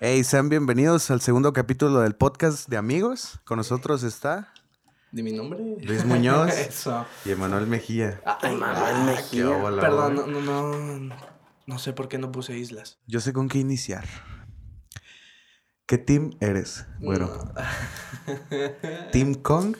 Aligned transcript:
Hey, 0.00 0.24
sean 0.24 0.48
bienvenidos 0.48 1.10
al 1.10 1.20
segundo 1.20 1.52
capítulo 1.52 2.00
del 2.00 2.14
podcast 2.14 2.68
de 2.68 2.76
amigos. 2.76 3.38
Con 3.44 3.58
nosotros 3.58 4.02
está 4.02 4.52
¿De 5.12 5.22
mi 5.22 5.32
nombre? 5.32 5.76
Luis 5.82 6.04
Muñoz 6.04 6.50
Eso. 6.58 7.04
y 7.24 7.30
Emanuel 7.32 7.66
Mejía. 7.66 8.20
Ay, 8.40 8.56
Manuel 8.56 8.94
Qué 8.96 9.04
Mejía. 9.04 9.48
hola, 9.50 9.80
Perdón, 9.82 10.14
no, 10.16 10.26
no, 10.26 10.78
no. 10.98 11.16
No 11.66 11.78
sé 11.78 11.92
por 11.92 12.08
qué 12.08 12.18
no 12.18 12.32
puse 12.32 12.56
islas. 12.56 12.98
Yo 13.06 13.20
sé 13.20 13.32
con 13.32 13.48
qué 13.48 13.58
iniciar. 13.58 14.04
¿Qué 15.86 15.98
team 15.98 16.30
eres, 16.40 16.86
güero? 17.00 17.52
¿Team 19.12 19.34
Kong 19.34 19.76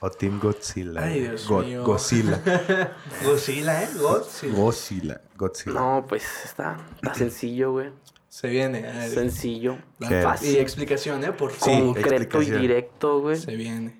o 0.00 0.10
Team 0.10 0.40
Godzilla? 0.40 1.02
Ay, 1.04 1.20
Dios 1.20 1.46
Go- 1.46 1.60
mío. 1.62 1.84
Godzilla. 1.84 2.42
Godzilla, 3.24 3.82
¿eh? 3.84 3.88
Godzilla. 4.00 4.54
Godzilla. 4.56 5.20
Godzilla. 5.36 5.74
No, 5.80 6.06
pues 6.08 6.24
está, 6.44 6.78
está 6.96 7.14
sencillo, 7.14 7.72
güey. 7.72 7.92
Se 8.34 8.48
viene. 8.48 9.08
Sencillo, 9.10 9.78
¿Qué? 10.00 10.18
Y 10.18 10.22
fácil, 10.24 10.56
explicación, 10.56 11.22
¿eh? 11.22 11.30
Por 11.30 11.52
Sí. 11.52 11.70
favor. 11.70 11.94
concreto 11.94 12.42
y 12.42 12.50
directo, 12.50 13.20
güey. 13.20 13.36
Se 13.36 13.54
viene. 13.54 13.96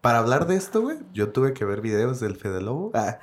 Para 0.00 0.20
hablar 0.20 0.46
de 0.46 0.56
esto, 0.56 0.80
güey, 0.80 0.96
yo 1.12 1.32
tuve 1.32 1.52
que 1.52 1.66
ver 1.66 1.82
videos 1.82 2.18
del 2.18 2.36
Fede 2.36 2.62
Lobo. 2.62 2.92
Ah, 2.94 3.18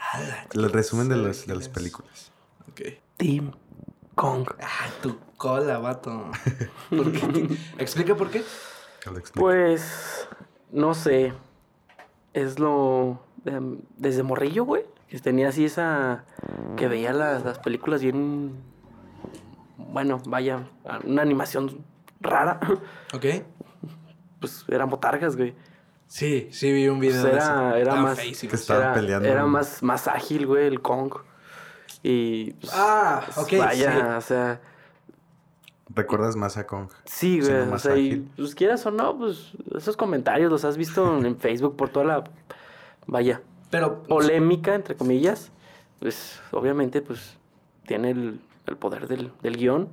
el 0.53 0.71
resumen 0.71 1.09
de, 1.09 1.15
los, 1.15 1.39
de 1.39 1.45
¿quién 1.45 1.57
las 1.57 1.67
películas. 1.67 2.31
Ok. 2.69 2.81
Team 3.17 3.53
Kong. 4.13 4.47
Ah, 4.61 4.91
tu 5.01 5.17
cola, 5.35 5.79
vato. 5.79 6.29
¿Por 6.91 7.11
qué? 7.11 7.57
Explica 7.79 8.13
por 8.13 8.29
qué. 8.29 8.43
Pues, 9.33 10.27
no 10.71 10.93
sé. 10.93 11.33
Es 12.33 12.59
lo. 12.59 13.25
desde 13.97 14.21
morrillo, 14.21 14.65
güey. 14.65 14.85
Que 15.07 15.17
tenía 15.19 15.49
así 15.49 15.65
esa. 15.65 16.23
Que 16.77 16.87
veía 16.87 17.13
las, 17.13 17.43
las 17.43 17.57
películas 17.57 18.03
bien. 18.03 18.69
Bueno, 19.89 20.21
vaya. 20.25 20.67
Una 21.03 21.21
animación 21.21 21.83
rara. 22.19 22.59
Ok. 23.13 23.25
Pues 24.39 24.65
eran 24.69 24.89
botargas, 24.89 25.35
güey. 25.35 25.53
Sí, 26.07 26.49
sí 26.51 26.71
vi 26.71 26.87
un 26.87 26.99
video. 26.99 27.21
Pues 27.21 27.23
de 27.23 27.37
era- 27.37 27.43
eso. 27.45 27.67
era 27.69 27.77
Estaban 27.79 28.03
más-. 28.03 28.19
Que 28.19 28.55
estaban 28.55 28.83
era, 28.83 28.93
peleando. 28.93 29.27
Era 29.29 29.45
más, 29.45 29.81
más 29.83 30.07
ágil, 30.07 30.45
güey, 30.47 30.67
el 30.67 30.81
Kong. 30.81 31.13
Y. 32.03 32.51
pues, 32.53 32.71
Ah, 32.75 33.21
pues, 33.25 33.37
ok. 33.37 33.53
Vaya, 33.59 34.15
o 34.17 34.21
sea. 34.21 34.61
¿Recuerdas 35.93 36.35
más 36.37 36.57
a 36.57 36.65
Kong? 36.65 36.89
Sí, 37.05 37.41
güey. 37.41 37.61
O 37.61 37.65
más 37.65 37.81
sea, 37.81 37.97
y, 37.97 38.07
ágil. 38.07 38.31
pues 38.37 38.55
quieras 38.55 38.85
o 38.85 38.91
no, 38.91 39.17
pues 39.17 39.51
esos 39.75 39.97
comentarios 39.97 40.49
los 40.49 40.63
has 40.63 40.77
visto 40.77 41.17
en 41.17 41.37
Facebook 41.37 41.75
por 41.75 41.89
toda 41.89 42.05
la. 42.05 42.23
Vaya. 43.07 43.41
Pero. 43.69 44.03
Polémica, 44.03 44.73
entre 44.73 44.95
comillas. 44.95 45.51
Pues 45.99 46.41
obviamente, 46.51 47.01
pues 47.01 47.37
tiene 47.85 48.11
el, 48.11 48.41
el 48.67 48.77
poder 48.77 49.07
del, 49.07 49.31
del 49.41 49.57
guion. 49.57 49.89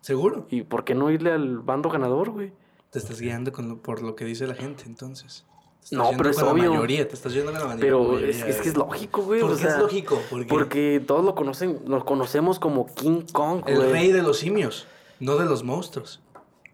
¿Seguro? 0.00 0.46
¿Y 0.50 0.62
por 0.62 0.84
qué 0.84 0.94
no 0.94 1.10
irle 1.10 1.32
al 1.32 1.58
bando 1.58 1.88
ganador, 1.90 2.30
güey? 2.30 2.52
Te 2.90 2.98
estás 2.98 3.20
guiando 3.20 3.52
con 3.52 3.68
lo- 3.68 3.76
por 3.78 4.02
lo 4.02 4.14
que 4.14 4.24
dice 4.24 4.46
la 4.46 4.54
gente, 4.54 4.84
entonces. 4.86 5.44
No, 5.90 6.10
pero 6.16 6.30
es 6.30 6.38
obvio. 6.42 6.64
La 6.64 6.70
mayoría, 6.70 7.06
te 7.08 7.14
estás 7.14 7.32
yendo 7.32 7.50
con 7.52 7.60
la 7.60 7.66
mayoría. 7.66 7.84
Pero 7.86 8.18
es, 8.18 8.42
es 8.42 8.60
que 8.60 8.68
es 8.70 8.76
lógico, 8.76 9.22
güey. 9.22 9.40
¿Por 9.40 9.50
o 9.52 9.54
qué 9.56 9.62
sea, 9.62 9.70
es 9.72 9.78
lógico? 9.78 10.20
¿Por 10.30 10.40
qué? 10.42 10.46
Porque 10.46 11.02
todos 11.06 11.24
lo 11.24 11.34
conocen, 11.34 11.80
lo 11.86 12.04
conocemos 12.04 12.58
como 12.58 12.86
King 12.94 13.22
Kong, 13.32 13.62
El 13.66 13.76
güey. 13.76 13.92
rey 13.92 14.12
de 14.12 14.22
los 14.22 14.38
simios, 14.38 14.86
no 15.20 15.36
de 15.36 15.44
los 15.44 15.62
monstruos. 15.62 16.20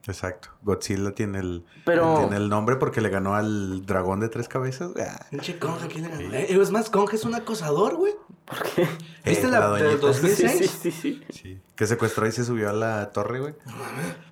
Exacto. 0.07 0.49
Godzilla 0.63 1.13
tiene 1.13 1.39
el, 1.39 1.65
Pero- 1.85 2.19
tiene 2.19 2.37
el 2.37 2.49
nombre 2.49 2.77
porque 2.77 3.01
le 3.01 3.09
ganó 3.09 3.35
al 3.37 3.87
dragón 3.87 4.19
de 4.21 4.29
tres 4.29 4.49
cabezas. 4.49 4.91
Ah. 5.01 5.27
Pinche 5.31 5.59
Kong, 5.59 5.77
¿a 5.83 5.87
quién 5.87 6.05
le 6.05 6.09
ganó? 6.11 6.35
Eh, 6.35 6.47
Es 6.61 6.71
más, 6.73 6.91
Kong 6.91 7.09
es 7.13 7.25
un 7.25 7.35
acosador, 7.37 7.95
güey. 7.97 8.13
¿Por 8.45 8.63
qué? 8.65 8.89
¿Viste 9.25 9.47
Eh, 9.47 9.51
la, 9.51 9.61
la 9.61 9.73
del 9.77 9.85
doñita. 10.01 10.07
2006? 10.09 10.51
Sí, 10.59 10.67
sí, 10.67 10.91
sí, 10.91 11.23
sí. 11.31 11.61
Que 11.77 11.87
secuestró 11.87 12.27
y 12.27 12.33
se 12.33 12.45
subió 12.45 12.71
a 12.71 12.73
la 12.73 13.11
torre, 13.13 13.39
güey. 13.41 13.55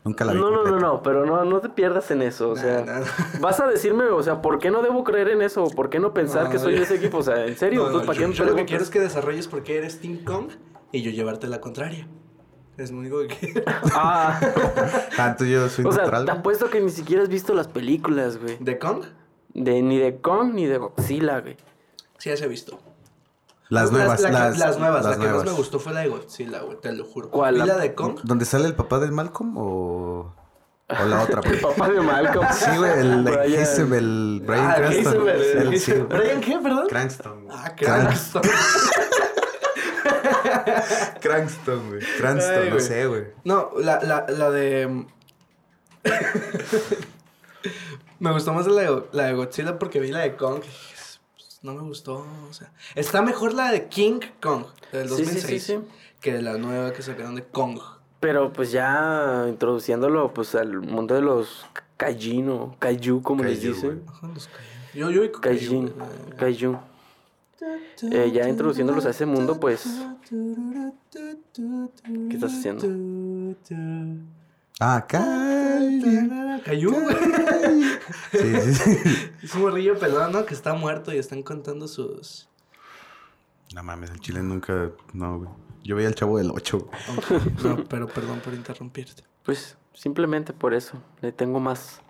Nunca 0.05 0.25
la 0.25 0.33
vi. 0.33 0.39
No, 0.41 0.47
no, 0.51 0.51
no, 0.51 0.63
completa. 0.63 0.87
no, 0.87 1.03
pero 1.03 1.25
no, 1.27 1.45
no 1.45 1.61
te 1.61 1.69
pierdas 1.69 2.11
en 2.11 2.23
eso. 2.23 2.51
O 2.51 2.55
Nah, 2.57 2.61
sea, 2.61 2.85
nah. 2.85 3.01
vas 3.41 3.61
a 3.61 3.69
decirme, 3.69 4.05
o 4.07 4.23
sea, 4.25 4.43
¿por 4.43 4.59
qué 4.59 4.73
no 4.73 4.83
debo 4.83 5.05
creer 5.05 5.29
en 5.29 5.43
eso? 5.43 5.65
¿Por 5.71 5.89
qué 5.89 6.01
no 6.01 6.13
pensar 6.13 6.45
No, 6.47 6.51
que 6.51 6.59
soy 6.59 6.75
de 6.75 6.83
ese 6.83 6.97
equipo? 6.97 7.19
O 7.19 7.23
sea, 7.23 7.47
¿en 7.47 7.57
serio? 7.57 7.85
No, 7.89 8.01
no, 8.01 8.05
¿para 8.05 8.19
yo, 8.19 8.29
qué 8.29 8.35
yo 8.35 8.45
lo 8.45 8.57
que 8.57 8.65
quiero 8.65 8.83
es 8.83 8.91
que 8.91 8.99
desarrolles 8.99 9.47
por 9.47 9.63
qué 9.63 9.79
eres 9.79 10.01
Team 10.01 10.25
Kong 10.25 10.49
y 10.91 11.03
yo 11.03 11.13
llevarte 11.13 11.47
la 11.47 11.61
contraria. 11.61 12.09
Es 12.81 12.91
lo 12.91 12.99
único 13.01 13.19
que. 13.27 13.63
Ah, 13.95 14.41
Tanto 15.17 15.45
yo 15.45 15.69
soy 15.69 15.85
o 15.85 15.93
sea, 15.93 16.03
neutral. 16.03 16.25
te 16.25 16.31
apuesto 16.31 16.71
que 16.71 16.81
ni 16.81 16.91
siquiera 16.91 17.23
has 17.23 17.29
visto 17.29 17.53
las 17.53 17.69
películas, 17.69 18.39
güey. 18.39 18.57
¿De 18.59 18.79
Kong? 18.79 19.05
De, 19.53 19.83
ni 19.83 19.99
de 19.99 20.19
Kong 20.21 20.55
ni 20.55 20.65
de 20.65 20.79
Godzilla, 20.79 21.41
güey. 21.41 21.57
Sí, 22.19 22.31
ya 22.31 22.37
se 22.39 22.45
ha 22.45 22.49
visto. 22.49 22.79
Las 23.69 23.93
nuevas, 23.93 24.21
la 24.21 24.29
que- 24.29 24.33
las, 24.33 24.59
las 24.59 24.79
nuevas. 24.79 25.05
las 25.05 25.17
la 25.19 25.19
que 25.19 25.19
más 25.25 25.29
nuevas. 25.35 25.45
me 25.53 25.59
gustó 25.59 25.79
fue 25.79 25.93
la 25.93 26.01
de 26.01 26.09
Godzilla, 26.09 26.61
güey, 26.63 26.81
te 26.81 26.91
lo 26.93 27.05
juro. 27.05 27.31
¿Cuál? 27.31 27.57
¿Y 27.57 27.59
La- 27.59 27.67
la 27.67 27.77
de 27.79 27.95
Kong? 27.95 28.19
¿Dónde 28.25 28.45
sale 28.47 28.67
el 28.67 28.75
papá 28.75 28.99
del 28.99 29.13
Malcolm 29.13 29.57
o, 29.59 30.35
o 30.89 31.05
la 31.05 31.23
otra? 31.23 31.41
El 31.45 31.61
papá 31.61 31.89
de 31.91 32.01
Malcolm. 32.01 32.47
Sí, 32.53 32.71
güey, 32.79 32.99
el 32.99 33.23
Brian- 33.25 33.63
Hazel, 33.63 33.93
el 33.93 34.43
Brian 34.47 34.67
Ah, 34.71 34.75
Cranston. 34.77 35.07
Heisenberg, 35.07 35.41
El- 35.41 35.69
el- 35.75 35.79
sí, 35.81 35.93
¿Brian 36.09 36.41
qué, 36.41 36.59
perdón? 36.63 36.87
Cranston. 36.89 37.47
Ah, 37.51 37.73
Cranston. 37.77 38.43
Cranston. 38.43 38.43
Cranston, 41.21 41.89
güey. 41.89 42.01
Cranston, 42.19 42.71
no 42.71 42.81
sé, 42.81 43.07
güey. 43.07 43.25
No, 43.45 43.71
la, 43.79 44.01
la, 44.03 44.27
la 44.29 44.51
de... 44.51 45.07
me 48.19 48.33
gustó 48.33 48.53
más 48.53 48.67
la 48.67 48.83
de, 48.83 49.03
la 49.13 49.25
de 49.27 49.33
Godzilla 49.35 49.79
porque 49.79 50.01
vi 50.01 50.11
la 50.11 50.21
de 50.21 50.37
Kong. 50.37 50.61
pues, 50.61 51.21
no 51.63 51.75
me 51.75 51.83
gustó, 51.83 52.27
o 52.49 52.53
sea... 52.53 52.73
Está 52.95 53.23
mejor 53.23 53.55
la 53.55 53.71
de 53.71 53.89
King 53.89 54.21
Kong, 54.41 54.65
del 54.93 55.09
Sí, 55.09 55.17
sí, 55.17 55.23
2006, 55.25 55.63
sí, 55.63 55.75
sí. 55.75 55.81
que 56.21 56.41
la 56.41 56.55
nueva 56.59 56.93
que 56.93 57.03
sacaron 57.03 57.35
de 57.35 57.45
Kong. 57.45 57.79
Pero 58.21 58.53
pues 58.53 58.71
ya 58.71 59.47
introduciéndolo 59.49 60.33
pues 60.35 60.55
al 60.55 60.81
mundo 60.81 61.15
de 61.15 61.23
los 61.23 61.67
Kaijin 61.97 62.51
o 62.51 62.77
Kaiju, 62.79 63.23
como 63.23 63.45
les 63.45 63.59
Kaiju, 63.59 63.75
dicen. 63.75 64.05
Ajá, 64.07 64.29
los 64.35 64.49
Kaiju. 64.49 64.71
Yo, 64.95 65.11
yo 65.11 65.33
Kaijin, 65.41 65.89
güey. 65.89 66.37
Kaiju. 66.37 66.79
Eh, 68.03 68.31
ya 68.33 68.49
introduciéndolos 68.49 69.05
a 69.07 69.11
ese 69.11 69.27
mundo, 69.27 69.61
pues... 69.61 69.85
¿Qué 71.11 72.35
estás 72.35 72.53
haciendo? 72.55 72.87
Ah, 74.81 75.07
güey. 75.11 76.11
Sí, 78.33 78.55
sí, 78.61 78.73
sí. 78.73 78.99
Es 79.43 79.55
un 79.55 79.63
morrillo 79.63 79.99
pelón, 79.99 80.33
¿no? 80.33 80.47
Que 80.47 80.55
está 80.55 80.73
muerto 80.75 81.13
y 81.13 81.19
están 81.19 81.43
contando 81.43 81.87
sus... 81.87 82.49
No 83.75 83.83
mames, 83.83 84.11
el 84.11 84.21
chile 84.21 84.43
nunca. 84.43 84.91
No, 85.13 85.39
güey. 85.39 85.51
Yo 85.85 85.97
veía 85.97 86.09
el 86.09 86.15
chavo 86.15 86.39
del 86.39 86.51
8. 86.51 86.89
No, 87.65 87.85
pero 87.85 88.07
perdón 88.09 88.41
por 88.41 88.55
interrumpirte. 88.55 89.23
Pues 89.45 89.77
simplemente 89.95 90.53
por 90.53 90.75
eso. 90.75 91.03
Le 91.21 91.33
tengo 91.33 91.61
más, 91.61 92.01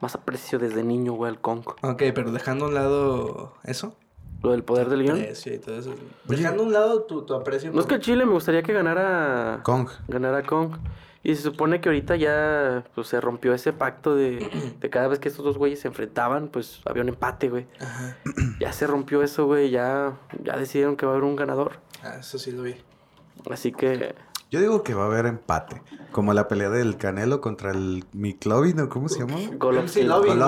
más 0.00 0.14
aprecio 0.14 0.58
desde 0.58 0.82
niño, 0.82 1.12
güey, 1.12 1.30
al 1.30 1.40
Kong. 1.40 1.62
Ok, 1.82 2.02
pero 2.14 2.32
dejando 2.32 2.64
a 2.64 2.68
un 2.68 2.74
lado 2.74 3.54
eso. 3.64 3.96
Lo 4.42 4.52
del 4.52 4.62
poder 4.64 4.88
del 4.88 5.02
guion. 5.02 5.20
Aprecio 5.20 5.54
y 5.54 5.58
todo 5.58 5.78
eso. 5.78 5.94
Dejando 6.24 6.62
a 6.62 6.66
un 6.66 6.72
lado 6.72 7.02
tu, 7.02 7.22
tu 7.22 7.34
aprecio. 7.34 7.72
No 7.72 7.80
es 7.80 7.86
que 7.86 7.98
Chile 7.98 8.24
me 8.24 8.32
gustaría 8.32 8.62
que 8.62 8.72
ganara... 8.72 9.60
Kong. 9.62 9.88
Ganara 10.08 10.42
Kong. 10.42 10.76
Y 11.22 11.34
se 11.34 11.42
supone 11.42 11.82
que 11.82 11.90
ahorita 11.90 12.16
ya 12.16 12.84
pues, 12.94 13.08
se 13.08 13.20
rompió 13.20 13.52
ese 13.52 13.74
pacto 13.74 14.16
de, 14.16 14.74
de 14.80 14.90
cada 14.90 15.08
vez 15.08 15.18
que 15.18 15.28
estos 15.28 15.44
dos 15.44 15.58
güeyes 15.58 15.80
se 15.80 15.88
enfrentaban, 15.88 16.48
pues 16.48 16.80
había 16.86 17.02
un 17.02 17.10
empate, 17.10 17.50
güey. 17.50 17.66
Ajá. 17.78 18.16
Ya 18.58 18.72
se 18.72 18.86
rompió 18.86 19.22
eso, 19.22 19.44
güey. 19.44 19.68
Ya, 19.68 20.16
ya 20.42 20.56
decidieron 20.56 20.96
que 20.96 21.04
va 21.04 21.12
a 21.12 21.16
haber 21.16 21.24
un 21.24 21.36
ganador. 21.36 21.72
Ah, 22.02 22.16
eso 22.20 22.38
sí 22.38 22.52
lo 22.52 22.62
vi. 22.62 22.76
Así 23.50 23.72
que... 23.72 24.14
Yo 24.50 24.60
digo 24.60 24.82
que 24.82 24.94
va 24.94 25.04
a 25.04 25.06
haber 25.06 25.26
empate. 25.26 25.80
Como 26.12 26.34
la 26.34 26.48
pelea 26.48 26.70
del 26.70 26.96
Canelo 26.96 27.40
contra 27.40 27.70
el 27.70 28.04
Miklovin, 28.12 28.80
¿o 28.80 28.88
cómo 28.88 29.08
se 29.08 29.20
llama? 29.20 29.38
Golovkin. 29.56 30.08
Lovin, 30.08 30.38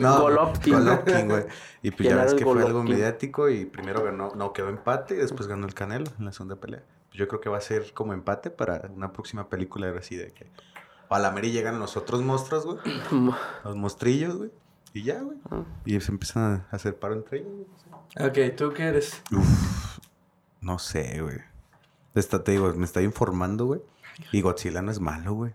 No, 0.00 0.20
Golovkin. 0.20 0.74
Golovkin, 0.74 1.28
güey. 1.28 1.44
Y 1.82 1.90
pues 1.90 2.06
ya 2.08 2.16
ves 2.16 2.34
que 2.34 2.44
fue 2.44 2.52
algo 2.52 2.68
Golovkin. 2.80 2.94
mediático 2.94 3.48
y 3.48 3.64
primero 3.64 4.04
ganó, 4.04 4.32
no, 4.34 4.52
quedó 4.52 4.68
empate 4.68 5.14
y 5.14 5.18
después 5.18 5.46
ganó 5.48 5.66
el 5.66 5.72
Canelo 5.74 6.10
en 6.18 6.26
la 6.26 6.32
segunda 6.32 6.56
pelea. 6.56 6.82
Pues 7.08 7.18
yo 7.18 7.26
creo 7.28 7.40
que 7.40 7.48
va 7.48 7.56
a 7.58 7.62
ser 7.62 7.94
como 7.94 8.12
empate 8.12 8.50
para 8.50 8.90
una 8.94 9.12
próxima 9.12 9.48
película 9.48 9.90
así 9.98 10.16
de 10.16 10.32
que... 10.32 10.50
A 11.08 11.18
la 11.20 11.30
Mary 11.30 11.52
llegan 11.52 11.78
los 11.78 11.96
otros 11.96 12.22
monstruos, 12.22 12.66
güey. 12.66 12.78
Los 13.64 13.76
monstrillos, 13.76 14.36
güey. 14.36 14.50
Y 14.92 15.02
ya, 15.04 15.20
güey. 15.20 15.38
Ah. 15.50 15.62
Y 15.84 16.00
se 16.00 16.10
empiezan 16.10 16.66
a 16.70 16.74
hacer 16.74 16.98
paro 16.98 17.14
entre 17.14 17.38
ellos. 17.38 17.52
güey. 18.16 18.28
Ok, 18.50 18.56
¿tú 18.56 18.72
qué 18.72 18.82
eres? 18.84 19.22
Uf, 19.30 19.98
no 20.60 20.78
sé, 20.80 21.20
güey. 21.22 21.38
Esta, 22.14 22.42
te 22.44 22.52
digo, 22.52 22.72
me 22.74 22.84
está 22.84 23.02
informando, 23.02 23.66
güey. 23.66 23.80
Y 24.32 24.40
Godzilla 24.42 24.82
no 24.82 24.90
es 24.90 25.00
malo, 25.00 25.34
güey. 25.34 25.52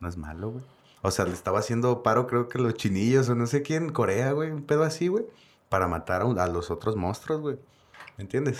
No 0.00 0.08
es 0.08 0.16
malo, 0.16 0.50
güey. 0.50 0.64
O 1.02 1.10
sea, 1.10 1.26
le 1.26 1.32
estaba 1.32 1.58
haciendo 1.58 2.02
paro, 2.02 2.26
creo 2.26 2.48
que 2.48 2.58
los 2.58 2.74
chinillos 2.74 3.28
o 3.28 3.34
no 3.34 3.46
sé 3.46 3.62
quién, 3.62 3.90
Corea, 3.92 4.32
güey. 4.32 4.50
Un 4.50 4.62
pedo 4.64 4.84
así, 4.84 5.08
güey. 5.08 5.26
Para 5.68 5.86
matar 5.88 6.22
a, 6.22 6.24
un- 6.24 6.38
a 6.38 6.46
los 6.46 6.70
otros 6.70 6.96
monstruos, 6.96 7.40
güey. 7.42 7.58
¿Me 8.16 8.22
entiendes? 8.22 8.58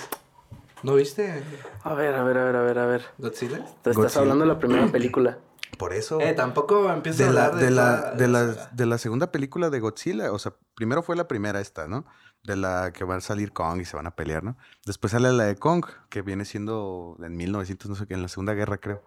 ¿No 0.83 0.95
viste 0.97 1.43
A 1.83 1.95
ver, 1.95 2.15
a 2.15 2.25
ver, 2.25 2.37
a 2.37 2.45
ver, 2.45 2.57
a 2.57 2.63
ver, 2.63 2.79
a 2.79 2.87
ver. 2.87 3.05
Godzilla? 3.17 3.59
Te 3.59 3.65
estás 3.91 3.97
Godzilla. 3.97 4.21
hablando 4.21 4.45
de 4.45 4.53
la 4.53 4.59
primera 4.59 4.87
película. 4.89 5.39
Por 5.79 5.93
eso. 5.95 6.21
Eh, 6.21 6.35
tampoco 6.35 6.93
empiezo 6.93 7.23
de 7.23 7.31
a 7.31 7.33
la, 7.33 7.45
hablar 7.47 7.65
de, 7.65 7.71
la, 7.71 7.97
toda 8.01 8.15
de, 8.17 8.29
la, 8.29 8.45
de 8.73 8.87
la 8.87 8.99
segunda 8.99 9.33
película 9.33 9.71
de 9.71 9.81
Godzilla, 9.81 10.31
o 10.33 10.39
sea, 10.39 10.53
primero 10.75 11.03
fue 11.03 11.17
la 11.17 11.27
primera 11.27 11.61
esta, 11.61 11.89
¿no? 11.89 12.05
De 12.45 12.57
la 12.57 12.93
que 12.93 13.05
va 13.05 13.17
a 13.17 13.21
salir 13.23 13.53
Kong 13.53 13.81
y 13.81 13.85
se 13.87 13.97
van 13.97 14.07
a 14.07 14.11
pelear, 14.15 14.45
¿no? 14.45 14.57
Después 14.85 15.13
sale 15.13 15.33
la 15.33 15.45
de 15.45 15.57
Kong, 15.57 15.85
que 16.11 16.21
viene 16.21 16.45
siendo 16.45 17.17
en 17.23 17.37
1900, 17.37 17.89
no 17.89 17.97
sé 17.97 18.07
qué, 18.07 18.13
en 18.15 18.21
la 18.23 18.29
Segunda 18.29 18.53
Guerra, 18.53 18.77
creo. 18.77 19.03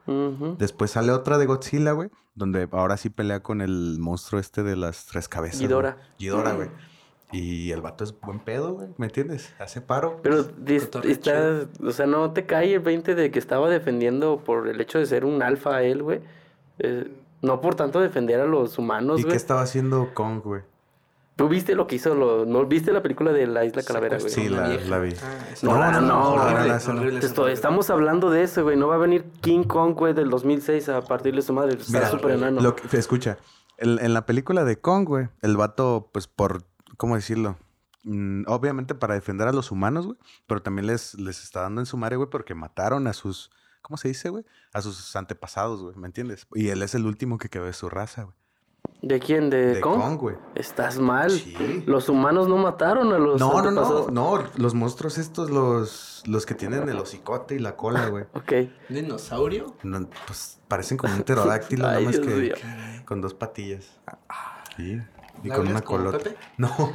Después 0.58 0.92
sale 0.92 1.12
otra 1.12 1.38
de 1.38 1.46
Godzilla, 1.46 1.92
güey, 1.92 2.10
donde 2.34 2.68
ahora 2.72 2.98
sí 2.98 3.10
pelea 3.12 3.44
con 3.44 3.62
el 3.62 3.98
monstruo 4.00 4.42
este 4.42 4.64
de 4.64 4.76
las 4.76 5.06
tres 5.06 5.30
cabezas. 5.30 5.60
güey. 5.60 5.68
Ghidorah. 5.68 5.98
Ghidorah, 6.18 6.54
güey. 6.54 6.70
Y 7.32 7.72
el 7.72 7.82
vato 7.82 8.06
es 8.06 8.18
buen 8.20 8.40
pedo, 8.40 8.74
güey, 8.74 8.88
¿me 8.98 9.06
entiendes? 9.08 9.54
Hace 9.60 9.82
paro. 9.82 10.20
Pero 10.24 10.46
Cotorreo 10.48 11.12
estás, 11.12 11.68
o 11.84 11.92
sea, 11.92 12.06
no 12.08 12.32
te 12.32 12.46
cae 12.46 12.74
el 12.74 12.80
20 12.80 13.16
de 13.16 13.32
que 13.32 13.38
estaba 13.38 13.70
defendiendo 13.70 14.40
por 14.44 14.68
el 14.70 14.80
hecho 14.82 14.98
de 14.98 15.06
ser 15.06 15.26
un 15.26 15.44
alfa 15.44 15.84
él, 15.84 16.04
güey. 16.04 16.22
Eh, 16.80 17.12
no 17.42 17.60
por 17.62 17.76
tanto 17.76 18.00
defender 18.00 18.40
a 18.40 18.46
los 18.46 18.78
humanos, 18.80 19.20
¿Y 19.20 19.24
qué 19.24 19.28
güey. 19.28 19.38
estaba 19.38 19.62
haciendo 19.62 20.12
Kong, 20.14 20.42
güey? 20.42 20.62
¿Tú 21.38 21.48
viste 21.48 21.76
lo 21.76 21.88
que 21.88 21.96
hizo? 21.96 22.14
Lo, 22.16 22.46
¿No 22.46 22.66
viste 22.66 22.92
la 22.92 23.02
película 23.02 23.32
de 23.32 23.48
la 23.48 23.64
Isla 23.64 23.84
Calavera, 23.84 24.18
güey? 24.18 24.30
Sí, 24.30 24.50
la- 24.50 24.68
la 24.68 25.00
vi. 25.00 25.14
Ah, 25.24 25.46
No, 25.62 25.92
no, 25.92 26.02
no, 26.02 26.30
horrible, 26.34 27.54
estamos 27.54 27.90
hablando 27.90 28.30
de 28.30 28.44
eso, 28.44 28.64
güey. 28.64 28.76
No 28.76 28.88
va 28.88 28.96
a 28.96 28.98
venir 28.98 29.24
King 29.42 29.64
Kong, 29.64 29.94
güey, 29.96 30.14
del 30.14 30.30
2006 30.30 30.90
a 30.90 31.02
partirle 31.02 31.42
su 31.42 31.54
madre. 31.54 31.78
Está 31.80 32.10
súper 32.10 32.32
enano. 32.32 32.60
Lo 32.60 32.76
que, 32.76 32.98
escucha, 32.98 33.38
el- 33.78 34.00
en 34.00 34.14
la 34.14 34.26
película 34.26 34.66
de 34.66 34.80
Kong, 34.82 35.06
güey, 35.08 35.30
el 35.44 35.56
vato, 35.56 36.10
pues 36.12 36.28
por, 36.28 36.64
¿cómo 36.98 37.16
decirlo? 37.16 37.56
Mm, 38.04 38.44
obviamente 38.48 38.96
para 38.96 39.14
defender 39.14 39.48
a 39.48 39.52
los 39.54 39.70
humanos, 39.72 40.06
güey, 40.08 40.18
pero 40.48 40.62
también 40.64 40.88
les, 40.88 41.14
les 41.16 41.44
está 41.44 41.62
dando 41.62 41.82
en 41.82 41.86
su 41.86 41.98
madre, 41.98 42.16
güey, 42.16 42.30
porque 42.32 42.56
mataron 42.56 43.06
a 43.06 43.14
sus, 43.14 43.52
¿cómo 43.84 43.98
se 43.98 44.08
dice, 44.08 44.30
güey? 44.30 44.44
A 44.74 44.82
sus 44.82 45.16
antepasados, 45.16 45.84
güey, 45.84 45.96
¿me 45.98 46.08
entiendes? 46.08 46.48
Y 46.56 46.70
él 46.70 46.82
es 46.82 46.96
el 46.96 47.06
último 47.06 47.38
que 47.38 47.50
quedó 47.50 47.66
de 47.66 47.74
su 47.74 47.90
raza, 47.90 48.24
güey. 48.24 48.36
¿De 49.02 49.20
quién? 49.20 49.50
¿De, 49.50 49.76
De 49.76 49.80
Kong? 49.80 50.02
Kong, 50.02 50.18
güey. 50.20 50.36
Estás 50.56 50.98
mal. 50.98 51.30
Sí. 51.30 51.84
Los 51.86 52.10
humanos 52.10 52.48
no 52.48 52.58
mataron 52.58 53.14
a 53.14 53.20
los 53.20 53.40
No, 53.40 53.62
no, 53.62 53.72
no, 53.72 54.08
no, 54.10 54.44
los 54.58 54.74
monstruos 54.74 55.20
estos, 55.20 55.52
los, 55.52 56.24
los 56.26 56.46
que 56.48 56.56
tienen 56.56 56.90
el 56.90 56.98
hocicote 56.98 57.56
y 57.56 57.60
la 57.60 57.76
cola, 57.76 58.08
güey. 58.10 58.26
Ok. 58.34 58.52
¿Un 58.90 58.96
dinosaurio? 58.96 59.76
No, 59.84 60.08
pues 60.26 60.60
parecen 60.68 60.98
como 60.98 61.14
un 61.14 61.22
pterodáctilo, 61.22 61.84
nada 61.88 62.00
más 62.00 62.20
Dios 62.20 62.26
que 62.60 63.06
con 63.06 63.22
dos 63.22 63.34
patillas. 63.36 64.00
Sí. 64.76 65.00
Y 65.44 65.48
¿La 65.48 65.56
con 65.56 65.68
una 65.68 65.82
colota. 65.82 66.18
Pepe? 66.18 66.36
No. 66.58 66.92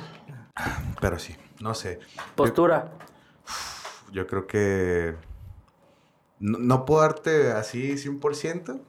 Pero 1.01 1.19
sí, 1.19 1.35
no 1.61 1.75
sé. 1.75 2.01
Postura. 2.35 2.93
Yo 4.13 4.27
creo 4.27 4.47
que. 4.47 5.15
No, 6.41 6.59
no 6.59 6.85
puedo 6.85 7.01
darte 7.01 7.53
así 7.53 7.93
100%, 7.93 8.81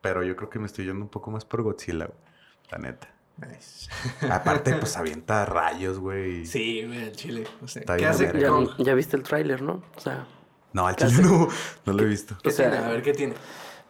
pero 0.00 0.22
yo 0.22 0.36
creo 0.36 0.48
que 0.48 0.58
me 0.58 0.66
estoy 0.66 0.86
yendo 0.86 1.02
un 1.02 1.10
poco 1.10 1.30
más 1.30 1.44
por 1.44 1.62
Godzilla, 1.62 2.06
güey. 2.06 2.25
La 2.70 2.78
neta. 2.78 3.08
Nice. 3.38 3.90
Aparte, 4.30 4.74
pues 4.74 4.96
avienta 4.96 5.44
rayos, 5.44 5.98
güey. 5.98 6.46
Sí, 6.46 6.84
güey, 6.86 7.04
el 7.04 7.12
chile. 7.12 7.46
O 7.62 7.68
sea, 7.68 7.80
Está 7.80 7.96
¿Qué 7.96 8.06
hace. 8.06 8.32
Ya, 8.38 8.50
ya 8.78 8.94
viste 8.94 9.16
el 9.16 9.22
tráiler, 9.22 9.62
¿no? 9.62 9.82
O 9.96 10.00
sea, 10.00 10.26
No, 10.72 10.86
al 10.86 10.96
chile 10.96 11.22
no, 11.22 11.48
no 11.84 11.92
lo 11.92 12.02
he 12.02 12.06
visto. 12.06 12.36
¿Qué 12.42 12.48
O 12.48 12.52
sea, 12.52 12.70
tiene? 12.70 12.84
A 12.84 12.88
ver, 12.88 13.02
¿qué 13.02 13.12
tiene? 13.12 13.34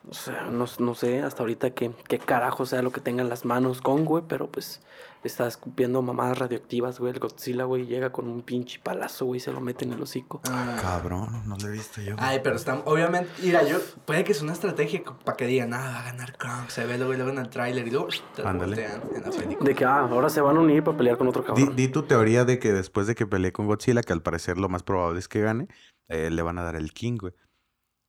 o 0.09 0.15
sea 0.15 0.43
no, 0.43 0.67
no 0.79 0.95
sé 0.95 1.23
hasta 1.23 1.43
ahorita 1.43 1.71
qué, 1.71 1.91
qué 2.09 2.19
carajo 2.19 2.65
sea 2.65 2.83
lo 2.83 2.93
que 2.93 3.01
tenga 3.01 3.23
en 3.23 3.29
las 3.29 3.45
manos 3.45 3.81
Kong, 3.81 4.05
güey, 4.05 4.23
pero 4.29 4.49
pues 4.51 4.81
está 5.27 5.47
escupiendo 5.47 6.01
mamadas 6.03 6.39
radioactivas, 6.39 6.99
güey. 6.99 7.13
El 7.13 7.19
Godzilla, 7.19 7.65
güey, 7.65 7.87
llega 7.87 8.11
con 8.13 8.29
un 8.29 8.43
pinche 8.43 8.81
palazo, 8.83 9.27
güey, 9.27 9.39
y 9.39 9.41
se 9.41 9.53
lo 9.53 9.61
mete 9.61 9.85
en 9.85 9.93
el 9.93 10.03
hocico. 10.03 10.41
Ah. 10.49 10.77
Cabrón, 10.81 11.43
no 11.47 11.57
lo 11.57 11.69
he 11.69 11.73
visto 11.73 12.01
yo. 12.01 12.17
Ay, 12.19 12.41
pero 12.43 12.57
está, 12.57 12.81
obviamente, 12.85 13.31
mira, 13.43 13.63
yo, 13.65 13.79
puede 14.05 14.25
que 14.25 14.33
es 14.33 14.43
una 14.43 14.53
estrategia 14.53 15.03
para 15.25 15.37
que 15.37 15.47
digan, 15.47 15.75
ah, 15.75 15.79
va 15.79 16.01
a 16.01 16.05
ganar 16.05 16.37
Kong, 16.39 16.69
se 16.69 16.87
ve 16.87 16.97
luego 16.97 17.15
y 17.15 17.17
luego 17.17 17.33
en 17.33 17.39
el 17.39 17.49
tráiler 17.49 17.87
y 17.87 17.91
luego 17.91 18.09
te 18.35 18.43
lo 18.43 18.55
voltean 18.55 19.03
en 19.15 19.23
la 19.23 19.31
película. 19.31 19.69
De 19.69 19.75
que, 19.75 19.85
ah, 19.85 19.99
ahora 20.01 20.29
se 20.29 20.41
van 20.41 20.57
a 20.57 20.61
unir 20.61 20.83
para 20.83 20.97
pelear 20.97 21.19
con 21.19 21.29
otro 21.29 21.43
Di, 21.43 21.47
cabrón. 21.47 21.77
di 21.77 21.89
tu 21.89 22.03
teoría 22.05 22.45
de 22.45 22.59
que 22.59 22.73
después 22.73 23.07
de 23.07 23.15
que 23.15 23.27
pelee 23.27 23.53
con 23.53 23.67
Godzilla, 23.67 24.03
que 24.03 24.13
al 24.13 24.23
parecer 24.23 24.59
lo 24.59 24.69
más 24.69 24.83
probable 24.83 25.19
es 25.19 25.29
que 25.29 25.41
gane, 25.41 25.69
eh, 26.09 26.31
le 26.31 26.43
van 26.43 26.59
a 26.59 26.63
dar 26.63 26.77
el 26.77 26.93
King, 26.93 27.19
güey. 27.21 27.33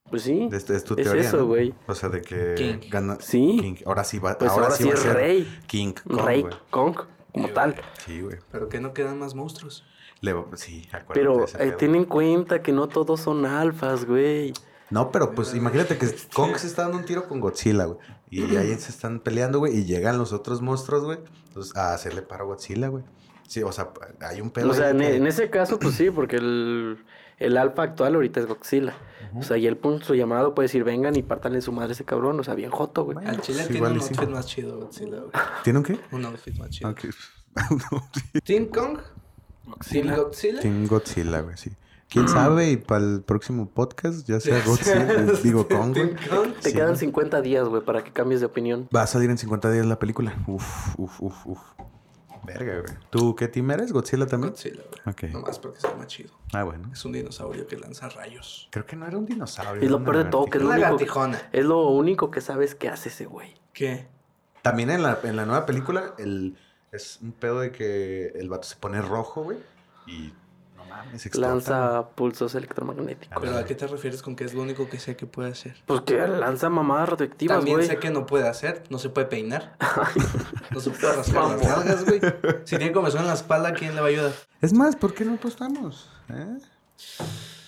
Pues 0.10 0.22
sí. 0.24 0.48
Es, 0.52 0.70
es 0.70 0.84
tu 0.84 0.94
Es 0.96 1.04
teoría. 1.04 1.22
eso, 1.22 1.38
¿no? 1.38 1.46
güey. 1.48 1.74
O 1.88 1.94
sea, 1.96 2.10
de 2.10 2.22
que 2.22 2.56
King. 2.56 2.90
gana. 2.90 3.18
Sí. 3.20 3.58
King. 3.62 3.76
Ahora 3.86 4.04
sí 4.04 4.20
va, 4.20 4.38
Pues 4.38 4.52
ahora, 4.52 4.72
sí 4.72 4.86
va 4.86 4.92
a 4.92 4.94
es 4.94 5.00
ser 5.02 5.14
rey. 5.16 5.60
King 5.68 5.94
Kong, 6.08 6.22
Rey. 6.26 6.46
Kong, 6.70 6.96
como 7.34 7.48
Sí, 7.48 7.54
tal. 7.54 7.76
Sí, 8.06 8.22
güey. 8.22 8.38
Pero 8.52 8.70
que 8.70 8.80
no 8.80 8.94
quedan 8.94 9.20
más 9.20 9.36
monstruos. 9.36 9.86
Le 10.22 10.34
sí, 10.56 10.88
acuérdate 10.92 11.14
Pero 11.14 11.46
eh, 11.64 11.76
ten 11.78 11.94
en 11.96 12.06
cuenta 12.06 12.62
que 12.64 12.72
no 12.72 12.88
todos 12.88 13.20
son 13.22 13.46
alfas, 13.46 14.06
güey. 14.06 14.54
No, 14.90 15.12
pero 15.12 15.36
pues 15.36 15.54
imagínate 15.54 15.98
que 15.98 16.08
Kong 16.34 16.56
se 16.56 16.68
está 16.68 16.84
dando 16.84 16.98
un 16.98 17.06
tiro 17.06 17.28
con 17.28 17.40
Godzilla, 17.42 17.86
güey. 17.86 18.00
Y 18.30 18.42
ahí 18.58 18.70
se 18.80 18.90
están 18.92 19.20
peleando, 19.20 19.60
güey. 19.60 19.78
Y 19.78 19.86
llegan 19.86 20.18
los 20.18 20.32
otros 20.34 20.62
monstruos, 20.62 21.04
güey. 21.04 21.20
Entonces, 21.50 21.76
a 21.76 21.94
hacerle 21.94 22.22
paro 22.22 22.46
a 22.46 22.48
Godzilla, 22.48 22.88
güey. 22.88 23.04
Sí, 23.48 23.62
o 23.64 23.72
sea, 23.72 23.90
hay 24.22 24.42
un 24.42 24.50
pedo. 24.52 24.72
O 24.72 24.74
sea, 24.74 24.90
en, 24.90 24.98
que- 25.00 25.16
en 25.18 25.28
ese 25.28 25.50
caso, 25.50 25.78
pues 25.78 25.94
sí, 25.96 26.10
porque 26.10 26.38
el, 26.38 26.98
el 27.38 27.58
alfa 27.58 27.84
actual 27.84 28.16
ahorita 28.16 28.40
es 28.40 28.48
Godzilla. 28.48 28.96
O 29.36 29.44
sea, 29.44 29.58
y 29.58 29.68
él 29.68 29.78
pone 29.78 30.04
su 30.04 30.16
llamado 30.16 30.56
puede 30.56 30.66
decir, 30.68 30.84
vengan 30.84 31.16
y 31.16 31.22
pártanle 31.22 31.62
su 31.62 31.72
madre 31.72 31.90
a 31.90 31.94
ese 31.94 32.06
cabrón. 32.06 32.40
O 32.40 32.44
sea, 32.44 32.56
bien 32.56 32.72
joto, 32.72 33.04
güey. 33.04 33.16
Bueno. 33.16 33.30
Al 33.30 33.42
chile 33.42 33.60
sí, 33.60 33.64
tiene 33.66 33.78
igual 33.78 33.94
un 33.94 34.02
sí. 34.02 34.10
outfit 34.10 34.30
más 34.30 34.48
chido, 34.48 34.80
Godzilla, 34.80 35.20
güey. 35.20 35.32
¿Tiene 35.64 35.80
un 35.80 35.86
qué? 35.86 36.00
Un 36.12 36.26
outfit 36.26 36.58
más 36.58 36.70
chido. 36.70 36.90
Ok. 36.90 37.06
No, 37.92 38.10
sí. 38.14 38.42
¿Team 38.42 38.68
Kong? 38.68 39.00
¿Team 39.90 40.16
Godzilla? 40.16 40.60
Team 40.62 40.88
Godzilla, 40.88 41.42
güey, 41.42 41.58
sí. 41.58 41.72
¿Quién 42.10 42.30
sabe? 42.30 42.72
Y 42.72 42.78
para 42.78 43.04
el 43.04 43.22
próximo 43.22 43.70
podcast, 43.70 44.26
ya 44.28 44.40
sea 44.40 44.62
Godzilla, 44.66 45.24
digo 45.44 45.68
Kong, 45.68 45.94
güey. 45.94 46.16
Team 46.16 46.30
Kong. 46.30 46.54
Te 46.62 46.74
quedan 46.74 46.96
50 46.98 47.42
días, 47.42 47.68
güey, 47.68 47.84
para 47.84 48.04
que 48.04 48.12
cambies 48.12 48.40
de 48.40 48.46
opinión. 48.46 48.88
Va 48.96 49.02
a 49.02 49.08
salir 49.08 49.30
en 49.30 49.38
50 49.38 49.72
días 49.72 49.86
la 49.86 50.00
película. 50.00 50.36
Uf, 50.48 50.98
uf, 50.98 51.22
uf, 51.22 51.48
uf. 51.48 51.60
Verga, 52.48 52.80
güey. 52.80 52.94
¿Tú 53.10 53.36
qué 53.36 53.50
team 53.50 53.70
eres? 53.72 53.92
¿Godzilla 53.92 54.26
también? 54.26 54.54
Godzilla, 54.54 54.82
güey. 54.90 55.02
Ok. 55.14 55.34
Nomás 55.34 55.60
porque 55.60 55.78
está 55.80 55.94
más 55.96 56.08
chido. 56.08 56.32
Ah, 56.54 56.64
bueno. 56.64 56.90
Es 56.94 57.04
un 57.04 57.12
dinosaurio 57.12 57.68
que 57.68 57.76
lanza 57.76 58.08
rayos. 58.08 58.70
Creo 58.72 58.86
que 58.86 58.96
no 58.96 59.06
era 59.06 59.18
un 59.18 59.26
dinosaurio. 59.26 59.84
Y 59.84 59.90
lo 59.90 60.02
peor 60.04 60.18
de 60.18 60.26
todo, 60.26 60.46
que 60.46 60.58
es 60.58 60.64
lo, 60.64 60.70
único, 60.70 60.92
gatijona. 60.92 61.50
es 61.52 61.66
lo 61.66 61.90
único 61.90 62.32
que 62.32 62.40
sabes 62.40 62.74
que 62.74 62.88
hace 62.88 63.10
ese 63.10 63.26
güey. 63.26 63.54
¿Qué? 63.74 64.08
También 64.62 64.90
en 64.90 65.04
la, 65.04 65.20
en 65.24 65.36
la 65.36 65.46
nueva 65.46 65.66
película, 65.66 66.14
el, 66.18 66.58
es 66.94 67.20
un 67.22 67.34
pedo 67.34 67.60
de 67.60 67.72
que 67.72 68.28
el 68.30 68.48
vato 68.48 68.64
se 68.64 68.78
pone 68.78 69.02
rojo, 69.02 69.44
güey. 69.44 69.58
Y 70.08 70.32
mames, 70.98 71.26
explota. 71.26 71.50
Lanza 71.50 72.10
pulsos 72.16 72.56
electromagnéticos. 72.56 73.38
¿Pero 73.42 73.58
a 73.58 73.64
qué 73.66 73.76
te 73.76 73.88
refieres 73.88 74.22
con 74.22 74.36
que 74.36 74.44
es 74.44 74.54
lo 74.54 74.62
único 74.62 74.90
que 74.90 75.00
sé 75.00 75.16
que 75.16 75.26
puede 75.26 75.52
hacer? 75.52 75.76
Pues 75.86 76.02
que 76.02 76.16
lanza 76.28 76.70
mamadas 76.70 77.10
radioactivas, 77.10 77.58
También 77.58 77.78
güey. 77.78 77.88
sé 77.88 77.98
que 77.98 78.10
no 78.10 78.26
puede 78.26 78.48
hacer. 78.48 78.84
No 78.90 79.00
se 79.00 79.10
puede 79.10 79.28
peinar. 79.28 79.76
no 80.72 80.80
se 80.80 80.90
puede 80.92 81.16
rascar 81.16 81.44
las 81.50 81.62
nalgas, 81.62 82.06
güey. 82.06 82.22
Si 82.66 82.78
tiene 82.78 82.92
comezón 82.92 83.22
en 83.22 83.28
la 83.28 83.34
espalda, 83.34 83.74
¿quién 83.74 83.96
le 83.96 84.02
va 84.02 84.08
a 84.08 84.10
ayudar? 84.10 84.32
Es 84.62 84.74
más, 84.74 84.96
¿por 84.96 85.14
qué 85.14 85.26
no 85.26 85.36
apostamos? 85.36 86.10
¿Eh? 86.30 86.58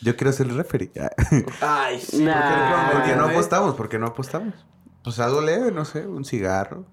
Yo 0.02 0.16
quiero 0.16 0.32
ser 0.32 0.48
el 0.48 0.56
referee. 0.56 0.92
Ay, 1.62 2.00
sí. 2.00 2.24
Nah. 2.24 2.92
¿Por 2.92 3.04
qué 3.04 3.16
no 3.16 3.25
apostamos? 3.25 3.75
¿Por 3.75 3.90
qué 3.90 4.00
no 4.00 4.08
apostamos? 4.08 4.54
Pues 5.04 5.20
algo 5.20 5.42
leve, 5.42 5.72
no 5.72 5.86
sé, 5.86 6.08
un 6.08 6.25
cigarro. 6.25 6.86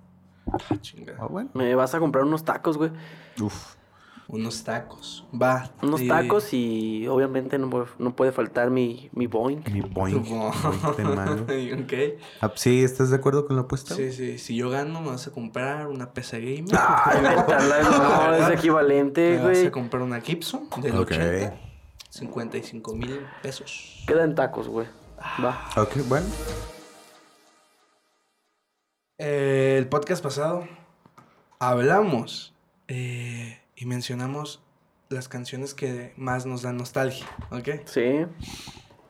Ah, 1.19 1.27
bueno. 1.29 1.51
Me 1.55 1.75
vas 1.75 1.95
a 1.95 1.99
comprar 1.99 2.25
unos 2.25 2.45
tacos, 2.45 2.77
güey. 2.77 2.91
Uf. 3.41 3.75
Unos 4.29 4.65
tacos. 4.65 5.25
Va. 5.41 5.71
Unos 5.83 6.01
Y- 6.01 6.09
tacos 6.09 6.53
y 6.53 7.07
obviamente 7.07 7.59
no, 7.59 7.87
no 7.99 8.17
puede 8.17 8.33
faltar 8.33 8.71
mi, 8.71 9.09
mi 9.13 9.29
Boeing. 9.29 9.63
Mi 9.73 9.81
boing. 9.83 10.23
boing 10.25 10.97
de 10.97 11.05
mango. 11.05 11.43
ok. 11.45 11.93
Ah, 12.41 12.51
Sí, 12.57 12.83
¿estás 12.83 13.11
de 13.11 13.17
acuerdo 13.17 13.47
con 13.47 13.55
la 13.55 13.63
apuesta? 13.63 13.95
Sí, 13.95 14.11
sí. 14.13 14.39
Si 14.39 14.57
yo 14.57 14.69
gano, 14.69 15.01
me 15.01 15.09
vas 15.11 15.29
a 15.29 15.31
comprar 15.31 15.87
una 15.87 16.13
PC 16.13 16.41
Gamer. 16.41 16.77
Ay, 16.77 17.23
no, 17.23 18.35
es 18.49 18.51
equivalente, 18.59 19.31
me 19.31 19.45
vas 19.45 19.45
güey. 19.59 19.67
a 19.67 19.71
comprar 19.71 20.03
una 20.03 20.21
Gibson 20.21 20.69
del 20.83 20.97
Ok. 20.97 21.13
80. 21.13 21.61
55 22.11 22.95
mil 22.95 23.21
pesos. 23.43 24.03
Queda 24.09 24.25
en 24.25 24.35
tacos, 24.35 24.67
güey. 24.69 24.87
Va. 25.45 25.69
Ok, 25.77 25.97
bueno. 26.09 26.27
Eh, 29.19 29.77
el 29.79 29.89
podcast 29.89 30.23
pasado 30.23 30.67
hablamos 31.59 32.55
eh, 32.89 33.59
y 33.77 33.87
mencionamos 33.87 34.63
las 35.09 35.29
canciones 35.29 35.75
que 35.75 36.13
más 36.17 36.47
nos 36.47 36.63
dan 36.63 36.77
nostalgia, 36.77 37.27
¿ok? 37.51 37.69
Sí. 37.85 38.27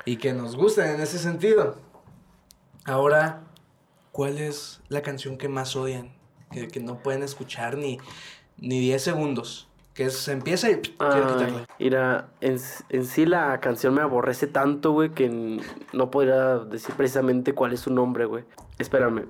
Y 0.04 0.16
que 0.16 0.32
nos 0.32 0.56
gustan 0.56 0.94
en 0.94 1.00
ese 1.00 1.18
sentido. 1.18 1.78
Ahora, 2.84 3.42
¿cuál 4.12 4.38
es 4.38 4.80
la 4.88 5.02
canción 5.02 5.38
que 5.38 5.48
más 5.48 5.74
odian? 5.74 6.14
Que, 6.50 6.68
que 6.68 6.80
no 6.80 7.02
pueden 7.02 7.22
escuchar 7.22 7.76
ni, 7.76 7.98
ni 8.58 8.80
10 8.80 9.02
segundos. 9.02 9.68
Que 9.94 10.10
se 10.10 10.32
empieza 10.32 10.70
y 10.70 10.76
quiero 10.76 10.96
Ay, 11.10 11.22
quitarla. 11.32 11.66
mira, 11.78 12.28
en, 12.42 12.60
en 12.90 13.04
sí 13.06 13.24
la 13.24 13.58
canción 13.60 13.94
me 13.94 14.02
aborrece 14.02 14.46
tanto, 14.46 14.92
güey, 14.92 15.10
que 15.10 15.58
no 15.94 16.10
podría 16.10 16.58
decir 16.58 16.94
precisamente 16.94 17.54
cuál 17.54 17.72
es 17.72 17.80
su 17.80 17.90
nombre, 17.92 18.26
güey. 18.26 18.44
Espérame. 18.78 19.24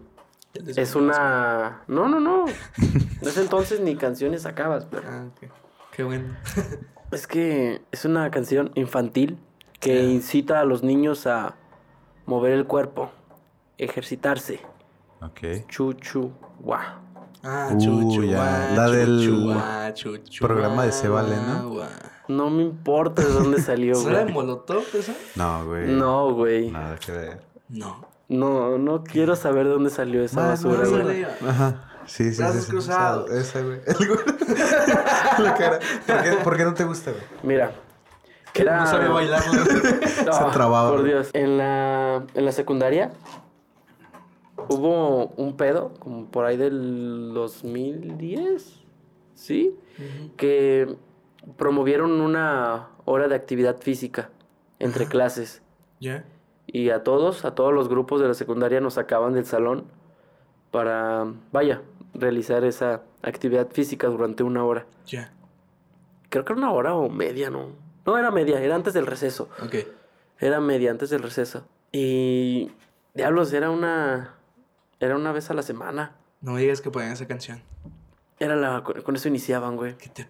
Es 0.77 0.95
una... 0.95 1.83
No, 1.89 2.09
no, 2.09 2.21
no. 2.21 2.45
En 3.23 3.29
ese 3.29 3.41
entonces 3.43 3.81
ni 3.81 3.97
canciones 3.97 4.43
sacabas, 4.43 4.85
pero... 4.87 5.03
Ah, 5.09 5.25
ok. 5.29 5.51
Qué 5.93 6.03
bueno. 6.05 6.37
Es 7.13 7.27
que 7.29 7.83
es 7.93 8.05
una 8.05 8.31
canción 8.33 8.73
infantil 8.75 9.39
que 9.81 9.99
Ah. 10.01 10.03
incita 10.03 10.61
a 10.61 10.65
los 10.65 10.83
niños 10.83 11.27
a 11.27 11.55
mover 12.27 12.53
el 12.53 12.67
cuerpo, 12.67 13.11
ejercitarse 13.79 14.61
Ok. 15.23 15.67
Chuchu, 15.69 16.33
guau. 16.61 16.81
Ah, 17.43 17.69
Uh, 17.73 17.79
chuchu, 17.79 18.25
ya. 18.25 18.73
La 18.75 18.89
del 18.91 19.25
chuchu, 19.25 19.45
guá, 19.45 19.95
chuchu, 19.95 20.45
programa 20.45 20.83
de 20.83 20.89
guá, 20.91 20.99
Seba 20.99 21.23
Lena. 21.23 21.63
guá. 21.63 21.89
No 22.29 22.51
me 22.51 22.63
importa 22.65 23.23
de 23.23 23.33
dónde 23.33 23.61
salió, 23.63 23.95
¿No 23.95 24.09
era 24.11 24.19
de 24.19 24.25
güey. 24.25 24.35
Molotov 24.35 24.83
esa? 24.95 25.15
No, 25.37 25.65
güey. 25.65 25.87
No, 25.87 26.35
güey. 26.35 26.71
Nada 26.73 26.97
que 26.99 27.13
ver. 27.13 27.41
No. 27.69 28.05
No, 28.29 28.79
no 28.79 29.05
quiero 29.05 29.37
saber 29.37 29.67
de 29.67 29.73
dónde 29.73 29.91
salió 29.91 30.23
esa 30.23 30.41
Más, 30.41 30.65
basura, 30.65 30.81
más, 30.81 31.03
güey. 31.03 31.25
Ajá. 31.25 31.91
Sí, 32.07 32.33
sí, 32.33 32.39
Brazos 32.39 32.57
sí. 32.61 32.67
sí. 32.67 32.71
cruzados. 32.71 33.31
Esa, 33.31 33.59
esa, 33.59 33.63
güey. 33.63 33.81
El 33.87 34.09
güey. 34.09 34.19
La 35.39 35.55
cara. 35.55 35.79
¿Por 36.07 36.23
qué, 36.23 36.31
por 36.43 36.57
qué 36.57 36.65
no 36.65 36.75
te 36.75 36.85
gusta, 36.85 37.13
güey? 37.13 37.23
Mira. 37.43 37.73
Era... 38.55 38.79
No 38.81 38.87
sabía 38.87 39.09
bailar. 39.09 39.43
No, 40.27 40.33
Se 40.33 40.45
trababa. 40.53 40.91
Por 40.91 41.03
Dios. 41.05 41.31
En 41.35 41.59
la, 41.59 42.25
en 42.35 42.45
la 42.45 42.53
secundaria 42.53 43.13
hubo 44.69 45.27
un 45.37 45.57
pedo, 45.57 45.93
como 45.99 46.27
por 46.27 46.45
ahí 46.45 46.57
del 46.57 47.33
2010, 47.35 48.81
¿sí? 49.35 49.77
Que 50.37 50.97
promovieron 51.57 52.21
una 52.21 52.89
hora 53.05 53.29
de 53.29 53.35
actividad 53.35 53.79
física 53.79 54.31
entre 54.79 55.07
clases. 55.07 55.63
¿Ya? 56.01 56.25
Y 56.67 56.91
a 56.91 57.03
todos, 57.03 57.45
a 57.45 57.55
todos 57.55 57.73
los 57.73 57.89
grupos 57.89 58.21
de 58.21 58.29
la 58.29 58.35
secundaria 58.35 58.81
nos 58.81 58.95
sacaban 58.95 59.33
del 59.33 59.47
salón 59.47 59.85
para, 60.71 61.27
vaya, 61.53 61.83
realizar 62.15 62.65
esa 62.65 63.03
actividad 63.23 63.69
física 63.71 64.09
durante 64.09 64.43
una 64.43 64.65
hora. 64.65 64.87
Ya. 65.07 65.33
Creo 66.29 66.45
que 66.45 66.53
era 66.53 66.61
una 66.61 66.73
hora 66.73 66.95
o 66.95 67.09
media, 67.09 67.51
¿no? 67.51 67.69
No 68.05 68.19
era 68.19 68.31
media, 68.31 68.61
era 68.61 68.75
antes 68.75 68.95
del 68.95 69.07
receso. 69.07 69.49
Ok. 69.63 69.77
Era 70.39 70.61
media 70.61 70.91
antes 70.91 71.11
del 71.11 71.23
receso. 71.23 71.67
Y. 71.93 72.71
Diablos, 73.15 73.53
era 73.53 73.71
una. 73.71 74.35
Era 75.01 75.17
una 75.17 75.33
vez 75.33 75.51
a 75.51 75.55
la 75.55 75.63
semana. 75.63 76.17
No 76.41 76.53
me 76.53 76.61
digas 76.61 76.81
que 76.81 76.91
ponían 76.91 77.13
esa 77.13 77.27
canción. 77.27 77.63
Era 78.39 78.55
la. 78.57 78.83
Con 78.83 79.17
eso 79.17 79.29
iniciaban, 79.29 79.77
güey. 79.77 79.97
Que 79.97 80.09
te 80.09 80.29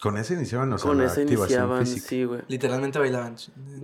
Con 0.00 0.16
ese 0.16 0.34
iniciaban, 0.34 0.72
o 0.72 0.78
sea, 0.78 0.88
Con 0.88 1.00
activación 1.00 1.28
iniciaban, 1.28 1.80
física. 1.86 2.06
sí, 2.08 2.24
güey. 2.24 2.40
literalmente 2.46 3.00
bailaban. 3.00 3.34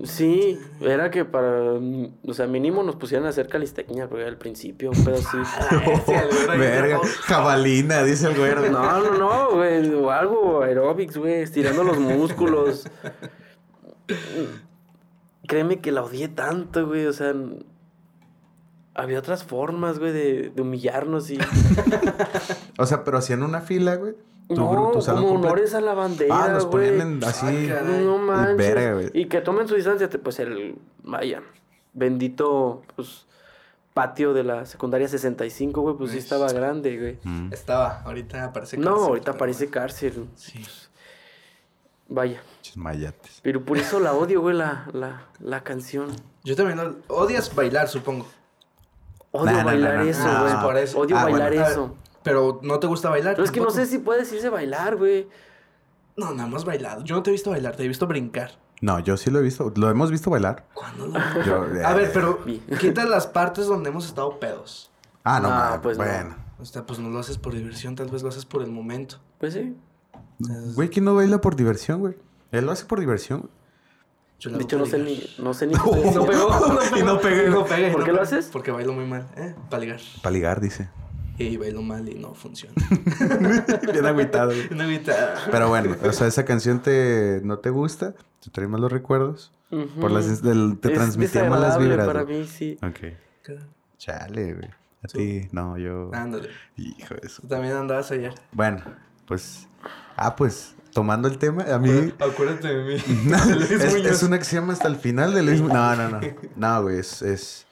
Sí, 0.05 0.61
era 0.81 1.11
que 1.11 1.25
para. 1.25 1.73
O 1.73 2.35
sea, 2.35 2.47
mínimo 2.47 2.85
nos 2.85 2.95
pusieran 2.95 3.27
a 3.27 3.31
hacer 3.31 3.49
calistecnia, 3.49 4.07
güey, 4.07 4.25
al 4.25 4.39
principio, 4.39 4.91
un 4.91 5.05
pedo 5.05 5.17
así. 5.17 5.37
Verga, 6.59 7.01
jabalina, 7.23 8.05
dice 8.05 8.29
el 8.29 8.39
güero. 8.39 8.71
No, 8.71 9.01
no, 9.01 9.19
no, 9.19 9.51
güey. 9.57 9.93
O 9.93 10.11
algo 10.11 10.63
aeróbics, 10.63 11.17
güey, 11.17 11.43
estirando 11.43 11.83
los 11.83 11.99
músculos. 11.99 12.87
Créeme 15.49 15.81
que 15.81 15.93
la 15.93 16.03
odié 16.03 16.29
tanto, 16.29 16.87
güey. 16.87 17.07
O 17.07 17.13
sea, 17.13 17.35
había 18.95 19.19
otras 19.19 19.43
formas, 19.45 19.99
güey, 19.99 20.13
de, 20.13 20.51
de 20.55 20.63
humillarnos 20.63 21.29
y. 21.31 21.39
O 22.79 22.87
sea, 22.87 23.05
pero 23.05 23.19
hacían 23.19 23.43
una 23.43 23.61
fila, 23.61 23.97
güey. 23.97 24.15
Tu 24.49 24.55
no, 24.57 24.91
tu 24.93 25.01
salón 25.01 25.23
como 25.23 25.33
completo. 25.35 25.53
honores 25.55 25.75
a 25.75 25.81
la 25.81 25.95
bandera, 25.95 26.45
Ah, 26.45 26.49
los 26.49 26.67
güey. 26.67 26.91
ponían 26.91 27.13
en- 27.17 27.25
así. 27.25 27.71
Ah. 27.71 27.81
No 27.83 28.19
manches. 28.19 28.57
Verga, 28.57 28.93
güey. 28.95 29.11
y 29.15 29.27
que 29.27 29.41
tomen 29.41 29.67
su 29.69 29.75
distancia, 29.75 30.09
pues 30.23 30.39
el. 30.41 30.77
Vaya. 31.03 31.43
Bendito, 31.93 32.83
pues. 32.97 33.27
Patio 33.95 34.35
de 34.35 34.43
la 34.43 34.67
secundaria 34.67 35.07
65, 35.07 35.81
güey, 35.81 35.95
pues 35.97 36.11
sí 36.11 36.19
estaba 36.19 36.49
grande, 36.53 36.99
güey. 36.99 37.19
Mm. 37.23 37.53
Estaba, 37.53 38.03
ahorita 38.03 38.43
aparece 38.47 38.77
No, 38.77 38.91
cárcel, 38.91 39.07
ahorita 39.09 39.25
pero 39.33 39.39
parece 39.39 39.71
cárcel. 39.71 40.27
Sí. 40.35 40.65
Vaya. 42.09 42.43
Chismayates. 42.61 43.41
Pero 43.43 43.65
por 43.65 43.79
eso 43.79 44.01
la 44.01 44.13
odio, 44.15 44.41
güey, 44.41 44.57
la, 44.57 44.89
la, 44.93 45.29
la 45.39 45.63
canción. 45.63 46.09
Yo 46.43 46.57
también 46.57 46.79
lo... 46.79 46.97
odias 47.07 47.55
bailar, 47.55 47.89
supongo. 47.89 48.27
Odio 49.31 49.53
No, 49.53 49.59
no, 49.59 49.65
bailar 49.65 49.95
no, 49.99 50.05
no. 50.05 50.11
eso, 50.11 50.23
Ah, 50.27 50.41
güey. 50.43 50.63
por 50.65 50.77
eso. 50.77 50.99
Odio 50.99 51.17
Ah, 51.17 51.23
bailar 51.25 51.49
bueno. 51.51 51.63
A 51.63 51.69
ver, 51.69 51.73
eso. 51.73 51.95
Pero 52.25 52.59
no 52.63 52.81
te 52.81 52.89
gusta 52.89 53.11
bailar. 53.11 53.35
Pero 53.35 53.45
es 53.45 53.53
que 53.53 53.61
no 53.61 53.71
sé 53.71 53.87
si 53.87 53.99
puede 53.99 54.21
decirse 54.21 54.49
bailar, 54.49 54.97
güey. 54.97 55.29
No, 56.17 56.33
nada 56.33 56.49
más 56.49 56.65
bailado. 56.65 57.05
Yo 57.05 57.15
no 57.15 57.23
te 57.23 57.31
he 57.31 57.33
visto 57.33 57.51
bailar, 57.51 57.77
te 57.77 57.85
he 57.85 57.89
visto 57.89 58.07
brincar. 58.09 58.53
No, 58.81 58.99
yo 58.99 59.17
sí 59.17 59.31
lo 59.31 59.39
he 59.39 59.43
visto. 59.43 59.73
Lo 59.77 59.89
hemos 59.91 60.11
visto 60.11 60.31
bailar. 60.31 60.65
¿Cuándo 60.75 61.07
lo 61.07 61.19
Yo- 61.45 61.67
A 61.87 61.95
ver, 61.95 62.11
pero 62.13 62.41
quita 62.81 63.05
las 63.05 63.27
partes 63.27 63.67
donde 63.67 63.91
hemos 63.91 64.07
estado 64.07 64.41
pedos. 64.41 64.91
Ah, 65.23 65.39
no, 65.41 65.49
No, 65.49 65.55
mames, 65.55 65.81
pues 65.83 65.99
no. 65.99 66.05
bueno. 66.05 66.37
O 66.59 66.65
sea, 66.65 66.85
pues 66.87 66.99
no 66.99 67.11
lo 67.11 67.19
haces 67.19 67.39
por 67.39 67.55
diversión, 67.55 67.95
tal 67.95 68.09
vez 68.09 68.23
lo 68.23 68.29
haces 68.31 68.45
por 68.45 68.63
el 68.63 68.71
momento. 68.71 69.21
Pues 69.39 69.55
sí. 69.55 69.77
Güey, 70.75 70.89
¿quién 70.89 71.05
no 71.05 71.15
baila 71.15 71.41
por 71.41 71.57
diversión, 71.57 72.01
güey? 72.01 72.15
Él 72.53 72.65
lo 72.65 72.73
hace 72.73 72.85
por 72.87 73.01
diversión, 73.01 73.41
güey. 73.41 73.53
Yo 74.39 74.51
lo 74.51 74.59
De 74.59 74.65
hecho, 74.65 74.79
no 74.79 74.87
sé 74.87 74.99
ni... 74.99 75.23
No 75.39 75.55
sé 75.55 75.67
ni... 75.67 75.75
No 75.75 75.85
pegó, 75.91 76.11
no 76.21 76.27
pegó. 76.27 76.97
Y 76.99 77.03
no 77.03 77.21
pegué. 77.21 77.49
No 77.51 77.65
pegué, 77.65 77.91
¿Por 77.91 78.01
no 78.01 78.07
qué 78.07 78.13
lo 78.13 78.23
haces? 78.23 78.49
Porque 78.53 78.71
bailo 78.71 78.93
muy 78.93 79.05
mal, 79.07 79.29
¿eh? 79.37 79.55
Para 79.71 79.81
ligar. 79.81 80.01
Para 80.23 80.33
ligar, 80.33 80.61
dice. 80.61 80.89
Y 81.39 81.57
bailo 81.57 81.83
mal 81.83 82.09
y 82.09 82.15
no 82.15 82.35
funciona. 82.35 82.75
Bien 83.93 84.07
agüitado, 84.07 84.49
güey. 84.53 84.69
Una 84.73 84.87
guitarra. 84.87 85.41
Pero 85.51 85.69
bueno, 85.69 85.97
o 86.03 86.13
sea, 86.13 86.27
esa 86.29 86.45
canción 86.45 86.81
te 86.81 87.41
no 87.43 87.59
te 87.59 87.71
gusta, 87.71 88.15
te 88.43 88.51
trae 88.51 88.69
malos 88.69 88.93
recuerdos. 88.93 89.53
Por 90.01 90.13
las 90.13 90.41
del- 90.43 90.79
te 90.79 90.89
Es 90.89 90.95
transmitía 90.95 91.45
malas 91.51 91.79
vibras. 91.79 92.07
para 92.07 92.23
güey. 92.23 92.41
mí, 92.41 92.47
sí. 92.47 92.79
Ok. 92.83 93.13
Chale, 93.99 94.55
güey. 94.55 94.71
A 95.03 95.09
ti, 95.09 95.49
no, 95.53 95.77
yo. 95.77 96.11
Ándale. 96.15 96.49
Hijo 96.77 97.15
de 97.15 97.27
eso. 97.27 97.43
Tú 97.43 97.49
también 97.49 97.75
andabas 97.75 98.11
ayer. 98.11 98.33
Bueno, 98.53 98.83
pues. 99.27 99.67
Ah, 100.17 100.37
pues, 100.37 100.75
tomando 100.93 101.27
el 101.29 101.39
tema, 101.39 101.65
a 101.65 101.79
mí. 101.79 102.13
Acuérdate 102.21 102.69
de 102.69 102.85
mí. 102.85 102.95
es, 103.71 103.71
es 103.83 104.23
una 104.23 104.39
que 104.39 104.45
se 104.45 104.57
llama 104.57 104.73
hasta 104.73 104.89
el 104.89 104.97
final 104.97 105.35
de 105.35 105.43
Luis 105.43 105.61
No, 105.61 105.97
no, 105.97 106.09
no. 106.09 106.21
No, 106.57 106.83
güey, 106.83 107.01
es, 107.01 107.21
es, 107.23 107.67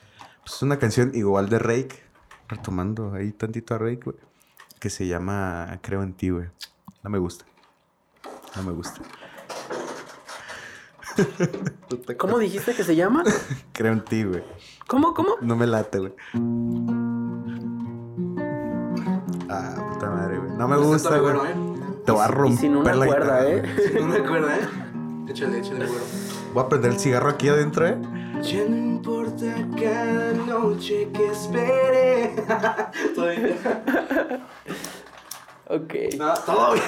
pues, 0.45 0.61
una 0.63 0.79
canción 0.79 1.13
igual 1.15 1.49
de 1.49 1.59
Rake. 1.61 2.03
Retomando 2.53 3.15
ahí 3.15 3.33
tantito 3.33 3.75
a 3.75 3.79
Rake, 3.79 4.03
güey. 4.05 4.17
Que 4.79 4.91
se 4.91 5.07
llama 5.07 5.79
Creo 5.81 6.03
en 6.03 6.13
ti, 6.13 6.29
güey. 6.29 6.49
No 7.03 7.09
me 7.09 7.17
gusta. 7.19 7.47
No 8.55 8.63
me 8.63 8.73
gusta. 8.73 9.01
¿Cómo 12.19 12.39
dijiste 12.39 12.75
que 12.75 12.85
se 12.85 12.95
llama? 12.95 13.25
Creo 13.73 13.95
en 13.95 14.05
ti, 14.05 14.25
güey. 14.25 14.43
¿Cómo, 14.87 15.15
cómo? 15.15 15.37
No 15.41 15.57
me 15.57 15.67
late, 15.67 15.99
güey. 15.99 16.13
Ah, 19.49 19.89
puta 19.95 20.11
madre, 20.11 20.39
güey. 20.39 20.51
No 20.53 20.69
me 20.69 20.77
gusta, 20.77 21.19
güey. 21.21 21.35
Te 22.05 22.13
voy 22.13 22.21
a 22.23 22.29
Y 22.29 22.33
romper 22.33 22.59
sin 22.59 22.77
una 22.77 22.95
la 22.95 23.07
cuerda, 23.07 23.45
guitarra, 23.47 23.49
¿eh? 23.49 23.75
güey. 23.93 23.95
No 24.03 24.09
me 24.09 24.17
acuerdo, 24.19 24.51
¿eh? 24.51 24.69
Échale, 25.29 25.59
échale, 25.59 25.87
güero. 25.87 26.05
Voy 26.53 26.65
a 26.65 26.69
prender 26.69 26.93
el 26.93 27.01
cigarro 27.01 27.31
aquí 27.31 27.49
adentro, 27.49 27.87
¿eh? 27.87 27.97
Importa 29.41 29.81
cada 29.81 30.33
noche 30.47 31.09
que 31.13 31.27
espere. 31.29 32.35
Todo 33.15 33.29
bien. 33.29 33.57
Ok. 35.69 35.95
No, 36.19 36.35
todo 36.35 36.75
bien. 36.75 36.85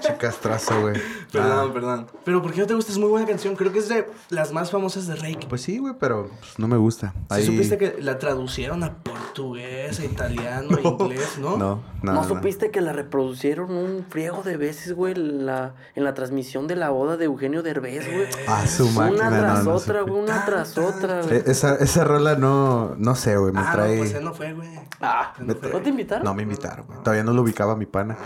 Chicastrazo, 0.00 0.80
güey. 0.82 0.94
Perdón, 1.32 1.68
Ah, 1.70 1.72
perdón. 1.72 2.06
Pero 2.24 2.40
¿por 2.42 2.52
qué 2.52 2.60
no 2.60 2.66
te 2.68 2.74
gusta? 2.74 2.92
Es 2.92 2.98
muy 2.98 3.08
buena 3.08 3.26
canción. 3.26 3.56
Creo 3.56 3.72
que 3.72 3.80
es 3.80 3.88
de 3.88 4.06
las 4.30 4.52
más 4.52 4.70
famosas 4.70 5.08
de 5.08 5.16
Reiki. 5.16 5.48
Pues 5.48 5.62
sí, 5.62 5.78
güey, 5.78 5.94
pero 5.98 6.28
pues, 6.38 6.56
no 6.58 6.68
me 6.68 6.76
gusta. 6.76 7.12
¿Sí 7.12 7.20
Ahí- 7.30 7.46
supiste 7.46 7.76
que 7.76 7.96
la 8.00 8.18
traducieron 8.20 8.84
a 8.84 8.94
portugués, 9.34 9.98
a 9.98 10.04
italiano, 10.04 10.78
inglés, 10.84 11.38
no? 11.40 11.56
No, 11.56 11.82
no. 12.02 12.12
¿No, 12.12 12.24
supiste 12.24 12.70
que 12.70 12.80
la 12.80 12.92
reproducieron 12.92 13.72
un 13.72 14.06
friego 14.08 14.42
de 14.42 14.56
veces, 14.56 14.92
güey, 14.92 15.14
en 15.14 15.44
la, 15.46 15.74
en 15.96 16.04
la 16.04 16.14
transmisión 16.14 16.68
de 16.68 16.76
la 16.76 16.90
boda 16.90 17.16
de 17.16 17.24
Eugenio 17.24 17.62
Derbez, 17.64 18.06
güey? 18.06 18.28
Ah, 18.46 18.64
su 18.66 18.88
máquina, 18.90 19.28
Una 19.28 19.38
tras 19.40 19.64
no, 19.64 19.70
no 19.70 19.76
otra, 19.76 20.02
güey, 20.02 20.22
una 20.22 20.44
tras 20.44 20.78
otra, 20.78 21.22
güey. 21.22 21.36
Eh, 21.38 21.42
Esa, 21.46 21.74
esa 21.76 22.04
rola 22.04 22.36
no, 22.36 22.94
no 22.96 23.16
sé, 23.16 23.36
güey, 23.36 23.52
me 23.52 23.60
Ah, 23.60 23.70
trae... 23.72 23.94
no, 23.96 23.98
pues 24.02 24.14
él 24.14 24.24
no 24.24 24.34
fue, 24.34 24.52
güey. 24.52 24.68
Ah, 25.00 25.34
no 25.40 25.54
fue. 25.56 25.70
¿no 25.72 25.80
te 25.80 25.88
invitaron? 25.90 26.24
No 26.24 26.34
me 26.34 26.42
invitaron, 26.42 26.86
güey. 26.86 26.98
Todavía 27.00 27.24
no 27.24 27.32
lo 27.32 27.42
ubicaba 27.42 27.74
mi 27.76 27.86
pana. 27.86 28.16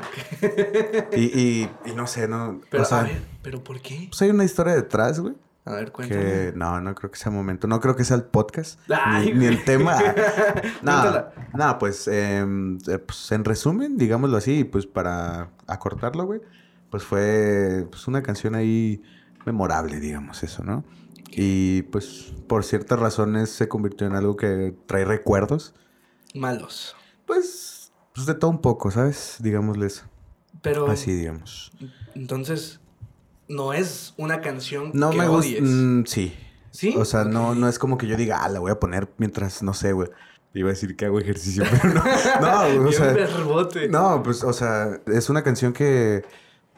Y, 1.12 1.22
y, 1.40 1.70
y 1.86 1.92
no 1.92 2.06
sé, 2.06 2.28
no... 2.28 2.60
Pero, 2.70 2.82
o 2.82 2.86
sea, 2.86 3.00
a 3.00 3.02
ver, 3.04 3.22
¿pero 3.42 3.64
por 3.64 3.80
qué? 3.80 4.06
pues 4.10 4.20
hay 4.22 4.30
una 4.30 4.44
historia 4.44 4.74
detrás, 4.74 5.18
güey. 5.20 5.34
A 5.68 5.72
ver, 5.74 5.92
cuéntame. 5.92 6.22
Que 6.22 6.52
no, 6.56 6.80
no 6.80 6.94
creo 6.94 7.10
que 7.10 7.18
sea 7.18 7.30
momento. 7.30 7.68
No 7.68 7.78
creo 7.78 7.94
que 7.94 8.02
sea 8.02 8.16
el 8.16 8.24
podcast. 8.24 8.80
Ay, 8.88 9.34
ni, 9.34 9.40
ni 9.40 9.46
el 9.46 9.64
tema. 9.64 9.98
no, 10.82 11.26
no, 11.52 11.78
pues, 11.78 12.08
em, 12.08 12.78
eh, 12.88 12.98
pues 12.98 13.30
en 13.32 13.44
resumen, 13.44 13.98
digámoslo 13.98 14.38
así, 14.38 14.64
pues 14.64 14.86
para 14.86 15.50
acortarlo, 15.66 16.24
güey, 16.24 16.40
pues 16.88 17.02
fue 17.02 17.86
pues, 17.90 18.08
una 18.08 18.22
canción 18.22 18.54
ahí 18.54 19.02
memorable, 19.44 20.00
digamos 20.00 20.42
eso, 20.42 20.64
¿no? 20.64 20.84
Y 21.32 21.82
pues 21.82 22.32
por 22.46 22.64
ciertas 22.64 22.98
razones 22.98 23.50
se 23.50 23.68
convirtió 23.68 24.06
en 24.06 24.14
algo 24.14 24.36
que 24.36 24.74
trae 24.86 25.04
recuerdos. 25.04 25.74
Malos. 26.34 26.96
Pues, 27.26 27.92
pues 28.14 28.26
de 28.26 28.34
todo 28.34 28.50
un 28.50 28.62
poco, 28.62 28.90
¿sabes? 28.90 29.36
Digámosle 29.40 29.84
eso. 29.84 30.04
Pero, 30.62 30.90
Así, 30.90 31.12
digamos. 31.12 31.72
entonces, 32.14 32.80
no 33.48 33.72
es 33.72 34.14
una 34.16 34.40
canción 34.40 34.90
No 34.94 35.10
que 35.10 35.16
me 35.18 35.26
odies. 35.28 35.60
mm, 35.62 36.04
sí. 36.06 36.36
¿Sí? 36.70 36.94
O 36.96 37.04
sea, 37.04 37.24
no, 37.24 37.54
no 37.54 37.68
es 37.68 37.78
como 37.78 37.98
que 37.98 38.06
yo 38.06 38.16
diga, 38.16 38.44
ah, 38.44 38.48
la 38.48 38.60
voy 38.60 38.70
a 38.70 38.78
poner 38.78 39.08
mientras, 39.18 39.62
no 39.62 39.74
sé, 39.74 39.92
güey. 39.92 40.08
Iba 40.54 40.68
a 40.70 40.72
decir 40.72 40.96
que 40.96 41.06
hago 41.06 41.18
ejercicio, 41.20 41.64
pero 41.82 41.94
no. 41.94 42.02
No, 42.40 42.74
güey, 42.82 42.88
o 42.88 42.92
sea. 42.92 43.12
verbote. 43.12 43.88
No, 43.88 44.22
pues, 44.22 44.44
o 44.44 44.52
sea, 44.52 45.00
es 45.06 45.28
una 45.30 45.42
canción 45.42 45.72
que. 45.72 46.24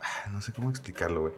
ah, 0.00 0.30
No 0.32 0.40
sé 0.40 0.52
cómo 0.52 0.70
explicarlo, 0.70 1.22
güey. 1.22 1.34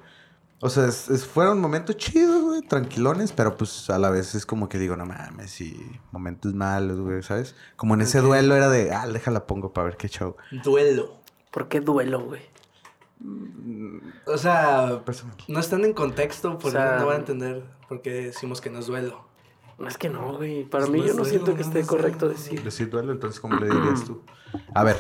O 0.61 0.69
sea, 0.71 0.87
es- 0.87 1.09
es- 1.09 1.27
fueron 1.27 1.61
momentos 1.61 1.97
chidos, 1.97 2.41
güey, 2.43 2.63
tranquilones, 2.63 3.33
pero 3.33 3.57
pues 3.57 3.91
a 3.91 3.99
la 3.99 4.11
vez 4.11 4.35
es 4.37 4.47
como 4.47 4.69
que 4.69 4.79
digo, 4.79 4.97
no 4.97 5.05
mames, 5.07 5.51
sí, 5.51 5.77
momentos 6.13 6.55
malos, 6.55 7.01
güey, 7.01 7.21
¿sabes? 7.23 7.57
Como 7.75 7.95
en 7.95 8.03
ese 8.03 8.21
duelo 8.21 8.55
era 8.55 8.69
de, 8.69 8.93
ah, 8.93 9.09
déjala 9.09 9.47
pongo 9.47 9.73
para 9.73 9.87
ver 9.89 9.97
qué 9.97 10.09
show. 10.09 10.37
Duelo. 10.63 11.21
¿Por 11.51 11.67
qué 11.69 11.81
duelo, 11.81 12.21
güey? 12.25 12.43
O 14.27 14.37
sea, 14.39 15.03
Personal. 15.05 15.37
no 15.49 15.61
están 15.61 15.85
en 15.85 15.93
contexto, 15.93 16.53
porque 16.59 16.79
O 16.79 16.81
sea- 16.81 16.99
no 16.99 17.07
van 17.07 17.17
a 17.17 17.19
entender 17.21 17.63
por 17.89 18.03
qué 18.03 18.11
decimos 18.11 18.61
que 18.61 18.71
no 18.71 18.79
es 18.81 18.87
duelo. 18.87 19.25
No 19.79 19.89
es 19.89 19.99
que 19.99 20.09
no, 20.09 20.37
güey. 20.37 20.65
Para 20.65 20.85
Pues 20.87 20.93
mí 20.93 20.99
no 21.01 21.07
yo 21.07 21.13
no 21.15 21.19
duelo, 21.23 21.31
siento 21.31 21.53
que 21.55 21.61
no 21.63 21.67
esté 21.69 21.81
es 21.81 21.87
correcto 21.87 22.27
duelo. 22.27 22.39
decir. 22.41 22.63
Decir 22.63 22.91
duelo, 22.91 23.13
entonces, 23.13 23.41
¿cómo 23.41 23.57
le 23.57 23.69
dirías 23.69 24.05
tú? 24.05 24.23
A 24.75 24.85
ver, 24.85 24.97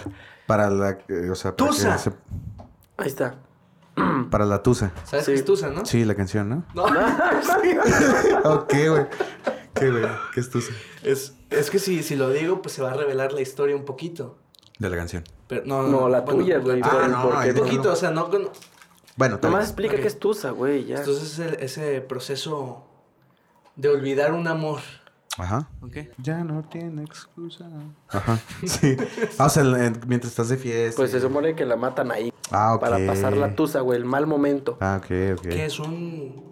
para 0.46 0.70
la, 0.70 0.98
eh, 1.08 1.30
o 1.30 1.34
sea, 1.34 1.54
para, 1.56 1.70
que 1.70 1.76
Tusa. 1.76 1.98
se- 1.98 2.12
Ahí 2.96 3.06
está. 3.08 3.36
para 4.30 4.46
la 4.46 4.62
tusa. 4.62 4.92
¿Sabes 5.04 5.26
Sí. 5.26 5.32
qué 5.32 5.38
es 5.38 5.44
Tusa, 5.44 5.68
no? 5.70 5.84
Sí, 5.84 6.04
la 6.04 6.14
canción, 6.14 6.48
¿no? 6.48 6.64
No, 6.74 6.84
ok, 8.44 8.72
güey. 8.88 9.06
¿Qué, 9.74 9.90
güey? 9.90 10.04
¿Qué 10.34 10.40
es 10.40 10.50
tusa? 10.50 10.72
es, 11.02 11.34
es 11.50 11.70
que 11.70 11.78
si, 11.78 12.02
si 12.02 12.16
lo 12.16 12.30
digo, 12.30 12.62
pues 12.62 12.74
se 12.74 12.82
va 12.82 12.90
a 12.92 12.94
revelar 12.94 13.32
la 13.32 13.40
historia 13.40 13.74
un 13.76 13.84
poquito. 13.84 14.38
De 14.78 14.88
la 14.88 14.96
canción. 14.96 15.24
Pero 15.52 15.66
no, 15.66 15.82
No, 15.82 16.08
la 16.08 16.20
bueno, 16.22 16.40
tuya, 16.40 16.58
güey. 16.58 16.80
Ah, 16.82 17.08
no, 17.10 17.22
porque- 17.24 17.50
Un 17.50 17.56
no, 17.56 17.62
poquito, 17.62 17.92
o 17.92 17.96
sea, 17.96 18.10
no 18.10 18.30
con... 18.30 18.48
Bueno, 19.16 19.38
Nomás 19.42 19.64
explica 19.64 19.94
Ok. 19.94 20.00
qué 20.00 20.06
es 20.08 20.18
Tusa, 20.18 20.50
güey, 20.52 20.86
ya. 20.86 20.96
Entonces 20.96 21.38
ese, 21.38 21.62
ese 21.62 22.00
proceso 22.00 22.86
de 23.76 23.90
olvidar 23.90 24.32
un 24.32 24.48
amor. 24.48 24.80
Ajá. 25.36 25.68
¿Ok? 25.82 25.96
Ya 26.16 26.42
no 26.44 26.62
tiene 26.62 27.02
excusa. 27.04 27.68
Ajá. 28.08 28.38
Sí. 28.66 28.96
Ah, 29.38 29.46
o 29.46 29.48
sea, 29.50 29.62
en- 29.62 30.00
mientras 30.06 30.32
estás 30.32 30.48
de 30.48 30.56
fiesta. 30.56 30.96
Pues 30.96 31.10
se 31.10 31.20
supone 31.20 31.54
que 31.54 31.66
la 31.66 31.76
matan 31.76 32.10
ahí. 32.10 32.32
Ah, 32.50 32.74
ok. 32.74 32.80
Para 32.80 33.06
pasar 33.06 33.36
la 33.36 33.54
Tusa, 33.54 33.80
güey, 33.80 33.98
el 33.98 34.06
mal 34.06 34.26
momento. 34.26 34.78
Ah, 34.80 34.98
ok, 35.02 35.38
ok. 35.38 35.42
Que 35.48 35.66
es 35.66 35.78
un... 35.78 36.50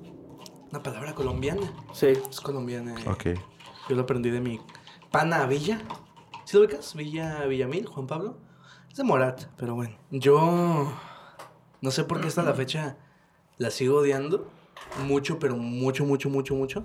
Una 0.71 0.83
palabra 0.83 1.15
colombiana. 1.15 1.63
Sí. 1.95 2.09
Es 2.09 2.41
colombiana. 2.43 2.95
eh. 3.01 3.05
Ok. 3.09 3.25
Yo 3.89 3.97
lo 3.97 4.03
aprendí 4.03 4.29
de 4.31 4.41
mi 4.41 4.61
pana 5.11 5.47
Villa. 5.47 5.81
¿Sí 6.45 6.57
lo 6.59 6.65
ubicas? 6.65 6.95
Villa 6.95 7.45
Villamil, 7.47 7.87
Juan 7.87 8.07
Pablo. 8.07 8.37
Es 8.91 8.97
de 8.97 9.05
Morat, 9.05 9.45
pero 9.57 9.75
bueno. 9.75 9.95
Yo 10.11 10.93
no 11.81 11.91
sé 11.91 12.05
por 12.05 12.21
qué 12.21 12.29
hasta 12.29 12.43
la 12.43 12.55
fecha 12.55 12.97
la 13.59 13.71
sigo 13.71 13.99
odiando. 13.99 14.51
Mucho, 15.07 15.39
pero 15.39 15.57
mucho, 15.57 16.05
mucho, 16.05 16.29
mucho, 16.31 16.55
mucho. 16.55 16.85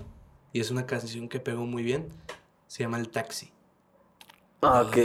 Y 0.52 0.60
es 0.60 0.70
una 0.70 0.86
canción 0.86 1.28
que 1.28 1.40
pegó 1.40 1.66
muy 1.66 1.82
bien. 1.82 2.08
Se 2.66 2.82
llama 2.82 2.98
El 2.98 3.08
Taxi. 3.08 3.50
Ok. 4.60 4.96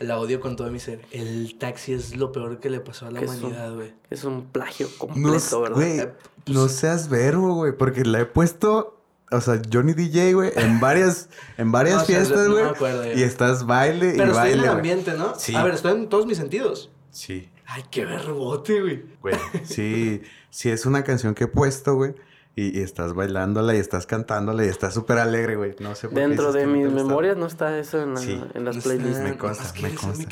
La 0.00 0.18
odio 0.18 0.40
con 0.40 0.56
todo 0.56 0.70
mi 0.70 0.78
ser. 0.78 1.00
El 1.10 1.56
taxi 1.58 1.94
es 1.94 2.16
lo 2.16 2.32
peor 2.32 2.60
que 2.60 2.68
le 2.70 2.80
pasó 2.80 3.06
a 3.06 3.10
la 3.10 3.20
humanidad, 3.20 3.74
güey. 3.74 3.94
Es 4.10 4.24
un 4.24 4.44
plagio 4.44 4.88
No, 4.88 4.98
completo, 4.98 5.60
¿verdad? 5.62 5.76
güey, 5.76 6.00
Eh, 6.00 6.12
pues- 6.44 6.56
no 6.56 6.68
seas 6.68 7.08
verbo, 7.08 7.54
güey, 7.54 7.72
porque 7.76 8.04
la 8.04 8.20
he 8.20 8.26
puesto, 8.26 8.93
o 9.30 9.40
sea, 9.40 9.60
Johnny 9.72 9.94
DJ, 9.94 10.34
güey, 10.34 10.52
en 10.56 10.78
varias, 10.80 11.28
en 11.58 11.72
varias 11.72 11.96
No, 11.96 12.02
o 12.02 12.06
sea, 12.06 12.16
fiestas, 12.16 12.46
no 12.46 12.52
güey. 12.52 12.64
acuerdo 12.66 13.04
ya. 13.04 13.14
y 13.14 13.22
estás 13.22 13.66
baile 13.66 14.10
y 14.14 14.18
Pero 14.18 14.32
estoy 14.32 14.36
baile. 14.36 14.54
en 14.58 14.64
el 14.64 14.68
ambiente, 14.70 15.14
¿no? 15.18 15.34
Sí. 15.36 15.54
A 15.54 15.64
ver, 15.64 15.74
estoy 15.74 15.92
en 15.92 16.08
todos 16.08 16.26
mis 16.26 16.36
sentidos. 16.38 16.90
Sí, 17.10 17.50
Ay, 17.66 17.82
qué 17.90 18.04
verbote, 18.04 18.80
güey. 18.80 19.04
güey. 19.22 19.36
Sí, 19.64 20.22
sí 20.50 20.68
es 20.70 20.84
una 20.86 21.02
canción 21.04 21.34
que 21.34 21.44
he 21.44 21.48
puesto, 21.48 21.94
güey. 21.94 22.14
Y, 22.56 22.78
y 22.78 22.82
estás 22.82 23.14
bailándola 23.14 23.74
y 23.74 23.78
estás 23.78 24.06
cantándola 24.06 24.64
y 24.64 24.68
estás 24.68 24.94
súper 24.94 25.18
alegre, 25.18 25.56
güey. 25.56 25.74
No 25.80 25.96
sé 25.96 26.06
por 26.06 26.14
qué 26.14 26.20
Dentro 26.20 26.52
de 26.52 26.68
mis 26.68 26.88
memorias 26.88 27.36
no 27.36 27.46
está 27.46 27.76
eso 27.80 28.00
en, 28.00 28.14
la- 28.14 28.20
Sí. 28.20 28.40
en 28.54 28.64
las 28.64 28.76
No 28.76 28.82
playlists. 28.82 29.16
está- 29.18 29.28
Me 29.28 29.36
consta, 29.36 29.72
me 29.82 29.94
consta. 29.96 30.28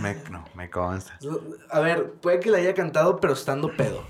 Me- 0.00 0.16
no, 0.30 0.44
me 0.54 0.70
consta. 0.70 1.18
A 1.70 1.80
ver, 1.80 2.12
puede 2.20 2.38
que 2.38 2.50
la 2.50 2.58
haya 2.58 2.74
cantado, 2.74 3.18
pero 3.18 3.32
estando 3.32 3.74
pedo. 3.76 4.04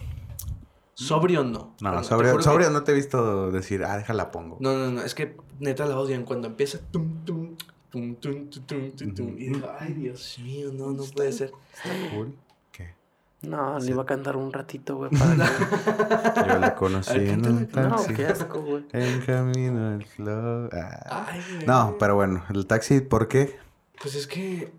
Sobrio 0.95 1.43
no. 1.45 1.75
No, 1.81 1.91
Pero 1.91 1.99
te 2.03 2.05
sobrio, 2.09 2.31
juro 2.33 2.43
que- 2.43 2.49
sobrio 2.51 2.71
no 2.71 2.83
te 2.85 2.93
he 2.93 2.95
visto 2.95 3.51
decir, 3.51 3.85
ah, 3.85 3.97
déjala 3.97 4.31
pongo. 4.31 4.57
No, 4.61 4.73
no, 4.79 4.91
no, 4.91 5.03
es 5.03 5.15
que 5.15 5.37
neta 5.59 5.87
la 5.87 5.99
odian 5.99 6.25
cuando 6.25 6.47
empieza. 6.49 6.79
Tum, 6.93 7.25
tum, 7.25 7.57
tum, 7.91 8.15
tum, 8.17 8.49
tum, 8.49 8.63
tum, 8.67 8.91
tum, 8.93 9.15
tum, 9.15 9.29
y 9.39 9.49
digo, 9.49 9.69
ay, 9.79 9.93
Dios 9.95 10.39
mío, 10.43 10.71
no, 10.73 10.91
no 10.93 11.03
puede 11.05 11.33
ser. 11.33 11.53
Está 11.75 11.91
cool. 12.15 12.37
¿Qué? 12.71 12.95
No, 13.43 13.79
le 13.81 13.91
iba 13.91 14.03
a 14.03 14.07
cantar 14.07 14.37
un 14.37 14.53
ratito, 14.53 14.97
güey. 14.97 15.11
Para 15.11 15.35
que... 16.45 16.49
Yo 16.53 16.59
la 16.61 16.75
conocí 16.77 17.19
ver, 17.19 17.29
en 17.29 17.47
un 17.47 17.57
cántala, 17.67 17.89
No, 17.89 17.97
taxi. 17.97 18.15
qué 18.15 18.27
asco, 18.27 18.61
güey. 18.63 18.85
En 18.93 19.21
camino 19.23 19.95
al 19.95 20.05
flow. 20.05 20.69
Ah. 20.73 21.27
Ay, 21.29 21.41
güey. 21.55 21.67
No, 21.67 21.97
pero 21.99 22.15
bueno, 22.15 22.45
el 22.51 22.67
taxi, 22.67 23.01
¿por 23.01 23.27
qué? 23.29 23.57
Pues 24.01 24.15
es 24.15 24.27
que. 24.29 24.73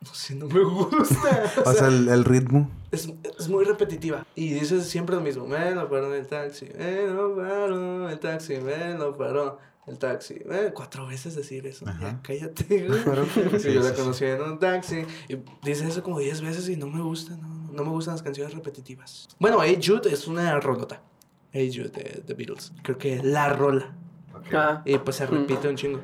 No 0.00 0.12
sé, 0.12 0.34
no 0.34 0.46
me 0.48 0.64
gusta. 0.64 1.44
O 1.64 1.72
sea, 1.72 1.86
el, 1.86 2.08
el 2.08 2.24
ritmo. 2.24 2.68
Es, 2.92 3.12
es 3.38 3.48
muy 3.48 3.64
repetitiva. 3.64 4.24
Y 4.36 4.52
dices 4.54 4.86
siempre 4.86 5.16
lo 5.16 5.22
mismo. 5.22 5.46
Me 5.46 5.72
lo 5.72 5.88
paró 5.90 6.14
el 6.14 6.26
taxi. 6.26 6.68
Me 6.78 7.06
lo 7.08 7.34
paró 7.36 8.08
el 8.08 8.18
taxi. 8.20 8.58
Me 8.58 8.94
lo 8.94 9.16
paró 9.16 9.58
el 9.86 9.98
taxi. 9.98 10.40
Me- 10.46 10.72
Cuatro 10.72 11.06
veces 11.06 11.34
decir 11.34 11.66
eso. 11.66 11.84
Ya, 12.00 12.20
cállate, 12.22 12.64
güey. 12.88 13.00
Pero- 13.04 13.26
Sí, 13.58 13.72
yo 13.74 13.82
la 13.82 13.94
conocí 13.94 14.24
en 14.26 14.40
un 14.42 14.58
taxi. 14.58 15.04
Y 15.28 15.36
dice 15.64 15.88
eso 15.88 16.02
como 16.02 16.20
diez 16.20 16.40
veces 16.40 16.68
y 16.68 16.76
no 16.76 16.86
me 16.86 17.02
gusta. 17.02 17.36
No, 17.36 17.72
no, 17.72 17.84
me 17.84 17.90
gustan 17.90 18.14
las 18.14 18.22
canciones 18.22 18.54
repetitivas. 18.54 19.28
Bueno, 19.40 19.58
Hey 19.62 19.80
Jude 19.82 20.12
es 20.12 20.28
una 20.28 20.60
rolota. 20.60 21.02
Hey 21.50 21.70
Jude 21.74 21.88
de 21.90 22.22
The 22.26 22.34
Beatles. 22.34 22.72
Creo 22.82 22.96
que 22.98 23.22
la 23.22 23.48
rola. 23.50 23.94
Ah, 24.52 24.82
Y 24.84 24.98
pues 24.98 25.16
se 25.16 25.26
repite 25.26 25.68
un 25.68 25.76
chingo. 25.76 26.00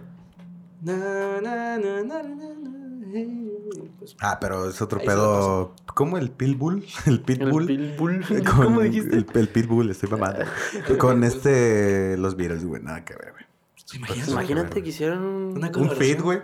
Na, 0.82 1.40
na, 1.40 1.76
na, 1.78 2.02
na, 2.02 2.22
na, 2.22 2.52
na, 2.54 3.10
hey. 3.12 3.47
Pues, 3.98 4.16
Ah, 4.20 4.38
pero 4.40 4.68
es 4.68 4.80
otro 4.82 5.00
pedo. 5.00 5.74
¿Cómo 5.94 6.18
el 6.18 6.30
Pitbull? 6.30 6.84
El 7.06 7.14
el 7.14 7.20
Pitbull. 7.20 8.24
¿Cómo 8.56 8.80
dijiste? 8.80 9.16
El, 9.16 9.26
el 9.34 9.48
Pitbull, 9.48 9.90
estoy 9.90 10.08
mamando. 10.10 10.44
Con 10.98 11.24
este. 11.24 12.16
Los 12.18 12.36
Beatles, 12.36 12.64
güey, 12.64 12.82
nada 12.82 13.04
que 13.04 13.14
ver, 13.14 13.32
güey. 13.32 13.44
Imagínate, 13.94 14.30
Imagínate 14.30 14.82
que 14.82 14.88
hicieran 14.90 15.20
un... 15.22 15.56
Una 15.56 15.68
Un 15.68 15.72
colaboración. 15.72 15.98
feed, 16.16 16.22
güey. 16.22 16.38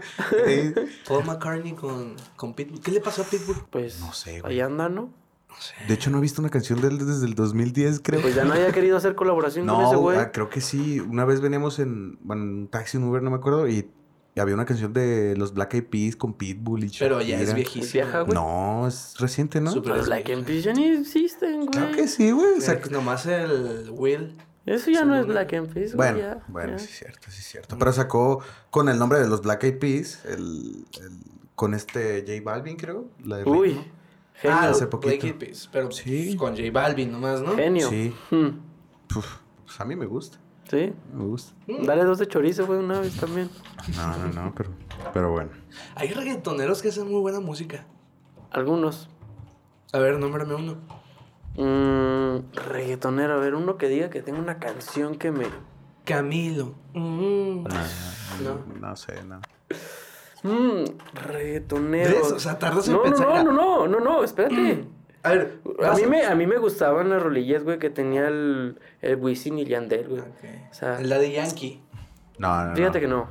Eh, 0.46 0.74
Paul 1.06 1.26
McCartney 1.26 1.74
con, 1.74 2.14
con 2.36 2.54
Pitbull. 2.54 2.80
¿Qué 2.80 2.90
le 2.90 3.00
pasó 3.00 3.20
a 3.20 3.26
Pitbull? 3.26 3.56
Pues 3.70 4.00
No 4.00 4.14
sé, 4.14 4.40
güey. 4.40 4.54
ahí 4.54 4.60
anda, 4.60 4.88
¿no? 4.88 5.12
No 5.50 5.54
sé. 5.60 5.74
De 5.86 5.92
hecho, 5.92 6.08
no 6.08 6.18
he 6.18 6.20
visto 6.22 6.40
una 6.40 6.48
canción 6.48 6.80
de 6.80 6.88
él 6.88 6.98
desde 6.98 7.26
el 7.26 7.34
2010, 7.34 8.00
creo. 8.02 8.22
Pues 8.22 8.34
ya 8.34 8.44
no 8.46 8.54
haya 8.54 8.72
querido 8.72 8.96
hacer 8.96 9.14
colaboración 9.14 9.66
con 9.66 9.82
ese 9.82 9.92
No, 9.92 10.00
güey. 10.00 10.16
ah, 10.18 10.32
creo 10.32 10.48
que 10.48 10.62
sí. 10.62 11.00
Una 11.00 11.26
vez 11.26 11.42
veníamos 11.42 11.78
en, 11.80 12.18
bueno, 12.22 12.44
en 12.44 12.48
un 12.60 12.68
taxi, 12.68 12.96
un 12.96 13.04
Uber, 13.04 13.22
no 13.22 13.30
me 13.30 13.36
acuerdo, 13.36 13.68
y 13.68 13.90
había 14.40 14.54
una 14.54 14.64
canción 14.64 14.92
de 14.92 15.36
los 15.36 15.54
Black 15.54 15.74
Eyed 15.74 15.84
Peas 15.84 16.16
con 16.16 16.34
Pitbull 16.34 16.84
y 16.84 16.90
Pero 16.98 17.20
ya 17.20 17.36
es 17.36 17.48
Shakira. 17.50 17.54
viejísimo. 17.54 17.84
Es 17.84 17.92
vieja, 17.92 18.20
güey. 18.22 18.34
No, 18.34 18.86
es 18.88 19.14
reciente, 19.18 19.60
¿no? 19.60 19.70
Súper. 19.70 19.96
Los 19.96 20.06
Black 20.06 20.30
and 20.30 20.44
Peas 20.44 20.64
ya 20.64 20.72
ni 20.72 20.86
existen, 20.88 21.56
güey. 21.58 21.68
Claro 21.68 21.92
que 21.94 22.08
sí, 22.08 22.30
güey. 22.32 22.58
O 22.58 22.60
sea, 22.60 22.80
nomás 22.90 23.26
el 23.26 23.90
Will. 23.90 24.36
Eso 24.66 24.90
ya 24.90 25.04
no 25.04 25.14
es 25.16 25.26
Black 25.26 25.52
and 25.52 25.72
Peas, 25.72 25.94
güey. 25.94 26.12
bueno, 26.12 26.18
ya, 26.18 26.42
bueno, 26.48 26.72
ya. 26.72 26.78
sí 26.78 26.86
es 26.90 26.98
cierto, 26.98 27.30
sí 27.30 27.38
es 27.40 27.46
cierto. 27.46 27.76
Pero 27.78 27.92
sacó 27.92 28.40
con 28.70 28.88
el 28.88 28.98
nombre 28.98 29.20
de 29.20 29.28
los 29.28 29.42
Black 29.42 29.62
Eyed 29.64 29.78
Peas, 29.78 30.24
el, 30.24 30.84
el- 31.00 31.20
con 31.54 31.74
este 31.74 32.24
J 32.26 32.40
Balvin, 32.42 32.76
creo. 32.76 33.04
La 33.24 33.36
de 33.36 33.44
Uy, 33.44 33.68
ritmo. 33.68 33.84
genio. 34.34 34.56
Ah, 34.56 34.68
hace 34.70 34.86
Black 34.86 34.90
poquito. 34.90 35.26
Eyed 35.26 35.36
Peas, 35.36 35.68
Pero 35.70 35.92
Sí. 35.92 36.34
con 36.36 36.56
J 36.56 36.70
Balvin 36.72 37.12
nomás, 37.12 37.40
¿no? 37.42 37.54
genio. 37.54 37.88
Sí. 37.90 38.12
Hmm, 38.30 38.48
Puf, 39.06 39.26
pues 39.64 39.80
a 39.80 39.84
mí 39.84 39.94
me 39.94 40.06
gusta, 40.06 40.38
Sí. 40.70 40.92
me 41.12 41.24
gusta. 41.24 41.52
Dale 41.66 42.04
dos 42.04 42.18
de 42.18 42.26
chorizo, 42.26 42.66
güey, 42.66 42.78
una 42.78 43.00
vez 43.00 43.16
también. 43.16 43.50
No, 43.96 44.16
no, 44.16 44.28
no, 44.44 44.54
pero, 44.54 44.70
pero 45.12 45.30
bueno. 45.30 45.50
Hay 45.94 46.08
reggaetoneros 46.12 46.80
que 46.82 46.88
hacen 46.88 47.10
muy 47.10 47.20
buena 47.20 47.40
música. 47.40 47.84
Algunos. 48.50 49.08
A 49.92 49.98
ver, 49.98 50.18
nómbrame 50.18 50.54
uno. 50.54 50.76
Mmm, 51.56 52.52
reggaetonero, 52.52 53.34
a 53.34 53.36
ver, 53.38 53.54
uno 53.54 53.76
que 53.76 53.88
diga 53.88 54.10
que 54.10 54.22
tenga 54.22 54.38
una 54.38 54.58
canción 54.58 55.16
que 55.16 55.30
me. 55.30 55.46
Camilo. 56.04 56.74
Mm. 56.94 57.62
No, 57.64 57.68
No. 58.42 58.78
no 58.80 58.96
sé, 58.96 59.22
no. 59.24 59.40
Mmm, 60.42 60.84
reggaetonero. 61.14 62.10
¿Ves? 62.10 62.32
O 62.32 62.38
sea, 62.40 62.58
tardas 62.58 62.86
en 62.88 62.94
no, 62.94 63.02
pensar. 63.02 63.44
No, 63.44 63.52
no, 63.52 63.52
no, 63.52 63.86
no, 63.88 64.00
no, 64.00 64.24
espérate. 64.24 64.84
A 65.24 65.30
ver, 65.30 65.58
A 65.82 65.94
mí, 65.94 66.02
me, 66.06 66.24
a 66.24 66.34
mí 66.34 66.46
me 66.46 66.58
gustaban 66.58 67.08
las 67.08 67.22
rolillas, 67.22 67.64
güey, 67.64 67.78
que 67.78 67.88
tenía 67.90 68.28
el, 68.28 68.78
el 69.00 69.16
Wisin 69.16 69.58
y 69.58 69.64
Yandel, 69.64 70.06
güey. 70.08 70.20
Ok. 70.20 70.44
O 70.70 70.74
sea, 70.74 71.00
El 71.00 71.08
Daddy 71.08 71.32
Yankee. 71.32 71.80
No, 72.38 72.66
no, 72.66 72.76
fíjate 72.76 72.98
no. 72.98 73.00
que 73.00 73.08
no. 73.08 73.28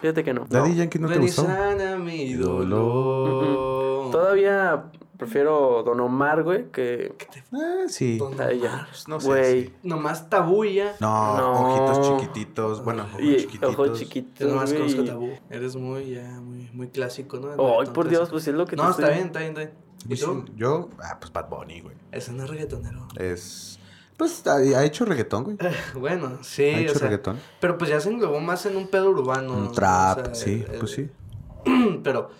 Fíjate 0.00 0.24
que 0.24 0.32
no. 0.34 0.46
Daddy 0.48 0.76
Yankee 0.76 0.98
no 1.00 1.08
te 1.08 1.18
gustó. 1.18 1.42
sana 1.44 1.96
mi 1.96 2.34
dolor. 2.34 4.10
Todavía 4.12 4.84
prefiero 5.16 5.82
Don 5.84 6.00
Omar, 6.00 6.42
güey, 6.42 6.70
que 6.70 7.14
Ah, 7.52 7.84
sí. 7.88 8.18
Don. 8.18 8.34
Omar. 8.34 8.86
No 9.08 9.20
sé. 9.20 9.26
Güey. 9.26 9.62
sí. 9.64 9.72
Nomás 9.82 10.28
tabulla. 10.28 10.94
No, 11.00 11.36
No. 11.38 11.52
ojitos 11.72 12.20
chiquititos. 12.20 12.84
Bueno, 12.84 13.04
ojos 13.04 13.20
Y 13.20 13.36
chiquititos. 13.36 13.74
ojos 13.74 13.88
Yo 13.88 13.94
chiquitos, 13.96 14.48
nomás 14.48 14.72
conozco 14.72 15.04
tabú. 15.04 15.30
Eres 15.50 15.76
muy, 15.76 16.10
ya, 16.10 16.40
muy, 16.40 16.70
muy 16.72 16.88
clásico, 16.88 17.38
¿no? 17.38 17.48
Ay, 17.80 17.86
por 17.92 18.08
Dios, 18.08 18.20
clásico. 18.20 18.30
pues 18.30 18.48
es 18.48 18.54
lo 18.54 18.64
que 18.66 18.76
te 18.76 18.82
No, 18.82 18.90
estoy- 18.90 19.04
está 19.04 19.14
bien, 19.14 19.26
está 19.26 19.38
bien, 19.40 19.50
está 19.50 19.60
bien. 19.60 19.81
¿Y 20.04 20.08
Pues 20.08 20.20
tú? 20.20 20.44
Yo, 20.56 20.90
ah, 21.02 21.18
pues 21.20 21.32
Bad 21.32 21.48
Bunny, 21.48 21.80
güey. 21.80 21.96
Ese 22.10 22.32
no 22.32 22.44
es 22.44 22.50
reggaetonero. 22.50 23.06
Es. 23.16 23.78
Pues 24.16 24.46
ha, 24.46 24.56
ha 24.56 24.84
hecho 24.84 25.04
reggaetón, 25.04 25.44
güey. 25.44 25.56
Bueno, 25.94 26.38
sí, 26.42 26.68
Ha 26.70 26.76
o 26.76 26.80
hecho 26.80 26.94
sea. 26.98 27.08
reggaetón. 27.08 27.38
Pero 27.60 27.78
pues 27.78 27.90
ya 27.90 28.00
se 28.00 28.10
englobó 28.10 28.40
más 28.40 28.66
en 28.66 28.76
un 28.76 28.88
pedo 28.88 29.10
urbano. 29.10 29.54
Un 29.54 29.72
trap, 29.72 30.18
O 30.18 30.24
sea, 30.26 30.34
sí, 30.34 30.64
el- 30.70 30.78
pues 30.78 30.98
el- 30.98 31.10
sí. 31.64 32.00
Pero, 32.04 32.30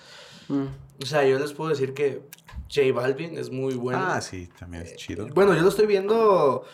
Mm. 0.48 0.66
o 1.03 1.07
sea, 1.07 1.27
yo 1.27 1.38
les 1.38 1.53
puedo 1.53 1.70
decir 1.70 1.94
que 1.94 2.22
J 2.72 2.92
Balvin 2.92 3.38
es 3.38 3.51
muy 3.51 3.75
bueno. 3.75 3.98
Ah, 4.03 4.20
sí, 4.20 4.48
también 4.59 4.83
es 4.83 4.96
chido. 4.96 5.27
Bueno, 5.35 5.55
yo 5.55 5.62
lo 5.62 5.68
estoy 5.68 5.87
viendo 5.87 6.64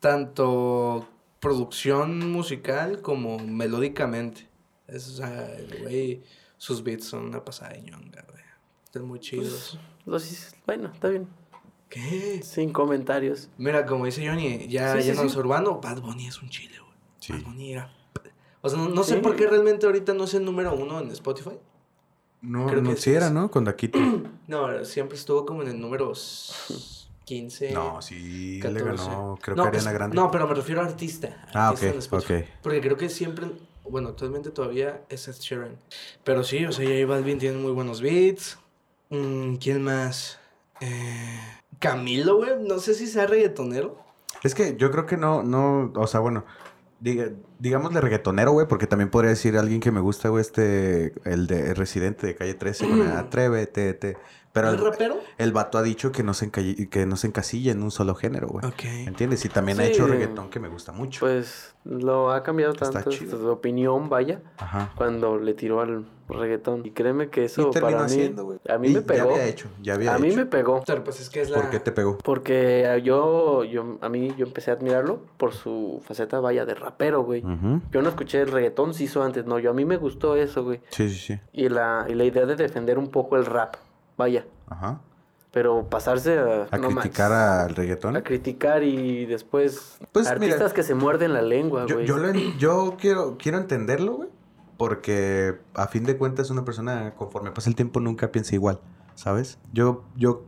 tanto 0.00 1.08
producción 1.40 2.30
musical 2.30 3.00
como 3.02 3.38
melódicamente. 3.38 4.48
Es, 4.86 5.08
o 5.08 5.16
sea, 5.16 5.50
el 5.56 5.82
güey, 5.82 6.22
sus 6.58 6.82
beats 6.84 7.06
son 7.06 7.24
una 7.26 7.44
pasada 7.44 7.72
de 7.72 7.82
ñonga, 7.82 8.24
güey. 8.30 8.42
Están 8.84 9.04
muy 9.06 9.18
chidos. 9.18 9.46
Los 9.74 9.78
hice- 10.06 10.56
bueno, 10.66 10.90
está 10.92 11.08
bien. 11.08 11.26
¿Qué? 11.88 12.40
Sin 12.42 12.72
comentarios. 12.72 13.48
Mira, 13.58 13.86
como 13.86 14.04
dice 14.06 14.26
Johnny, 14.26 14.66
ya 14.68 14.94
Sí, 14.94 15.00
sí, 15.02 15.06
yéndonos 15.08 15.32
sí. 15.32 15.38
urbano, 15.38 15.80
Bad 15.80 16.00
Bunny 16.00 16.26
es 16.26 16.42
un 16.42 16.48
chile, 16.48 16.78
güey. 16.80 16.92
Sí. 17.20 17.32
Bad 17.32 17.42
Bunny 17.42 17.72
era... 17.72 17.92
O 18.62 18.68
sea, 18.68 18.78
no, 18.78 18.88
no 18.88 19.04
sé 19.04 19.16
por 19.18 19.36
qué 19.36 19.46
realmente 19.46 19.84
ahorita 19.86 20.14
no 20.14 20.24
es 20.24 20.34
el 20.34 20.44
número 20.44 20.74
uno 20.74 20.98
en 20.98 21.10
Spotify. 21.10 21.50
No, 22.40 22.66
Creo 22.66 22.82
no, 22.82 22.90
que 22.90 22.96
sí 22.96 23.10
era, 23.12 23.26
es. 23.26 23.32
¿no? 23.32 23.50
Con 23.50 23.64
Daquito. 23.64 23.98
No, 24.48 24.84
siempre 24.84 25.16
estuvo 25.16 25.46
como 25.46 25.62
en 25.62 25.68
el 25.68 25.80
número 25.80 26.12
s- 26.12 27.06
15. 27.24 27.72
no, 27.72 28.02
sí 28.02 28.58
14. 28.60 28.78
le 28.84 28.90
ganó, 28.96 29.38
creo 29.40 29.56
No, 29.56 29.62
que 29.62 29.68
Ariana 29.70 29.92
Grande. 29.92 30.14
No, 30.16 30.30
pero 30.30 30.46
me 30.46 30.52
refiero 30.54 30.82
a 30.82 30.84
artista. 30.84 31.46
Ah, 31.54 31.68
artista 31.68 31.86
ok, 31.88 31.92
en 31.94 31.98
Spotify. 31.98 32.34
ok. 32.34 32.44
Porque 32.62 32.80
creo 32.82 32.96
que 32.98 33.08
siempre, 33.08 33.46
bueno, 33.88 34.08
actualmente 34.10 34.50
todavía 34.50 35.02
es 35.08 35.28
Ed 35.28 35.34
Sheeran. 35.40 35.76
Pero 36.24 36.44
sí, 36.44 36.64
o 36.66 36.72
sea, 36.72 36.84
J 36.86 37.06
Balvin 37.06 37.38
tiene 37.38 37.56
muy 37.56 37.72
buenos 37.72 38.02
beats. 38.02 38.58
Mm, 39.14 39.56
¿Quién 39.56 39.82
más? 39.82 40.38
Eh, 40.80 41.40
Camilo, 41.78 42.36
güey. 42.36 42.52
No 42.60 42.78
sé 42.78 42.94
si 42.94 43.06
sea 43.06 43.26
reggaetonero. 43.26 44.02
Es 44.42 44.54
que 44.54 44.76
yo 44.76 44.90
creo 44.90 45.06
que 45.06 45.16
no, 45.16 45.42
no, 45.42 45.92
o 45.94 46.06
sea, 46.06 46.20
bueno, 46.20 46.44
diga, 47.00 47.30
digámosle 47.58 48.00
reggaetonero, 48.00 48.52
güey, 48.52 48.66
porque 48.66 48.86
también 48.86 49.10
podría 49.10 49.30
decir 49.30 49.56
alguien 49.56 49.80
que 49.80 49.90
me 49.90 50.00
gusta, 50.00 50.28
güey, 50.28 50.42
este, 50.42 51.14
el 51.24 51.46
de 51.46 51.68
el 51.70 51.76
Residente 51.76 52.26
de 52.26 52.34
Calle 52.34 52.54
13, 52.54 52.88
con 52.88 53.00
el 53.02 53.12
Atrévete, 53.12 53.94
te. 53.94 54.16
Pero 54.54 54.68
¿Es 54.68 54.74
el, 54.74 54.80
rapero? 54.84 55.18
el 55.36 55.52
vato 55.52 55.76
ha 55.78 55.82
dicho 55.82 56.10
que 56.12 56.22
no, 56.22 56.32
se 56.32 56.50
encalle- 56.50 56.88
que 56.88 57.04
no 57.04 57.16
se 57.16 57.26
encasilla 57.26 57.72
en 57.72 57.82
un 57.82 57.90
solo 57.90 58.14
género, 58.14 58.46
güey. 58.46 58.64
Ok. 58.64 58.84
¿Entiendes? 58.84 59.44
Y 59.44 59.48
también 59.50 59.78
ha 59.80 59.84
hecho 59.84 60.06
reggaetón 60.06 60.48
que 60.48 60.60
me 60.60 60.68
gusta 60.68 60.92
mucho. 60.92 61.20
Pues 61.20 61.74
lo 61.84 62.30
ha 62.30 62.42
cambiado 62.42 62.72
Está 62.72 62.88
tanto 62.90 63.10
chido. 63.10 63.36
su 63.38 63.48
opinión, 63.48 64.08
vaya, 64.08 64.40
Ajá. 64.56 64.92
cuando 64.96 65.38
le 65.38 65.54
tiró 65.54 65.80
al 65.80 66.06
reggaetón. 66.28 66.86
Y 66.86 66.92
créeme 66.92 67.28
que 67.30 67.44
eso 67.46 67.68
y 67.68 67.70
terminó 67.72 67.96
para 67.98 68.08
mí, 68.08 68.12
haciendo, 68.12 68.44
güey. 68.44 68.58
a 68.68 68.78
mí 68.78 68.88
Y 68.88 68.94
me 68.94 69.02
pegó. 69.02 69.28
Ya 69.30 69.34
había 69.34 69.46
hecho, 69.46 69.68
ya 69.82 69.94
había 69.94 70.14
a 70.14 70.18
mí 70.20 70.30
me 70.34 70.46
pegó. 70.46 70.82
Pero 70.86 71.02
pues 71.02 71.20
es 71.20 71.28
que 71.28 71.40
es 71.42 71.50
la... 71.50 71.56
¿Por 71.60 71.70
qué 71.70 71.80
te 71.80 71.90
pegó? 71.90 72.16
Porque 72.18 73.00
yo, 73.04 73.64
yo, 73.64 73.98
a 74.00 74.08
mí, 74.08 74.32
yo 74.38 74.46
empecé 74.46 74.70
a 74.70 74.74
admirarlo 74.74 75.20
por 75.36 75.52
su 75.52 76.00
faceta, 76.06 76.38
vaya, 76.38 76.64
de 76.64 76.74
rapero, 76.74 77.24
güey. 77.24 77.42
Yo 77.90 78.02
no 78.02 78.08
escuché 78.08 78.40
el 78.42 78.52
reggaetón, 78.52 78.94
se 78.94 79.02
hizo 79.04 79.22
antes, 79.24 79.44
no, 79.46 79.58
yo 79.58 79.70
a 79.70 79.74
mí 79.74 79.84
me 79.84 79.96
gustó 79.96 80.36
eso, 80.36 80.62
güey. 80.62 80.80
Sí, 80.90 81.08
sí, 81.10 81.16
sí. 81.18 81.40
Y 81.52 81.68
la, 81.68 82.06
y 82.08 82.14
la 82.14 82.24
idea 82.24 82.46
de 82.46 82.54
defender 82.56 82.98
un 82.98 83.08
poco 83.10 83.36
el 83.36 83.44
rap, 83.46 83.74
vaya. 84.16 84.46
Ajá. 84.66 85.00
Pero 85.50 85.88
pasarse 85.88 86.38
a... 86.38 86.66
A 86.70 86.78
no 86.78 86.88
criticar 86.88 87.30
manches, 87.30 87.70
al 87.70 87.76
reggaetón. 87.76 88.16
A 88.16 88.22
criticar 88.22 88.82
y 88.82 89.24
después... 89.26 89.98
Pues, 90.10 90.26
artistas 90.26 90.60
mira, 90.60 90.74
que 90.74 90.82
se 90.82 90.94
muerden 90.94 91.32
la 91.32 91.42
lengua, 91.42 91.86
Yo, 91.86 91.96
güey. 91.96 92.06
yo, 92.06 92.18
lo 92.18 92.32
yo 92.58 92.96
quiero, 92.98 93.36
quiero 93.38 93.58
entenderlo, 93.58 94.14
güey. 94.14 94.28
Porque 94.76 95.60
a 95.74 95.86
fin 95.86 96.04
de 96.04 96.16
cuentas 96.16 96.50
una 96.50 96.64
persona 96.64 97.14
conforme 97.14 97.52
pasa 97.52 97.70
el 97.70 97.76
tiempo 97.76 98.00
nunca 98.00 98.32
piensa 98.32 98.56
igual, 98.56 98.80
¿sabes? 99.14 99.60
Yo, 99.72 100.02
yo 100.16 100.42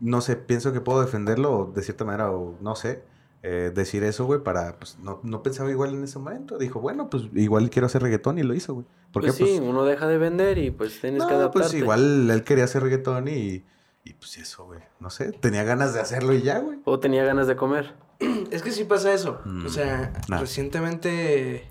no 0.00 0.22
sé, 0.22 0.36
pienso 0.36 0.72
que 0.72 0.80
puedo 0.80 1.02
defenderlo 1.02 1.70
de 1.74 1.82
cierta 1.82 2.04
manera 2.04 2.30
o 2.30 2.54
no 2.62 2.74
sé, 2.74 3.04
eh, 3.48 3.70
decir 3.72 4.02
eso, 4.02 4.24
güey, 4.24 4.40
para, 4.42 4.76
pues 4.76 4.98
no, 5.00 5.20
no 5.22 5.40
pensaba 5.40 5.70
igual 5.70 5.94
en 5.94 6.02
ese 6.02 6.18
momento. 6.18 6.58
Dijo, 6.58 6.80
bueno, 6.80 7.08
pues 7.08 7.24
igual 7.32 7.70
quiero 7.70 7.86
hacer 7.86 8.02
reggaetón 8.02 8.38
y 8.38 8.42
lo 8.42 8.54
hizo, 8.54 8.74
güey. 8.74 8.86
Porque 9.12 9.28
Pues 9.32 9.36
sí, 9.50 9.60
uno 9.62 9.84
deja 9.84 10.08
de 10.08 10.18
vender 10.18 10.58
y 10.58 10.72
pues 10.72 11.00
tienes 11.00 11.22
que 11.22 11.30
no, 11.30 11.36
adaptarte. 11.38 11.68
pues 11.68 11.74
igual 11.74 12.28
él 12.28 12.42
quería 12.42 12.64
hacer 12.64 12.82
reggaetón 12.82 13.28
y, 13.28 13.62
y 14.02 14.12
pues 14.14 14.36
eso, 14.38 14.64
güey. 14.64 14.80
No 14.98 15.10
sé, 15.10 15.30
tenía 15.30 15.62
ganas 15.62 15.94
de 15.94 16.00
hacerlo 16.00 16.34
y 16.34 16.42
ya, 16.42 16.58
güey. 16.58 16.80
O 16.84 16.98
tenía 16.98 17.22
ganas 17.24 17.46
de 17.46 17.54
comer. 17.54 17.94
Es 18.50 18.62
que 18.62 18.72
sí 18.72 18.82
pasa 18.82 19.12
eso. 19.14 19.40
Mm, 19.44 19.66
O 19.66 19.68
sea, 19.68 20.12
nah. 20.28 20.40
recientemente, 20.40 21.68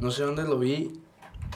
no 0.00 0.10
sé 0.10 0.24
dónde 0.24 0.42
lo 0.42 0.58
vi, 0.58 1.00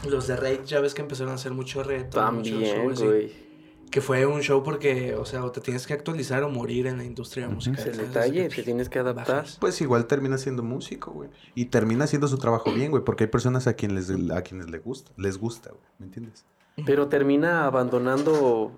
los 0.09 0.29
de 0.29 0.37
Rage 0.37 0.61
ya 0.65 0.81
ves 0.81 0.95
que 0.95 1.03
empezaron 1.03 1.33
a 1.33 1.35
hacer 1.35 1.53
mucho 1.53 1.83
reggaetón, 1.83 2.37
mucho 2.37 2.51
También, 2.53 2.95
show 2.95 3.05
güey. 3.07 3.50
Que 3.91 4.01
fue 4.01 4.25
un 4.25 4.41
show 4.41 4.63
porque, 4.63 5.15
o 5.17 5.25
sea, 5.25 5.45
o 5.45 5.51
te 5.51 5.61
tienes 5.61 5.87
que 5.87 5.93
actualizar 5.95 6.43
o 6.45 6.49
morir 6.49 6.87
en 6.87 6.97
la 6.99 7.05
industria 7.05 7.47
Ujú. 7.47 7.57
musical. 7.57 7.81
Es 7.89 7.99
el 7.99 8.07
detalle, 8.07 8.49
te 8.49 8.63
tienes 8.63 8.89
que 8.89 8.99
adaptar. 9.01 9.27
bajas. 9.39 9.57
Pues 9.61 9.81
igual 9.81 10.07
termina 10.07 10.39
siendo 10.39 10.63
músico, 10.63 11.11
güey. 11.11 11.29
Y 11.57 11.67
termina 11.67 12.05
haciendo 12.05 12.29
su 12.29 12.39
trabajo 12.39 12.73
bien, 12.73 12.91
güey. 12.93 13.03
Porque 13.03 13.25
hay 13.25 13.31
personas 13.31 13.67
a 13.67 13.75
quienes, 13.75 14.11
a 14.31 14.43
quienes 14.43 14.71
les 14.71 14.85
gusta, 14.85 15.11
les 15.17 15.39
gusta, 15.39 15.71
güey. 15.71 15.83
¿Me 15.99 16.07
entiendes? 16.07 16.45
Pero 16.87 17.09
termina 17.09 17.67
abandonando... 17.67 18.73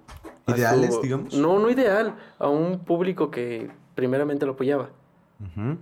Ideales, 0.46 0.98
digamos. 1.02 1.34
No, 1.34 1.58
no 1.58 1.70
ideal. 1.70 2.16
A 2.38 2.48
un 2.48 2.80
público 2.80 3.30
que 3.30 3.70
primeramente 3.94 4.46
lo 4.46 4.52
apoyaba. 4.52 4.90
Ujú. 5.40 5.76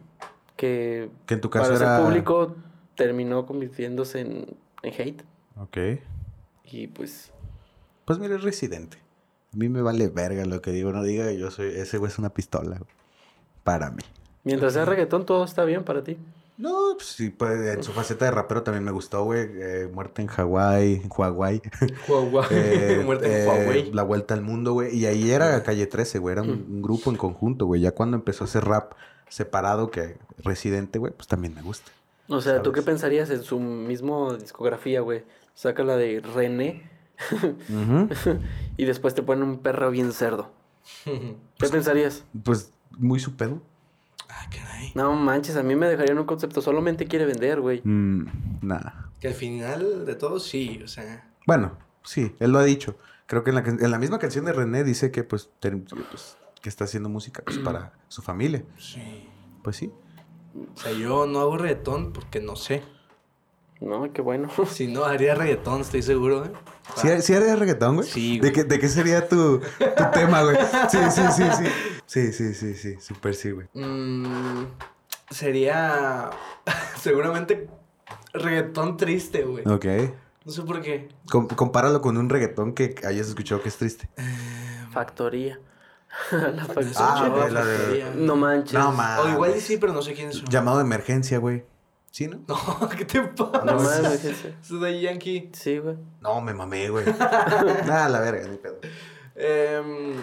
Que 0.56 1.08
Que 1.26 1.34
en 1.34 1.40
tu 1.40 1.48
caso 1.50 1.72
para 1.72 1.76
era... 1.76 1.96
ser 1.96 2.04
público 2.04 2.56
terminó 2.96 3.46
convirtiéndose 3.46 4.20
en, 4.20 4.56
en 4.82 4.92
hate. 5.00 5.22
Ok. 5.56 5.78
Y 6.64 6.88
pues... 6.88 7.32
Pues 8.04 8.18
mira, 8.18 8.34
es 8.34 8.42
residente. 8.42 8.98
A 9.52 9.56
mí 9.56 9.68
me 9.68 9.82
vale 9.82 10.08
verga 10.08 10.44
lo 10.44 10.60
que 10.62 10.70
digo, 10.70 10.92
no 10.92 11.02
diga. 11.02 11.32
Yo 11.32 11.50
soy... 11.50 11.68
Ese 11.68 11.98
güey 11.98 12.10
es 12.10 12.18
una 12.18 12.30
pistola, 12.30 12.78
güey. 12.78 12.90
Para 13.64 13.90
mí. 13.90 14.02
Mientras 14.44 14.72
sea 14.72 14.84
reggaetón, 14.84 15.26
todo 15.26 15.44
está 15.44 15.64
bien 15.64 15.84
para 15.84 16.02
ti. 16.02 16.16
No, 16.56 16.92
pues 16.94 17.08
sí, 17.08 17.30
pues 17.30 17.76
en 17.76 17.82
su 17.82 17.92
faceta 17.92 18.26
de 18.26 18.32
rapero 18.32 18.62
también 18.62 18.84
me 18.84 18.90
gustó, 18.90 19.24
güey. 19.24 19.48
Eh, 19.54 19.88
muerte 19.92 20.22
en 20.22 20.28
Hawái. 20.28 21.02
Huawei. 21.16 21.62
Eh, 22.50 23.02
Muerte 23.04 23.26
en 23.26 23.42
eh, 23.42 23.46
Huawei. 23.46 23.92
La 23.92 24.02
vuelta 24.02 24.34
al 24.34 24.42
mundo, 24.42 24.74
güey. 24.74 24.94
Y 24.94 25.06
ahí 25.06 25.30
era 25.30 25.62
Calle 25.62 25.86
13, 25.86 26.18
güey. 26.18 26.34
Era 26.34 26.42
un, 26.42 26.66
un 26.68 26.82
grupo 26.82 27.10
en 27.10 27.16
conjunto, 27.16 27.66
güey. 27.66 27.80
Ya 27.80 27.92
cuando 27.92 28.16
empezó 28.16 28.44
a 28.44 28.46
hacer 28.46 28.64
rap 28.64 28.92
separado 29.28 29.90
que 29.90 30.18
Residente, 30.38 30.98
güey, 30.98 31.12
pues 31.12 31.28
también 31.28 31.54
me 31.54 31.62
gusta. 31.62 31.90
O 32.28 32.40
sea, 32.40 32.62
¿tú 32.62 32.72
qué 32.72 32.82
pensarías 32.82 33.30
en 33.30 33.42
su 33.42 33.58
mismo 33.58 34.34
discografía, 34.34 35.00
güey? 35.00 35.24
Saca 35.54 35.82
la 35.82 35.96
de 35.96 36.20
René 36.20 36.88
Y 38.76 38.84
después 38.84 39.14
te 39.14 39.22
ponen 39.22 39.44
un 39.44 39.58
perro 39.58 39.90
bien 39.90 40.12
cerdo. 40.12 40.52
¿Qué 41.04 41.68
pensarías? 41.70 42.24
Pues 42.42 42.72
muy 42.96 43.20
su 43.20 43.36
pedo. 43.36 43.62
ah, 44.28 44.46
caray. 44.50 44.92
No 44.94 45.12
manches, 45.14 45.56
a 45.56 45.62
mí 45.62 45.76
me 45.76 45.86
dejarían 45.88 46.18
un 46.18 46.24
concepto. 46.24 46.62
Solamente 46.62 47.06
quiere 47.06 47.26
vender, 47.26 47.60
güey. 47.60 47.82
Mm, 47.84 48.26
nada. 48.62 49.10
Que 49.20 49.28
al 49.28 49.34
final 49.34 50.06
de 50.06 50.14
todo, 50.14 50.40
sí, 50.40 50.80
o 50.82 50.88
sea. 50.88 51.30
Bueno, 51.46 51.76
sí, 52.04 52.34
él 52.40 52.52
lo 52.52 52.58
ha 52.58 52.64
dicho. 52.64 52.96
Creo 53.26 53.44
que 53.44 53.50
en 53.50 53.56
la, 53.56 53.60
en 53.60 53.90
la 53.90 53.98
misma 53.98 54.18
canción 54.18 54.44
de 54.46 54.52
René 54.52 54.82
dice 54.82 55.10
que 55.10 55.22
pues, 55.22 55.50
pues, 55.60 56.36
que 56.62 56.68
está 56.68 56.84
haciendo 56.84 57.08
música 57.08 57.42
pues, 57.44 57.58
para 57.58 57.92
su 58.08 58.22
familia. 58.22 58.64
Sí. 58.78 59.28
Pues 59.62 59.76
sí. 59.76 59.92
O 60.74 60.80
sea, 60.80 60.92
yo 60.92 61.26
no 61.26 61.40
hago 61.40 61.58
reggaetón 61.58 62.12
porque 62.12 62.40
no 62.40 62.56
sé. 62.56 62.82
No, 63.80 64.12
qué 64.12 64.20
bueno. 64.20 64.48
Si 64.66 64.88
no, 64.88 65.04
haría 65.04 65.34
reggaetón, 65.34 65.82
estoy 65.82 66.02
seguro, 66.02 66.44
¿eh? 66.44 66.50
¿Sí, 66.96 67.08
¿sí 67.22 67.34
harías 67.34 67.58
reggaetón, 67.58 67.96
güey? 67.96 68.08
Sí, 68.08 68.34
¿De 68.34 68.50
güey. 68.50 68.52
qué, 68.52 68.64
¿De 68.64 68.78
qué 68.78 68.88
sería 68.88 69.28
tu, 69.28 69.60
tu 69.60 70.04
tema, 70.12 70.42
güey? 70.42 70.56
Sí, 70.90 70.98
sí, 71.10 71.22
sí, 71.36 71.42
sí. 71.58 71.64
Sí, 72.06 72.32
sí, 72.32 72.54
sí, 72.54 72.74
sí. 72.74 72.96
Súper 73.00 73.34
sí, 73.36 73.52
güey. 73.52 73.68
Mm, 73.74 74.64
sería 75.30 76.30
seguramente 77.00 77.68
reggaetón 78.32 78.96
triste, 78.96 79.44
güey. 79.44 79.66
Ok. 79.68 79.86
No 80.44 80.50
sé 80.52 80.62
por 80.62 80.80
qué. 80.80 81.08
Com- 81.30 81.46
compáralo 81.46 82.00
con 82.00 82.16
un 82.16 82.28
reggaetón 82.28 82.72
que 82.74 82.96
hayas 83.06 83.28
escuchado 83.28 83.62
que 83.62 83.68
es 83.68 83.76
triste. 83.76 84.08
Factoría. 84.90 85.60
la 86.32 86.64
factoría. 86.64 86.90
Ah, 86.96 87.48
la 87.50 87.64
de-. 87.64 88.12
No 88.16 88.34
manches. 88.34 88.72
No, 88.72 88.90
mames. 88.90 89.24
O 89.26 89.28
igual 89.28 89.54
sí, 89.60 89.76
pero 89.76 89.92
no 89.92 90.02
sé 90.02 90.12
quiénes 90.14 90.36
son. 90.36 90.46
Llamado 90.48 90.78
de 90.78 90.84
emergencia, 90.84 91.38
güey. 91.38 91.64
¿Sí, 92.10 92.26
no? 92.26 92.40
No, 92.48 92.88
¿qué 92.96 93.04
te 93.04 93.20
pasa? 93.22 93.64
No 93.64 93.76
mames, 93.76 94.24
es 94.24 94.68
de 94.80 95.00
Yankee. 95.00 95.50
Sí, 95.52 95.78
güey. 95.78 95.96
No, 96.20 96.40
me 96.40 96.52
mamé, 96.54 96.88
güey. 96.90 97.04
Nada, 97.86 98.08
la 98.08 98.20
verga, 98.20 98.48
ni 98.48 98.56
pedo. 98.56 98.78
Em, 99.36 100.14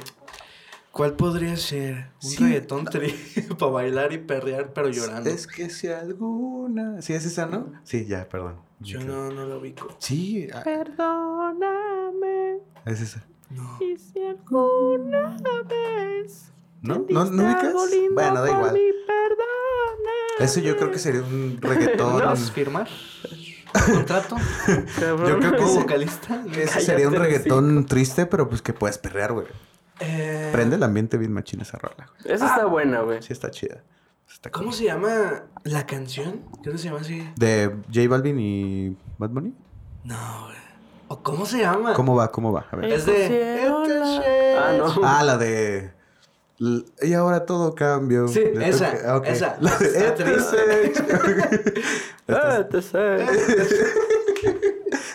¿Cuál 0.91 1.13
podría 1.15 1.55
ser? 1.55 2.09
Un 2.23 2.29
Sí. 2.29 2.37
reggaetón 2.43 2.85
para 3.59 3.71
bailar 3.71 4.11
y 4.13 4.17
perrear, 4.17 4.73
pero 4.73 4.89
llorando. 4.89 5.29
Es 5.29 5.47
que 5.47 5.69
si 5.69 5.87
alguna... 5.87 7.01
¿Sí 7.01 7.13
es 7.13 7.25
esa, 7.25 7.45
no? 7.45 7.71
Sí, 7.83 8.05
ya, 8.05 8.27
perdón. 8.27 8.57
Yo 8.79 8.99
no, 8.99 9.31
no 9.31 9.45
lo 9.45 9.59
ubico. 9.59 9.87
Sí, 9.99 10.47
ah, 10.53 10.61
Perdóname. 10.63 12.59
es 12.85 13.01
esa. 13.01 13.23
No. 13.49 13.77
Y 13.79 13.97
si 13.97 14.23
alguna 14.25 15.37
vez. 15.67 16.51
¿No? 16.81 17.05
¿No, 17.09 17.25
¿no 17.25 17.43
ubicas? 17.43 17.73
Bueno, 18.13 18.41
da 18.41 18.49
igual. 18.51 18.77
Eso 20.39 20.59
yo 20.59 20.77
creo 20.77 20.91
que 20.91 20.99
sería 20.99 21.21
un 21.21 21.57
reggaetón. 21.59 22.19
¿Vas 22.23 22.49
a 22.49 22.51
firmar? 22.53 22.87
¿Contrato? 23.93 24.37
Yo 24.99 25.17
creo 25.39 25.51
que 25.51 25.57
¿Como 25.57 25.67
sí. 25.67 25.77
vocalista? 25.79 26.43
Ese 26.55 26.81
sería 26.81 27.07
un 27.07 27.15
reggaetón 27.15 27.85
triste, 27.85 28.25
pero 28.25 28.47
pues 28.49 28.61
que 28.61 28.73
puedes 28.73 28.97
perrear, 28.97 29.33
güey. 29.33 29.45
Eh, 29.99 30.49
Prende 30.51 30.77
el 30.77 30.83
ambiente 30.83 31.17
bien 31.17 31.33
machina 31.33 31.63
esa 31.63 31.77
rola, 31.77 32.09
güey. 32.23 32.33
Esa 32.33 32.47
está 32.47 32.65
buena, 32.65 33.01
güey. 33.01 33.21
Sí 33.21 33.33
está 33.33 33.51
chida. 33.51 33.83
Está 34.29 34.49
¿Cómo 34.51 34.67
cool. 34.67 34.73
se 34.73 34.85
llama 34.85 35.43
la 35.63 35.85
canción? 35.85 36.43
Creo 36.61 36.73
que 36.73 36.77
se 36.79 36.85
llama 36.85 37.01
así. 37.01 37.27
¿De 37.35 37.75
J 37.93 38.07
Balvin 38.09 38.39
y 38.39 38.97
Bad 39.17 39.29
Bunny? 39.29 39.53
No, 40.03 40.45
güey. 40.45 40.57
¿O 41.09 41.23
cómo 41.23 41.45
se 41.45 41.59
llama? 41.59 41.93
¿Cómo 41.93 42.15
va? 42.15 42.31
¿Cómo 42.31 42.51
va? 42.51 42.65
A 42.71 42.75
ver. 42.75 42.91
Es 42.91 43.05
de... 43.05 43.67
Ah, 44.57 44.73
no. 44.77 44.95
Ah, 45.03 45.23
la 45.23 45.37
de... 45.37 45.93
Y 46.59 47.13
ahora 47.13 47.45
todo 47.45 47.75
cambió. 47.75 48.27
Sí, 48.27 48.41
Le 48.53 48.69
esa, 48.69 48.91
toca- 48.91 49.17
ok. 49.17 49.25
esa. 49.27 49.57
La 49.61 49.77
de 49.77 49.85
Está 49.85 50.07
Eternsex. 50.07 51.03
Ah, 52.27 52.67
te 52.69 52.81
sé. 52.81 53.17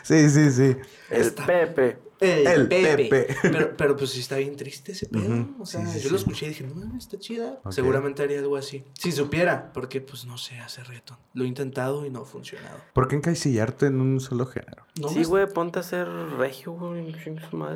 Sí, 0.03 0.29
sí, 0.31 0.51
sí. 0.51 0.77
El. 1.11 1.33
Pepe. 1.33 1.99
El, 2.23 2.47
El 2.47 2.69
Pepe. 2.69 3.09
Pepe. 3.09 3.37
Pero, 3.43 3.77
pero 3.77 3.97
pues 3.97 4.11
sí 4.11 4.21
está 4.21 4.37
bien 4.37 4.55
triste 4.55 4.93
ese 4.93 5.07
pedo. 5.09 5.25
Ujú. 5.25 5.63
O 5.63 5.67
sea, 5.67 5.85
Sí, 5.87 5.99
sí, 5.99 6.05
yo 6.05 6.11
lo 6.11 6.17
escuché 6.17 6.47
y 6.47 6.51
dije, 6.51 6.65
no, 6.73 6.97
está 6.97 7.19
chida. 7.19 7.61
Seguramente 7.71 8.23
haría 8.23 8.39
algo 8.39 8.57
así. 8.57 8.85
Si 8.93 9.11
supiera, 9.11 9.73
porque 9.73 10.01
pues 10.01 10.25
no 10.25 10.39
sé 10.39 10.57
hacer 10.61 10.87
reggaetón. 10.87 11.19
Lo 11.35 11.43
he 11.43 11.49
intentado 11.49 12.07
y 12.07 12.11
no 12.11 12.21
ha 12.21 12.25
funcionado. 12.25 12.79
¿Por 12.93 13.09
qué 13.09 13.17
encasillarte 13.17 13.87
en 13.87 14.01
un 14.01 14.21
solo 14.21 14.47
género? 14.47 14.87
No 15.01 15.09
sí, 15.09 15.19
me- 15.21 15.25
güey, 15.25 15.47
ponte 15.53 15.81
a 15.81 15.83
ser 15.83 16.07
regio, 16.39 16.75
güey. 16.75 17.13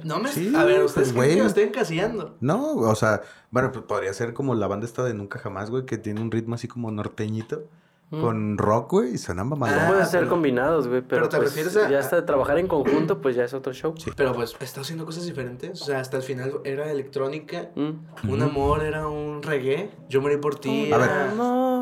No 0.05 0.21
me... 0.21 0.31
Sí, 0.31 0.53
a 0.55 0.63
ver, 0.63 0.85
ustedes 0.85 1.13
pues, 1.13 1.25
creen 1.25 1.37
que 1.39 1.43
me 1.43 1.49
estoy 1.49 1.65
encasillando. 1.65 2.37
No, 2.41 2.75
o 2.77 2.95
sea, 2.95 3.23
bueno, 3.51 3.73
pues 3.73 3.85
podría 3.85 4.15
ser 4.15 4.33
como 4.33 4.55
la 4.55 4.69
banda 4.69 4.87
esta 4.87 5.03
de 5.03 5.13
Nunca 5.13 5.41
Jamás, 5.41 5.71
güey, 5.71 5.87
que 5.87 5.99
tiene 5.99 6.21
un 6.21 6.31
ritmo 6.31 6.55
así 6.55 6.69
como 6.69 6.93
norteñito. 6.93 7.65
Con 8.09 8.57
rock, 8.57 8.93
güey, 8.93 9.15
y 9.15 9.19
suena 9.19 9.43
mamalón. 9.43 9.79
Ah, 9.81 9.89
Pueden 9.89 10.07
ser 10.07 10.21
pero- 10.21 10.31
combinados, 10.31 10.87
güey, 10.87 11.01
pero, 11.01 11.23
pero 11.23 11.29
te 11.29 11.37
pues, 11.39 11.49
refieres 11.49 11.77
a- 11.77 11.91
ya 11.91 11.99
hasta 11.99 12.25
trabajar 12.25 12.57
en 12.59 12.69
conjunto, 12.69 13.21
pues 13.21 13.35
ya 13.35 13.43
es 13.45 13.53
otro 13.53 13.73
show. 13.73 13.95
Pero 14.17 14.33
pues 14.33 14.55
está 14.61 14.83
haciendo 14.83 15.05
cosas 15.05 15.25
diferentes. 15.27 15.83
O 15.83 15.85
sea, 15.85 15.99
hasta 15.99 16.17
el 16.17 16.23
final 16.23 16.61
era 16.63 16.89
electrónica. 16.93 17.71
Mm. 17.75 18.31
Un 18.31 18.43
amor 18.43 18.85
era 18.85 19.09
un 19.09 19.43
reggae. 19.43 19.91
Yo 20.09 20.21
morí 20.21 20.37
por 20.37 20.55
ti. 20.61 20.93
A 20.93 20.99
ver, 20.99 21.11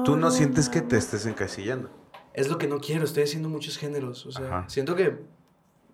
Tú 0.07 0.17
no 0.17 0.31
sientes 0.31 0.69
que 0.71 0.81
te 0.81 0.97
estés 0.97 1.27
encasillando. 1.27 1.91
Es 2.33 2.49
lo 2.49 2.57
que 2.57 2.69
no 2.69 2.79
quiero. 2.81 3.05
Estoy 3.05 3.25
haciendo 3.25 3.49
muchos 3.51 3.77
géneros. 3.77 4.25
O 4.27 4.33
sea, 4.33 4.47
Ajá. 4.47 4.65
siento 4.69 4.97
que 4.97 5.19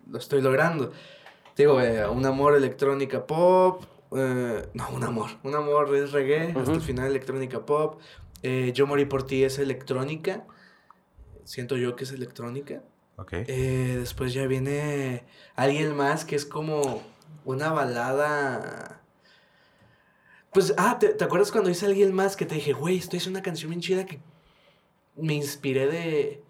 lo 0.08 0.18
estoy 0.18 0.40
logrando. 0.42 0.92
Digo, 1.56 1.80
eh, 1.80 2.08
un 2.08 2.24
amor 2.24 2.54
electrónica 2.54 3.26
pop. 3.26 3.82
eh, 4.16 4.66
no, 4.74 4.88
un 4.94 5.04
amor. 5.04 5.30
Un 5.44 5.54
amor 5.56 5.94
es 5.94 6.12
reggae. 6.12 6.52
Hasta 6.56 6.72
el 6.72 6.80
final 6.80 7.06
electrónica 7.08 7.60
pop. 7.66 8.00
Eh, 8.42 8.72
Yo 8.74 8.86
morí 8.86 9.04
por 9.04 9.26
ti 9.26 9.44
es 9.44 9.58
electrónica. 9.58 10.44
Siento 11.44 11.76
yo 11.76 11.96
que 11.96 12.04
es 12.04 12.12
electrónica. 12.12 12.82
Ok. 13.16 13.32
Eh, 13.32 13.96
después 13.98 14.32
ya 14.32 14.46
viene 14.46 15.24
alguien 15.56 15.94
más 15.96 16.24
que 16.24 16.36
es 16.36 16.46
como 16.46 17.02
una 17.44 17.70
balada. 17.72 19.02
Pues, 20.52 20.74
ah, 20.76 20.98
¿te, 20.98 21.10
te 21.10 21.24
acuerdas 21.24 21.52
cuando 21.52 21.70
hice 21.70 21.86
alguien 21.86 22.12
más 22.12 22.36
que 22.36 22.46
te 22.46 22.56
dije, 22.56 22.72
güey, 22.72 22.98
estoy 22.98 23.18
haciendo 23.18 23.38
una 23.38 23.44
canción 23.44 23.70
bien 23.70 23.80
chida 23.80 24.06
que 24.06 24.20
me 25.16 25.34
inspiré 25.34 25.86
de. 25.86 26.42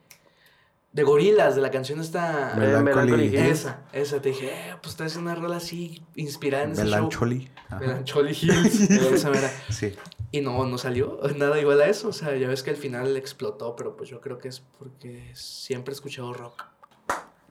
De 0.92 1.02
gorilas, 1.04 1.54
de 1.54 1.60
la 1.60 1.70
canción 1.70 2.00
esta. 2.00 2.54
Melancholy. 2.56 3.36
Esa, 3.36 3.84
esa, 3.92 4.20
te 4.20 4.30
dije, 4.30 4.46
eh, 4.46 4.74
pues 4.82 4.92
estás 4.92 5.08
haciendo 5.08 5.30
una 5.30 5.40
rola 5.40 5.56
así, 5.56 6.02
inspirada 6.16 6.64
en 6.64 6.72
ese 6.72 6.82
show. 6.82 6.90
Melancholy. 6.90 7.50
Ajá. 7.68 7.80
Melancholy 7.80 8.32
Hills. 8.32 8.90
esa 8.90 9.30
mera. 9.30 9.50
Sí. 9.68 9.94
Y 10.32 10.40
no, 10.40 10.64
no 10.66 10.78
salió 10.78 11.20
nada 11.36 11.60
igual 11.60 11.80
a 11.80 11.86
eso. 11.86 12.08
O 12.08 12.12
sea, 12.12 12.36
ya 12.36 12.48
ves 12.48 12.62
que 12.62 12.70
al 12.70 12.76
final 12.76 13.16
explotó, 13.16 13.76
pero 13.76 13.96
pues 13.96 14.08
yo 14.08 14.20
creo 14.20 14.38
que 14.38 14.48
es 14.48 14.60
porque 14.60 15.30
siempre 15.34 15.92
he 15.92 15.94
escuchado 15.94 16.32
rock. 16.32 16.64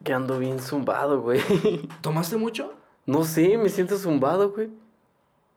Que 0.03 0.13
ando 0.13 0.39
bien 0.39 0.59
zumbado, 0.59 1.21
güey. 1.21 1.41
¿Tomaste 2.01 2.37
mucho? 2.37 2.73
No 3.05 3.23
sé, 3.23 3.57
me 3.57 3.69
siento 3.69 3.97
zumbado, 3.97 4.51
güey. 4.51 4.69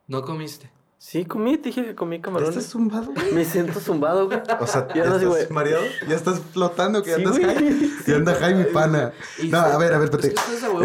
No 0.06 0.22
comiste. 0.22 0.70
Sí, 1.04 1.24
comí, 1.24 1.58
te 1.58 1.70
dije 1.70 1.84
que 1.84 1.94
comí 1.96 2.18
¿Ya 2.18 2.22
camarones. 2.22 2.56
estás 2.56 2.70
zumbado? 2.70 3.12
Me 3.34 3.44
siento 3.44 3.80
zumbado, 3.80 4.26
güey. 4.28 4.38
O 4.60 4.66
sea, 4.68 4.86
Ya 4.94 5.02
¿ya, 5.02 5.10
no 5.10 5.16
estás 5.16 5.50
mareado? 5.50 5.82
¿Ya 6.08 6.14
estás 6.14 6.40
flotando? 6.52 7.02
¿Que 7.02 7.10
ya 7.10 7.16
Sí, 7.16 7.22
andas 7.24 7.38
güey. 7.40 7.54
high? 7.56 7.90
Ya 8.06 8.14
anda 8.16 8.34
high 8.36 8.54
mi 8.54 8.64
pana. 8.66 9.12
No, 9.50 9.58
a 9.58 9.78
ver, 9.78 9.94
a 9.94 9.98
ver, 9.98 10.08
espérate. 10.14 10.32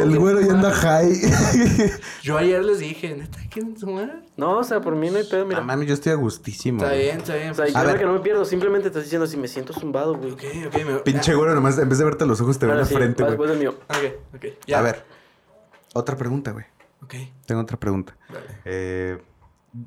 El 0.01 0.17
güero 0.17 0.41
ya 0.41 0.53
anda 0.53 0.71
high. 0.71 1.13
Yo 2.23 2.35
ayer 2.35 2.65
les 2.65 2.79
dije, 2.79 3.15
¿neta 3.15 3.37
quieren 3.51 3.75
tomar? 3.75 4.23
No, 4.37 4.57
o 4.57 4.63
sea, 4.63 4.81
por 4.81 4.95
mí 4.95 5.07
no 5.11 5.17
hay 5.17 5.23
pedo, 5.23 5.45
mira. 5.45 5.59
No 5.59 5.67
mami, 5.67 5.85
yo 5.85 5.93
estoy 5.93 6.13
a 6.13 6.15
gustísimo. 6.15 6.81
Está 6.83 6.95
bien, 6.95 7.17
está 7.17 7.35
bien. 7.35 7.51
O 7.51 7.53
sea, 7.53 7.65
pues, 7.65 7.73
yo 7.73 7.79
A 7.79 7.81
creo 7.83 7.93
ver. 7.93 7.99
que 8.01 8.05
no 8.07 8.13
me 8.13 8.19
pierdo, 8.21 8.43
simplemente 8.43 8.85
te 8.85 8.97
estoy 8.97 9.03
diciendo 9.03 9.27
si 9.27 9.37
me 9.37 9.47
siento 9.47 9.71
zumbado, 9.73 10.15
güey. 10.15 10.31
ok, 10.31 10.43
ok. 10.67 10.75
Me... 10.83 10.93
Pinche 11.01 11.35
güero, 11.35 11.53
nomás 11.53 11.77
en 11.77 11.89
vez 11.89 11.99
de 11.99 12.05
verte 12.05 12.25
los 12.25 12.41
ojos 12.41 12.57
te 12.57 12.65
ve 12.65 12.71
Ahora 12.71 12.81
la 12.81 12.87
sí, 12.87 12.95
frente, 12.95 13.21
güey. 13.21 13.33
después 13.33 13.49
del 13.51 13.59
mío. 13.59 13.75
Ah, 13.87 13.97
ok, 13.99 14.35
ok. 14.35 14.45
Ya. 14.65 14.79
A 14.79 14.81
ver. 14.81 15.03
Otra 15.93 16.17
pregunta, 16.17 16.51
güey. 16.53 16.65
Ok, 17.03 17.13
Tengo 17.45 17.61
otra 17.61 17.77
pregunta. 17.77 18.17
dale. 18.29 18.45
Eh, 18.65 19.17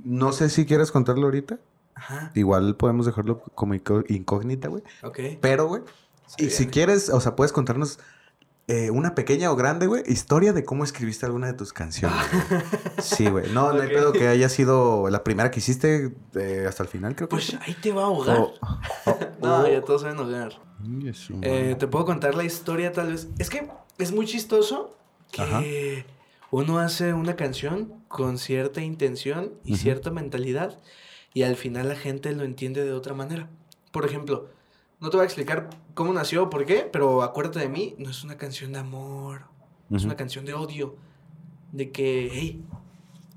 no 0.05 0.33
sé 0.33 0.49
si 0.51 0.67
quieres 0.67 0.91
contarlo 0.93 1.25
ahorita. 1.27 1.59
Ajá, 1.95 2.31
Igual 2.35 2.77
podemos 2.77 3.05
dejarlo 3.07 3.41
como 3.55 3.75
incógnita, 3.75 4.69
güey. 4.69 4.83
ok. 5.03 5.19
Pero, 5.41 5.67
güey. 5.67 5.83
Y 6.39 6.51
si 6.51 6.67
quieres, 6.69 7.11
o 7.11 7.21
sea, 7.21 7.37
puedes 7.37 7.53
contarnos 7.53 7.99
eh, 8.69 8.91
una 8.91 9.15
pequeña 9.17 9.51
o 9.51 9.57
grande, 9.57 9.87
güey, 9.89 10.05
historia 10.07 10.53
de 10.53 10.65
cómo 10.65 10.85
escribiste 10.85 11.27
alguna 11.27 11.49
de 11.49 11.55
tus 11.55 11.73
canciones. 11.73 12.17
güey. 12.49 12.63
Sí, 13.03 13.29
güey. 13.29 13.51
No, 13.53 13.73
no 13.73 13.83
hay 13.83 13.89
pedo 13.89 14.13
que 14.13 14.29
haya 14.29 14.49
sido 14.49 15.11
la 15.11 15.25
primera 15.25 15.51
que 15.51 15.59
hiciste 15.59 16.15
eh, 16.37 16.67
hasta 16.69 16.85
el 16.85 16.89
final, 16.89 17.17
creo 17.17 17.29
que. 17.29 17.37
Pues 17.37 17.55
ahí 17.61 17.75
te 17.83 17.93
va 17.93 18.03
a 18.03 18.07
ahogar. 18.07 18.39
O- 18.39 18.55
No, 19.43 19.67
ya 19.69 19.83
todos 19.83 20.03
saben 20.03 20.19
ahogar. 20.19 20.53
Su 21.13 21.39
Eh, 21.43 21.75
te 21.79 21.87
puedo 21.89 22.05
contar 22.07 22.35
la 22.35 22.45
historia 22.45 22.93
tal 22.93 23.09
vez. 23.13 23.29
Es 23.39 23.51
que 23.51 23.69
es 23.99 24.13
muy 24.13 24.25
chistoso 24.27 24.95
que 25.33 25.43
Ajá. 25.43 25.63
Uno 26.51 26.79
hace 26.79 27.15
una 27.15 27.37
canción 27.37 27.95
con 28.09 28.39
cierta 28.39 28.81
intención 28.83 29.53
y 29.65 29.77
cierta 29.77 30.11
mentalidad 30.11 30.79
y 31.33 31.43
al 31.43 31.57
final 31.57 31.89
la 31.89 31.97
gente 31.97 32.33
lo 32.33 32.45
entiende 32.45 32.85
de 32.85 32.93
otra 32.93 33.15
manera. 33.15 33.49
Por 33.93 34.05
ejemplo, 34.05 34.49
no 35.01 35.11
te 35.11 35.17
voy 35.17 35.23
a 35.23 35.27
explicar 35.27 35.71
cómo 35.95 36.13
nació 36.13 36.45
o 36.45 36.51
por 36.51 36.67
qué, 36.67 36.89
pero 36.93 37.23
acuérdate 37.23 37.61
de 37.61 37.69
mí, 37.69 37.95
no 37.99 38.11
es 38.11 38.25
una 38.25 38.37
canción 38.37 38.73
de 38.73 38.81
amor, 38.81 39.43
es 39.91 39.99
Ujú. 39.99 40.07
una 40.07 40.17
canción 40.17 40.45
de 40.45 40.55
odio. 40.55 40.97
De 41.73 41.91
que, 41.93 42.29
hey. 42.33 42.65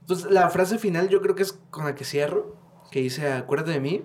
Pues 0.07 0.25
la 0.25 0.49
frase 0.49 0.79
final 0.79 1.07
yo 1.07 1.21
creo 1.21 1.35
que 1.35 1.43
es 1.43 1.53
con 1.69 1.85
la 1.85 1.95
que 1.95 2.03
cierro, 2.03 2.55
que 2.91 2.99
dice, 2.99 3.31
acuérdate 3.31 3.71
de 3.71 3.79
mí. 3.79 4.03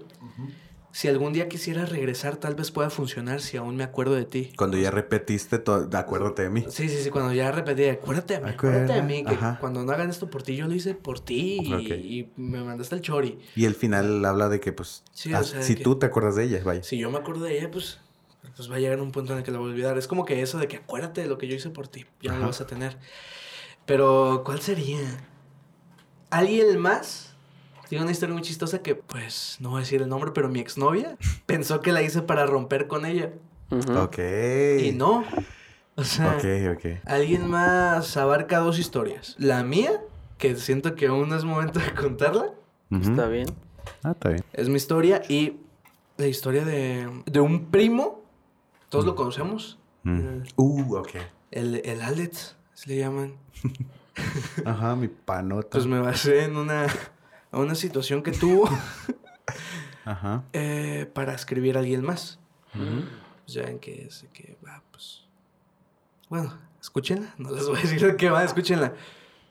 Si 0.98 1.06
algún 1.06 1.32
día 1.32 1.48
quisiera 1.48 1.87
regresar, 1.87 2.38
tal 2.38 2.56
vez 2.56 2.72
pueda 2.72 2.90
funcionar 2.90 3.40
si 3.40 3.56
aún 3.56 3.76
me 3.76 3.84
acuerdo 3.84 4.16
de 4.16 4.24
ti. 4.24 4.52
Cuando 4.56 4.76
ya 4.78 4.90
repetiste, 4.90 5.61
todo, 5.61 5.88
acuérdate 5.96 6.42
de 6.42 6.50
mí. 6.50 6.64
Sí, 6.70 6.88
sí, 6.88 7.00
sí, 7.04 7.11
cuando 7.11 7.32
ya 7.32 7.52
repetí, 7.52 7.84
acuérdate 7.84 8.34
de 8.34 8.40
mí, 8.40 8.50
Acuerda, 8.50 8.78
acuérdate 8.80 8.92
de 8.94 9.02
mí, 9.06 9.24
que 9.24 9.34
ajá. 9.34 9.58
cuando 9.61 9.84
no 9.84 9.92
hagan 9.92 10.11
esto 10.11 10.28
por 10.28 10.42
ti, 10.42 10.56
yo 10.56 10.66
lo 10.66 10.74
hice 10.74 10.96
por 10.96 11.20
ti 11.20 11.61
y, 12.02 12.32
me 12.34 12.64
mandaste 12.64 12.96
el 12.96 13.00
chori. 13.00 13.38
Y 13.54 13.66
el 13.66 13.76
final 13.76 14.24
habla 14.24 14.48
de 14.48 14.58
que, 14.58 14.72
pues, 14.72 15.04
Sí, 15.12 15.32
ah, 15.32 15.38
o 15.38 15.44
sea, 15.44 15.62
si 15.62 15.76
que- 15.76 15.84
tú 15.84 16.00
te 16.00 16.06
acuerdas 16.06 16.34
de 16.34 16.42
ella, 16.42 16.61
vaya. 16.64 16.82
Si 16.82 16.98
yo 16.98 17.12
me 17.12 17.18
acuerdo 17.18 17.44
de 17.44 17.56
ella, 17.56 17.70
pues, 17.70 18.00
pues 18.56 18.68
va 18.68 18.74
a 18.74 18.78
llegar 18.80 19.00
un 19.00 19.12
punto 19.12 19.34
en 19.34 19.38
el 19.38 19.44
que 19.44 19.52
la 19.52 19.58
voy 19.61 19.68
a 19.68 19.70
olvidar. 19.74 19.98
Es 19.98 20.08
como 20.08 20.24
que 20.24 20.42
eso 20.42 20.58
de 20.58 20.66
que 20.66 20.78
acuérdate 20.78 21.20
de 21.20 21.28
lo 21.28 21.38
que 21.38 21.46
yo 21.46 21.54
hice 21.54 21.70
por 21.70 21.87
ti, 21.87 22.06
ya 22.20 22.32
no 22.32 22.40
lo 22.40 22.46
vas 22.46 22.61
a 22.61 22.66
tener. 22.66 22.98
Pero, 23.87 24.42
¿cuál 24.44 24.61
sería? 24.61 24.98
¿Alguien 26.30 26.76
más? 26.80 27.27
Tiene 27.88 28.03
una 28.03 28.12
historia 28.12 28.35
muy 28.35 28.42
chistosa 28.42 28.81
que, 28.83 28.94
pues, 28.94 29.57
no 29.61 29.70
voy 29.70 29.79
a 29.79 29.81
decir 29.81 30.03
el 30.03 30.09
nombre, 30.09 30.31
pero 30.35 30.48
mi 30.48 30.61
exnovia 30.61 31.16
pensó 31.46 31.81
que 31.81 31.92
la 31.92 32.03
hice 32.03 32.22
para 32.22 32.44
romper 32.46 32.87
con 32.87 33.07
ella. 33.07 33.33
Ok. 33.70 34.18
Y 34.81 34.92
no. 34.92 35.24
O 35.96 36.05
sea, 36.05 36.37
Ok, 36.37 36.44
ok. 36.77 37.01
alguien 37.07 37.48
más 37.48 38.16
abarca 38.16 38.59
dos 38.59 38.79
historias. 38.79 39.35
La 39.38 39.62
mía, 39.64 40.01
que 40.38 40.55
siento 40.57 40.94
que 40.94 41.07
aún 41.07 41.29
no 41.31 41.37
es 41.37 41.44
momento 41.44 41.81
de 41.81 41.92
contarla. 41.94 42.51
Está 42.90 43.27
bien. 43.29 43.48
Ah, 44.03 44.12
está 44.12 44.29
bien. 44.31 44.44
es 44.53 44.68
mi 44.68 44.77
historia. 44.77 45.22
Y 45.29 45.57
la 46.18 46.27
historia 46.27 46.64
de, 46.64 47.09
de 47.27 47.40
un 47.40 47.66
primo, 47.66 48.22
todos 48.90 49.05
lo 49.07 49.14
conocemos. 49.16 49.79
Mm. 50.05 50.18
El, 50.18 50.42
Uh, 50.57 50.96
ok. 50.96 51.11
el, 51.51 51.83
el 51.85 52.03
Alex, 52.03 52.57
se 52.74 52.90
le 52.90 52.96
llaman. 52.98 53.35
Ajá, 54.64 54.94
mi 54.96 55.09
panota. 55.09 55.68
Pues 55.70 55.87
me 55.87 56.01
basé 56.01 56.44
en 56.44 56.57
una, 56.57 56.87
en 57.52 57.58
una 57.61 57.74
situación 57.74 58.22
que 58.22 58.32
tuvo 58.32 58.68
Ajá. 60.04 60.44
eh, 60.52 61.11
para 61.14 61.34
escribir 61.34 61.76
a 61.76 61.80
alguien 61.80 62.04
más. 62.04 62.38
Pues 62.72 63.54
ya 63.54 63.62
ven 63.62 63.78
que 63.78 64.06
es 64.06 64.22
de 64.22 64.28
que 64.28 64.56
va, 64.66 64.82
pues. 64.90 65.24
Bueno, 66.28 66.52
escúchenla. 66.80 67.34
No 67.38 67.50
les 67.52 67.66
voy 67.66 67.78
a 67.78 67.82
decir 67.82 68.00
de 68.00 68.16
qué 68.16 68.30
va, 68.30 68.44
escúchenla. 68.44 68.92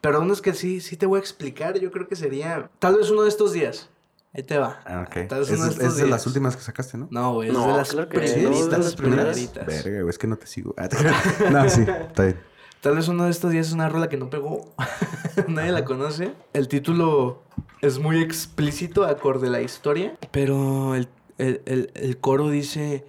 Pero 0.01 0.21
uno 0.21 0.33
es 0.33 0.41
que 0.41 0.53
sí, 0.53 0.79
sí 0.79 0.95
te 0.95 1.05
voy 1.05 1.17
a 1.17 1.19
explicar. 1.21 1.79
Yo 1.79 1.91
creo 1.91 2.07
que 2.07 2.15
sería. 2.15 2.69
Tal 2.79 2.95
vez 2.97 3.09
uno 3.09 3.23
de 3.23 3.29
estos 3.29 3.51
días. 3.53 3.89
Ahí 4.33 4.43
te 4.43 4.57
va. 4.59 4.79
Ah, 4.85 5.05
ok. 5.07 5.27
Tal 5.27 5.39
vez 5.39 5.49
Es, 5.49 5.55
uno 5.57 5.65
de 5.65 5.71
es 5.71 5.77
estos 5.79 5.95
de 5.95 6.03
días. 6.03 6.09
las 6.11 6.27
últimas 6.27 6.55
que 6.55 6.61
sacaste, 6.61 6.97
¿no? 6.97 7.07
No, 7.09 7.33
güey, 7.33 7.47
es 7.49 7.53
No, 7.55 7.67
de 7.71 7.73
las 7.77 7.89
claro 7.89 8.07
que 8.09 8.19
primeritas. 8.19 8.51
no, 8.51 8.55
es 8.57 8.69
de 8.69 8.77
las 8.77 8.95
primeritas. 8.95 9.65
Verga, 9.65 10.01
güey, 10.01 10.09
es 10.09 10.17
que 10.19 10.27
no 10.27 10.37
te 10.37 10.45
sigo. 10.47 10.75
Ah, 10.77 10.87
no, 11.51 11.67
sí, 11.69 11.81
está 11.81 12.23
bien. 12.25 12.39
Tal 12.81 12.95
vez 12.95 13.07
uno 13.07 13.23
de 13.25 13.31
estos 13.31 13.51
días 13.51 13.67
es 13.67 13.73
una 13.73 13.89
rola 13.89 14.07
que 14.07 14.17
no 14.17 14.29
pegó. 14.29 14.75
Nadie 15.47 15.71
la 15.71 15.83
conoce. 15.83 16.33
El 16.53 16.67
título 16.67 17.41
es 17.81 17.99
muy 17.99 18.21
explícito, 18.21 19.05
acorde 19.05 19.47
a 19.47 19.51
la 19.51 19.61
historia. 19.61 20.17
Pero 20.31 20.95
el, 20.95 21.07
el- 21.37 21.61
el- 21.65 21.91
el 21.95 22.17
coro 22.17 22.49
dice: 22.49 23.05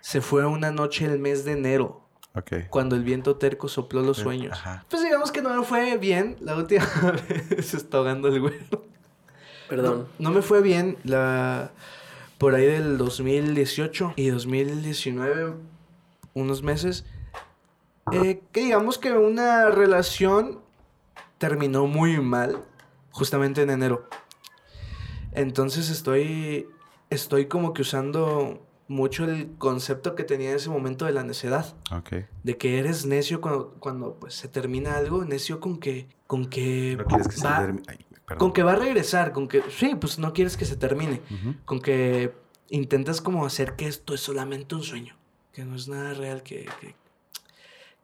Se 0.00 0.20
fue 0.20 0.46
una 0.46 0.70
noche 0.70 1.04
el 1.04 1.18
mes 1.18 1.44
de 1.44 1.52
enero, 1.52 2.02
Ok. 2.34 2.52
cuando 2.70 2.96
el 2.96 3.02
viento 3.04 3.36
terco 3.36 3.68
sopló 3.68 4.02
los 4.02 4.18
sueños. 4.18 4.52
Ajá. 4.52 4.84
Pues 4.88 5.02
digamos 5.02 5.32
que 5.32 5.42
no 5.42 5.54
me 5.54 5.64
fue 5.64 5.96
bien 5.98 6.36
la 6.40 6.56
última 6.56 6.84
vez. 7.28 7.66
Se 7.66 7.76
está 7.76 7.98
ahogando 7.98 8.28
el 8.28 8.40
güero. 8.40 8.84
Perdón. 9.68 10.08
No 10.18 10.30
me 10.30 10.40
fue 10.42 10.62
bien 10.62 10.96
la 11.04 11.70
por 12.38 12.54
ahí 12.54 12.64
del 12.66 12.96
2018 12.98 14.12
y 14.16 14.28
2019, 14.28 15.54
unos 16.34 16.62
meses. 16.62 17.04
eh, 18.12 18.40
que 18.52 18.60
digamos 18.60 18.96
que 18.96 19.12
una 19.12 19.68
relación 19.70 20.60
terminó 21.38 21.86
muy 21.86 22.18
mal, 22.20 22.62
justamente 23.10 23.62
en 23.62 23.70
enero. 23.70 24.08
Entonces 25.32 25.90
estoy, 25.90 26.68
estoy 27.10 27.46
como 27.46 27.72
que 27.74 27.82
usando 27.82 28.64
mucho 28.88 29.24
el 29.24 29.54
concepto 29.58 30.14
que 30.14 30.24
tenía 30.24 30.50
en 30.50 30.56
ese 30.56 30.70
momento 30.70 31.04
de 31.04 31.12
la 31.12 31.22
necedad. 31.22 31.76
Ok. 31.92 32.24
De 32.42 32.56
que 32.56 32.78
eres 32.78 33.06
necio 33.06 33.40
cuando, 33.40 33.74
cuando 33.78 34.14
pues, 34.14 34.34
se 34.34 34.48
termina 34.48 34.96
algo, 34.96 35.24
necio 35.24 35.60
con 35.60 35.78
que, 35.78 36.08
con 36.26 36.46
que, 36.46 36.96
No 36.98 37.04
quieres 37.04 37.28
que 37.28 37.36
se 37.36 37.44
va, 37.44 37.58
termine. 37.58 37.82
Ay, 37.88 38.06
con 38.36 38.52
que 38.52 38.62
va 38.62 38.72
a 38.72 38.76
regresar, 38.76 39.32
con 39.32 39.48
que, 39.48 39.62
sí, 39.70 39.94
pues 39.94 40.18
no 40.18 40.32
quieres 40.32 40.56
que 40.56 40.66
se 40.66 40.76
termine, 40.76 41.22
con 41.64 41.80
que 41.80 42.34
intentas 42.68 43.20
como 43.20 43.46
hacer 43.46 43.74
que 43.74 43.86
esto 43.86 44.12
es 44.14 44.20
solamente 44.20 44.74
un 44.74 44.82
sueño, 44.82 45.16
que 45.52 45.64
no 45.64 45.74
es 45.76 45.88
nada 45.88 46.12
real, 46.12 46.42
que, 46.42 46.68
que, 46.80 46.94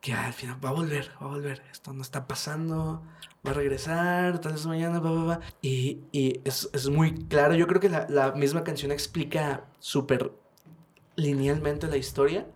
que 0.00 0.14
al 0.14 0.32
final 0.32 0.64
va 0.64 0.70
a 0.70 0.72
volver, 0.72 1.10
va 1.20 1.26
a 1.26 1.28
volver, 1.28 1.62
esto 1.70 1.92
no 1.92 2.00
está 2.00 2.26
pasando, 2.26 3.02
va 3.46 3.50
a 3.50 3.54
regresar, 3.54 4.40
tal 4.40 4.52
vez 4.52 4.66
mañana, 4.66 5.00
va, 5.00 5.10
va, 5.10 5.24
va. 5.24 5.40
Y, 5.62 6.00
y 6.12 6.40
es, 6.44 6.68
es 6.72 6.88
muy 6.88 7.12
claro, 7.26 7.54
yo 7.54 7.66
creo 7.66 7.80
que 7.80 7.88
la, 7.88 8.06
la 8.08 8.32
misma 8.32 8.64
canción 8.64 8.90
explica 8.92 9.64
súper 9.78 10.32
linealmente 11.16 11.86
la 11.86 11.96
historia, 11.96 12.46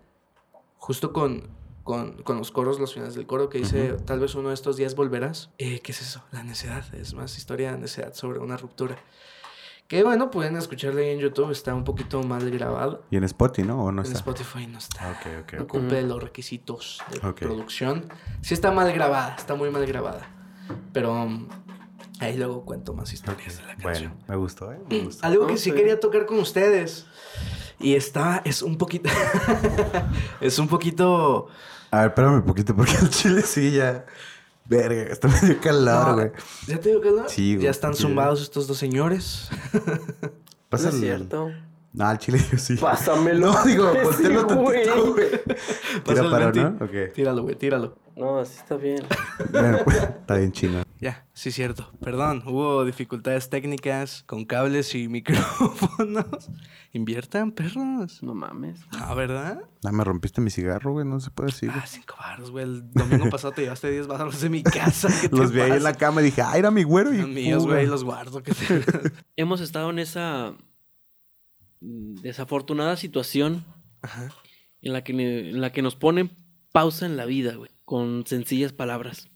justo 0.77 1.13
con, 1.13 1.47
con, 1.83 2.21
con 2.23 2.37
los 2.37 2.51
coros, 2.51 2.79
los 2.79 2.93
finales 2.93 3.15
del 3.15 3.25
coro, 3.27 3.49
que 3.49 3.59
dice, 3.59 3.93
Ujú. 3.93 4.03
tal 4.03 4.19
vez 4.19 4.35
uno 4.35 4.49
de 4.49 4.55
estos 4.55 4.77
días 4.77 4.95
volverás. 4.95 5.49
Eh, 5.57 5.79
¿Qué 5.81 5.91
es 5.91 6.01
eso? 6.01 6.23
La 6.31 6.43
necedad, 6.43 6.83
es 6.95 7.13
más 7.13 7.37
historia 7.37 7.71
de 7.71 7.77
necedad 7.77 8.13
sobre 8.13 8.39
una 8.39 8.57
ruptura. 8.57 8.97
Que 9.87 10.03
bueno, 10.03 10.29
pueden 10.29 10.55
escucharla 10.55 11.01
ahí 11.01 11.09
en 11.09 11.19
YouTube, 11.19 11.49
está 11.49 11.73
un 11.73 11.83
poquito 11.83 12.21
mal 12.21 12.47
grabado. 12.51 13.01
Y 13.09 13.17
en 13.17 13.23
Spotify, 13.23 13.67
¿no? 13.67 13.83
¿O 13.85 13.91
no 13.91 14.01
En 14.01 14.05
está? 14.05 14.19
Spotify 14.19 14.67
no 14.67 14.77
está. 14.77 15.19
No 15.57 15.63
ok. 15.63 15.67
cumple 15.67 16.03
los 16.03 16.21
requisitos 16.21 16.99
de 17.11 17.19
producción. 17.33 18.07
Sí 18.41 18.53
está 18.53 18.69
mal 18.71 18.91
grabada, 18.93 19.33
está 19.35 19.55
muy 19.55 19.71
mal 19.71 19.83
grabada. 19.87 20.29
Pero 20.93 21.13
um, 21.13 21.47
ahí 22.19 22.37
luego 22.37 22.65
cuento 22.65 22.93
más 22.93 23.11
historias 23.13 23.57
de 23.57 23.63
la 23.65 23.75
canción. 23.75 24.11
Bueno, 24.13 24.25
me 24.27 24.35
gustó, 24.35 24.71
¿eh? 24.71 24.79
Me 24.89 24.99
gustó. 24.99 25.25
Algo 25.25 25.47
que 25.47 25.53
No 25.53 25.57
sí 25.59 25.71
quería 25.71 25.99
tocar 25.99 26.25
con 26.25 26.39
ustedes. 26.39 27.05
Y 27.79 27.95
está, 27.95 28.41
es 28.43 28.61
un 28.61 28.77
poquito. 28.77 29.09
es 30.41 30.59
un 30.59 30.67
poquito. 30.67 31.47
A 31.91 31.99
ver, 32.01 32.07
espérame 32.09 32.35
un 32.35 32.43
poquito, 32.43 32.75
porque 32.75 32.93
el 33.01 33.09
chile 33.09 33.41
sí 33.41 33.71
ya. 33.71 34.05
Verga, 34.65 35.11
está 35.11 35.27
medio 35.41 35.59
calado, 35.59 36.07
No, 36.09 36.13
güey. 36.15 36.31
¿Ya 36.67 36.79
te 36.79 36.89
digo 36.89 37.01
que 37.01 37.11
no? 37.11 37.27
Sí, 37.27 37.55
güey, 37.55 37.63
Ya 37.65 37.71
están 37.71 37.95
zumbados 37.95 38.41
estos 38.41 38.67
dos 38.67 38.77
señores. 38.77 39.49
No 40.71 40.77
Pásale. 40.77 40.95
es 40.97 41.01
cierto. 41.01 41.49
No, 41.91 42.11
el 42.11 42.17
chile 42.19 42.39
yo 42.51 42.57
sí. 42.57 42.75
Pásamelo. 42.75 43.51
No, 43.53 43.63
digo, 43.65 43.91
Sí, 43.93 43.99
pontélo 44.03 44.45
güey. 44.61 44.85
tantito, 44.85 45.13
güey. 45.13 45.29
Tira 46.05 46.29
para. 46.29 46.51
¿no? 46.51 46.85
Ok. 46.85 47.13
Tíralo, 47.13 47.41
güey, 47.43 47.55
tíralo. 47.55 47.97
No, 48.15 48.37
así 48.39 48.57
está 48.57 48.75
bien. 48.75 49.03
Bueno, 49.51 49.79
pues, 49.85 49.97
está 49.97 50.35
bien 50.35 50.51
chino. 50.51 50.83
Ya, 50.99 51.25
sí, 51.33 51.51
cierto. 51.51 51.89
Perdón, 52.01 52.43
hubo 52.45 52.83
dificultades 52.83 53.49
técnicas 53.49 54.23
con 54.27 54.43
cables 54.45 54.93
y 54.93 55.07
micrófonos. 55.07 56.25
Inviertan, 56.91 57.51
perros. 57.53 58.21
No 58.21 58.33
mames. 58.35 58.81
Ah, 58.99 59.13
¿verdad? 59.13 59.61
Ah, 59.85 59.91
me 59.93 60.03
rompiste 60.03 60.41
mi 60.41 60.49
cigarro, 60.49 60.91
güey. 60.91 61.05
No 61.05 61.19
se 61.21 61.31
puede 61.31 61.47
decir. 61.51 61.71
Ah, 61.73 61.85
cinco 61.87 62.15
baros, 62.19 62.51
güey. 62.51 62.65
El 62.65 62.91
domingo 62.91 63.29
pasado 63.29 63.53
te 63.53 63.61
llevaste 63.61 63.89
10 63.89 64.07
baros 64.07 64.41
de 64.41 64.49
mi 64.49 64.61
casa. 64.63 65.07
¿Qué 65.21 65.29
te 65.29 65.37
Los 65.37 65.51
vi 65.53 65.61
ahí 65.61 65.71
en 65.71 65.83
la 65.83 65.93
cama 65.93 66.19
y 66.21 66.25
dije, 66.25 66.41
ah, 66.41 66.57
era 66.57 66.69
mi 66.71 66.83
güero. 66.83 67.13
Y 67.13 67.21
Son 67.21 67.33
míos, 67.33 67.65
güey, 67.65 67.87
los 67.87 68.03
guardo. 68.03 68.43
que 68.43 68.53
te- 68.53 68.83
Hemos 69.37 69.61
estado 69.61 69.89
en 69.91 69.99
esa 69.99 70.53
desafortunada 71.81 72.97
situación 72.97 73.65
Ajá. 74.01 74.33
en 74.81 74.93
la 74.93 75.03
que, 75.03 75.11
en 75.11 75.61
la 75.61 75.71
que 75.71 75.81
nos 75.81 75.95
ponen 75.95 76.31
pausa 76.71 77.05
en 77.05 77.17
la 77.17 77.25
vida, 77.25 77.55
güey. 77.55 77.71
Con 77.85 78.25
sencillas 78.27 78.73
palabras. 78.73 79.29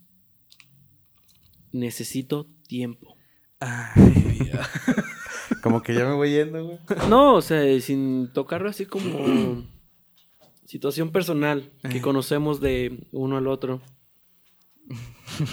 Necesito 1.72 2.46
tiempo. 2.68 3.16
Ay, 3.60 4.38
Dios. 4.44 4.66
Como 5.62 5.82
que 5.82 5.94
ya 5.94 6.04
me 6.04 6.14
voy 6.14 6.30
yendo, 6.30 6.64
güey. 6.64 6.78
No, 7.08 7.34
o 7.34 7.42
sea, 7.42 7.80
sin 7.80 8.32
tocarlo 8.32 8.68
así 8.68 8.84
como 8.86 9.64
situación 10.66 11.10
personal 11.10 11.72
que 11.90 12.02
conocemos 12.02 12.60
de 12.60 13.06
uno 13.12 13.38
al 13.38 13.46
otro. 13.46 13.80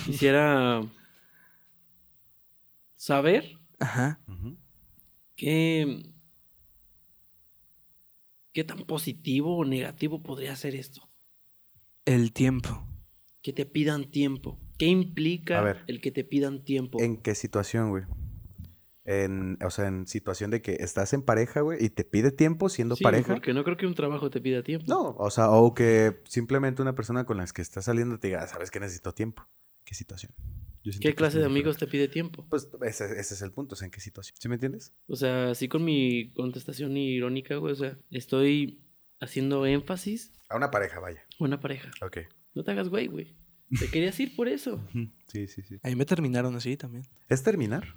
Quisiera 0.05 0.81
saber 2.97 3.57
Ajá. 3.81 4.19
Ujú. 4.27 4.57
Qué, 8.53 8.63
tan 8.63 8.79
positivo 8.85 9.57
o 9.57 9.65
negativo 9.65 10.21
podría 10.23 10.55
ser 10.55 10.75
esto. 10.75 11.09
El 12.05 12.33
tiempo. 12.33 12.87
Que 13.41 13.53
te 13.53 13.65
pidan 13.65 14.11
tiempo. 14.11 14.59
¿Qué 14.77 14.85
implica 14.87 15.61
ver. 15.61 15.83
el 15.87 16.01
que 16.01 16.11
te 16.11 16.23
pidan 16.23 16.63
tiempo? 16.63 16.99
¿En 17.01 17.17
qué 17.17 17.35
situación, 17.35 17.89
güey? 17.89 18.03
En, 19.03 19.57
o 19.65 19.69
sea, 19.71 19.87
en 19.87 20.05
situación 20.07 20.51
de 20.51 20.61
que 20.61 20.73
estás 20.79 21.13
en 21.13 21.23
pareja, 21.23 21.61
güey, 21.61 21.83
y 21.83 21.89
te 21.89 22.03
pide 22.03 22.31
tiempo 22.31 22.69
siendo 22.69 22.95
Sí, 22.95 23.03
pareja. 23.03 23.33
porque 23.33 23.53
no 23.53 23.63
creo 23.63 23.77
que 23.77 23.87
un 23.87 23.95
trabajo 23.95 24.29
te 24.29 24.39
pida 24.41 24.61
tiempo. 24.63 24.85
No, 24.87 25.15
o 25.17 25.29
sea, 25.31 25.49
o 25.51 25.73
que 25.73 26.21
simplemente 26.25 26.81
una 26.83 26.93
persona 26.93 27.25
con 27.25 27.37
la 27.37 27.45
que 27.47 27.61
estás 27.63 27.85
saliendo 27.85 28.19
te 28.19 28.27
diga, 28.27 28.43
"Ah, 28.43 28.47
sabes 28.47 28.69
que 28.69 28.79
necesito 28.79 29.11
tiempo. 29.13 29.47
¿Qué 29.85 29.95
situación? 29.95 30.33
Yo 30.83 30.91
¿Qué 30.99 31.13
clase 31.13 31.37
de 31.37 31.45
amigos 31.45 31.77
te 31.77 31.85
pide 31.85 32.07
tiempo? 32.07 32.45
Pues 32.49 32.67
ese, 32.81 33.05
ese 33.19 33.33
es 33.35 33.41
el 33.43 33.51
punto, 33.51 33.73
o 33.73 33.75
sea, 33.75 33.85
¿en 33.85 33.91
qué 33.91 33.99
situación? 33.99 34.35
¿Sí 34.39 34.47
me 34.49 34.55
entiendes? 34.55 34.93
O 35.07 35.15
sea, 35.15 35.51
así 35.51 35.67
con 35.67 35.85
mi 35.85 36.31
contestación 36.33 36.97
irónica, 36.97 37.55
güey. 37.57 37.73
O 37.73 37.75
sea, 37.75 37.97
estoy 38.09 38.81
haciendo 39.19 39.65
énfasis 39.67 40.33
A 40.49 40.55
una 40.57 40.71
pareja, 40.71 40.99
vaya. 40.99 41.21
a 41.39 41.43
una 41.43 41.59
pareja. 41.59 41.91
Ok. 42.01 42.17
No 42.55 42.63
te 42.63 42.71
hagas 42.71 42.89
güey, 42.89 43.07
güey. 43.07 43.35
Te 43.79 43.87
querías 43.89 44.19
ir 44.19 44.35
por 44.35 44.47
eso. 44.47 44.83
Sí, 45.27 45.47
sí, 45.47 45.61
sí. 45.61 45.77
Ahí 45.83 45.95
me 45.95 46.05
terminaron 46.05 46.55
así 46.55 46.75
también. 46.75 47.05
¿Es 47.29 47.41
terminar? 47.41 47.95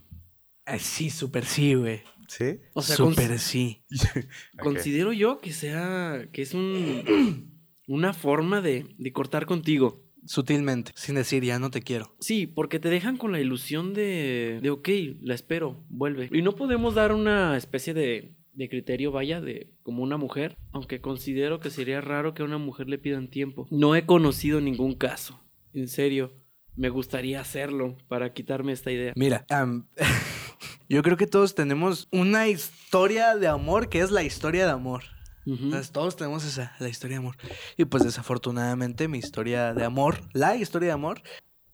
Ay, 0.66 0.79
sí, 0.79 1.11
súper 1.11 1.44
sí, 1.47 1.75
güey. 1.75 2.03
Sí. 2.29 2.61
O 2.75 2.81
sea, 2.83 2.94
súper 2.97 3.38
sí. 3.40 3.83
Considero 4.59 5.12
yo 5.12 5.40
que 5.40 5.53
sea, 5.53 6.29
que 6.33 6.42
es 6.42 6.55
un, 6.55 7.51
una 7.88 8.12
forma 8.12 8.61
de, 8.61 8.94
de 8.99 9.12
cortar 9.12 9.47
contigo. 9.47 10.04
Sutilmente. 10.27 10.93
Sin 10.95 11.15
decir, 11.17 11.45
ya 11.45 11.59
no 11.59 11.71
te 11.71 11.83
quiero. 11.83 12.15
Sí, 12.21 12.47
porque 12.47 12.79
te 12.79 12.89
dejan 12.89 13.17
con 13.17 13.33
la 13.33 13.41
ilusión 13.41 13.95
de, 13.95 14.61
de 14.63 14.71
ok, 14.71 14.89
la 15.21 15.35
espero, 15.35 15.85
vuelve. 15.89 16.29
Y 16.33 16.43
no 16.43 16.53
podemos 16.57 16.95
dar 16.95 17.13
una 17.13 17.57
especie 17.57 17.95
de, 17.95 18.35
de 18.55 18.69
criterio, 18.69 19.13
vaya, 19.13 19.41
de 19.41 19.71
como 19.83 20.03
una 20.03 20.17
mujer, 20.17 20.57
aunque 20.73 21.01
considero 21.01 21.61
que 21.61 21.71
sería 21.71 22.01
raro 22.01 22.35
que 22.35 22.43
a 22.43 22.47
una 22.47 22.59
mujer 22.59 22.89
le 22.89 22.99
pidan 22.99 23.29
tiempo. 23.29 23.67
No 23.71 23.95
he 23.95 24.07
conocido 24.07 24.61
ningún 24.61 24.95
caso, 24.95 25.41
en 25.73 25.89
serio. 25.89 26.33
Me 26.77 26.89
gustaría 26.89 27.41
hacerlo 27.41 27.97
para 28.09 28.33
quitarme 28.33 28.73
esta 28.73 28.91
idea. 28.91 29.13
Mira, 29.15 29.47
yo 30.89 31.03
creo 31.03 31.17
que 31.17 31.27
todos 31.27 31.55
tenemos 31.55 32.09
una 32.11 32.49
historia 32.49 33.37
de 33.37 33.47
amor 33.47 33.89
que 33.89 34.01
es 34.01 34.11
la 34.11 34.23
historia 34.23 34.65
de 34.67 34.73
amor. 34.73 35.05
Ujú. 35.46 35.64
Entonces, 35.64 35.92
todos 35.92 36.16
tenemos 36.16 36.44
esa, 36.44 36.74
la 36.78 36.88
historia 36.88 37.16
de 37.16 37.22
amor. 37.22 37.37
Y 37.76 37.85
pues 37.85 38.04
desafortunadamente 38.04 39.09
mi 39.09 39.18
historia 39.18 39.74
de 39.74 39.85
amor, 39.85 40.28
la 40.33 40.57
historia 40.57 40.88
de 40.88 40.92
amor, 40.92 41.22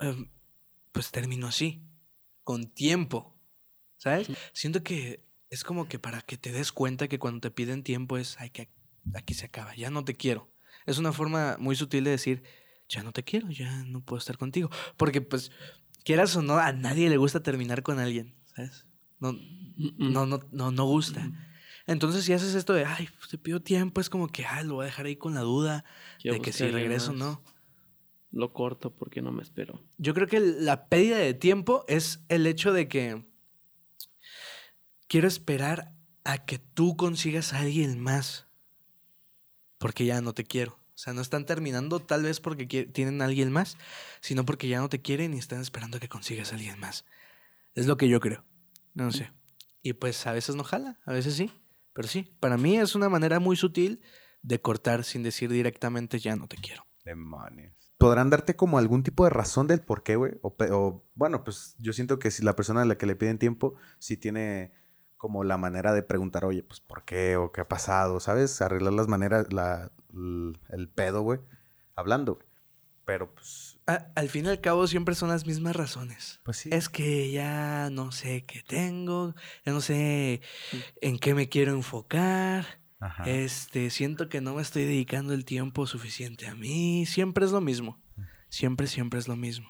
em, 0.01 0.31
pues 0.93 1.11
terminó 1.11 1.47
así, 1.47 1.83
con 2.45 2.67
tiempo. 2.67 3.37
¿Sabes? 3.97 4.29
Siento 4.55 4.83
que 4.83 5.27
es 5.51 5.63
como 5.63 5.87
que 5.87 5.99
para 5.99 6.23
que 6.23 6.39
te 6.39 6.53
des 6.53 6.73
cuenta 6.73 7.07
que 7.07 7.19
cuando 7.19 7.41
te 7.41 7.51
piden 7.51 7.83
tiempo 7.83 8.17
es, 8.17 8.37
ay, 8.41 8.51
que 8.51 8.71
aquí 9.15 9.35
se 9.35 9.47
acaba, 9.47 9.75
ya 9.75 9.91
no 9.91 10.05
te 10.05 10.17
quiero. 10.17 10.51
Es 10.87 10.99
una 10.99 11.13
forma 11.13 11.57
muy 11.59 11.77
sutil 11.77 12.05
de 12.05 12.11
decir, 12.11 12.43
ya 12.89 13.03
no 13.03 13.13
te 13.13 13.25
quiero, 13.25 13.51
ya 13.51 13.85
no 13.85 14.03
puedo 14.03 14.19
estar 14.19 14.39
contigo. 14.39 14.71
Porque 14.97 15.21
pues, 15.21 15.51
quieras 16.05 16.35
o 16.37 16.43
no, 16.43 16.59
a 16.59 16.73
nadie 16.73 17.11
le 17.11 17.19
gusta 17.19 17.43
terminar 17.43 17.83
con 17.83 17.99
alguien, 17.99 18.35
¿sabes? 18.47 18.87
No, 19.19 19.33
no, 19.99 20.27
no, 20.27 20.41
no, 20.51 20.71
no 20.71 20.85
gusta. 20.85 21.31
Entonces, 21.87 22.25
si 22.25 22.33
haces 22.33 22.55
esto 22.55 22.73
de, 22.73 22.85
ay, 22.85 23.09
pues, 23.17 23.29
te 23.29 23.39
pido 23.39 23.61
tiempo, 23.61 24.01
es 24.01 24.11
como 24.11 24.29
que, 24.29 24.45
ay, 24.45 24.67
lo 24.67 24.75
voy 24.75 24.85
a 24.85 24.87
dejar 24.87 25.07
ahí 25.07 25.17
con 25.17 25.35
la 25.35 25.41
duda 25.41 25.85
Quiero 26.21 26.37
de 26.37 26.43
que 26.43 26.53
si 26.53 26.69
regreso 26.69 27.13
o 27.13 27.15
no. 27.15 27.43
Lo 28.33 28.53
corto 28.53 28.95
porque 28.95 29.23
no 29.23 29.33
me 29.33 29.43
espero. 29.43 29.83
Yo 29.99 30.15
creo 30.15 30.29
que 30.29 30.39
la 30.41 30.87
pérdida 30.89 31.19
de 31.19 31.35
tiempo 31.35 31.85
es 31.89 32.21
el 32.29 32.47
hecho 32.47 32.73
de 32.73 32.87
que 32.87 33.25
quiero 35.09 35.27
esperar 35.27 35.93
a 36.25 36.45
que 36.45 36.59
tú 36.59 36.97
consigas 36.97 37.53
a 37.53 37.61
alguien 37.61 37.99
más. 37.99 38.47
Porque 39.79 40.05
ya 40.05 40.21
no 40.21 40.33
te 40.33 40.45
quiero. 40.45 40.79
O 40.95 41.03
sea, 41.03 41.15
no 41.15 41.23
están 41.23 41.47
terminando 41.47 41.99
tal 41.99 42.23
vez 42.23 42.41
porque 42.41 42.67
tienen 42.67 43.23
a 43.23 43.25
alguien 43.25 43.51
más, 43.51 43.79
sino 44.21 44.45
porque 44.45 44.69
ya 44.69 44.81
no 44.81 44.91
te 44.91 45.01
quieren 45.01 45.33
y 45.35 45.39
están 45.39 45.61
esperando 45.61 45.97
a 45.97 46.01
que 46.01 46.11
consigas 46.11 46.53
a 46.53 46.57
alguien 46.57 46.79
más. 46.79 47.07
Es 47.75 47.87
lo 47.87 47.97
que 47.97 48.09
yo 48.09 48.21
creo. 48.21 48.45
No 48.93 49.11
sé. 49.11 49.33
Y 49.83 49.95
pues 49.95 50.27
a 50.27 50.33
veces 50.33 50.57
no 50.57 50.63
jala, 50.63 51.01
a 51.07 51.13
veces 51.13 51.35
sí. 51.35 51.51
Pero 52.01 52.09
sí, 52.09 52.35
para 52.41 52.57
mí 52.57 52.79
es 52.79 52.95
una 52.95 53.11
manera 53.11 53.41
muy 53.41 53.57
sutil 53.57 54.01
de 54.41 54.59
cortar 54.63 55.05
sin 55.05 55.23
decir 55.23 55.51
directamente 55.51 56.19
ya 56.19 56.35
no 56.35 56.49
te 56.49 56.57
quiero. 56.57 56.87
Demonios. 57.05 57.75
¿Podrán 57.99 58.31
darte 58.31 58.57
como 58.57 58.79
algún 58.79 59.03
tipo 59.03 59.25
de 59.25 59.29
razón 59.29 59.67
del 59.67 59.83
por 59.83 60.03
qué, 60.03 60.17
güey? 60.17 60.33
O, 60.41 60.57
o, 60.59 61.05
bueno, 61.15 61.45
pues 61.45 61.75
yo 61.79 61.93
siento 61.93 62.19
que 62.19 62.31
si 62.31 62.43
la 62.43 62.57
persona 62.57 62.81
a 62.81 62.85
la 62.87 62.97
que 62.97 63.05
le 63.05 63.17
piden 63.17 63.39
tiempo, 63.39 63.75
sí 63.99 64.17
tiene 64.17 64.73
como 65.19 65.45
la 65.45 65.59
manera 65.59 65.93
de 65.93 66.03
preguntar, 66.03 66.47
oye, 66.47 66.63
pues 66.63 66.81
¿por 66.81 67.05
qué? 67.05 67.37
¿O 67.37 67.53
qué 67.53 67.61
ha 67.61 67.69
pasado? 67.69 68.19
¿Sabes? 68.19 68.63
Arreglar 68.63 68.95
las 68.95 69.07
maneras, 69.07 69.53
la, 69.53 69.93
el 70.71 70.89
pedo, 70.89 71.21
güey. 71.21 71.41
Hablando, 71.97 72.37
güey. 72.37 72.47
Pero 73.07 73.35
pues, 73.35 73.79
A- 73.87 74.13
al 74.15 74.29
fin 74.29 74.45
y 74.47 74.49
al 74.49 74.61
cabo 74.61 74.87
siempre 74.87 75.15
son 75.15 75.31
las 75.31 75.47
mismas 75.47 75.75
razones. 75.75 76.41
pues 76.45 76.59
sí. 76.59 76.71
Es 76.73 76.89
que 76.89 77.31
ya 77.33 77.89
no 77.91 78.13
sé 78.13 78.45
qué 78.45 78.63
tengo, 78.63 79.35
ya 79.67 79.73
no 79.73 79.81
sé 79.81 80.41
en 81.01 81.19
qué 81.19 81.35
me 81.35 81.49
quiero 81.49 81.73
enfocar. 81.73 82.67
Ajá. 83.01 83.25
Este, 83.25 83.89
siento 83.91 84.29
que 84.29 84.41
no 84.43 84.55
me 84.55 84.63
estoy 84.63 84.85
dedicando 84.85 85.33
el 85.33 85.45
tiempo 85.45 85.87
suficiente 85.87 86.47
a 86.47 86.55
mí. 86.55 87.07
Siempre 87.07 87.45
es 87.47 87.53
lo 87.53 87.61
mismo. 87.61 88.03
Siempre, 88.51 88.87
siempre 88.87 89.19
es 89.19 89.27
lo 89.29 89.37
mismo. 89.37 89.69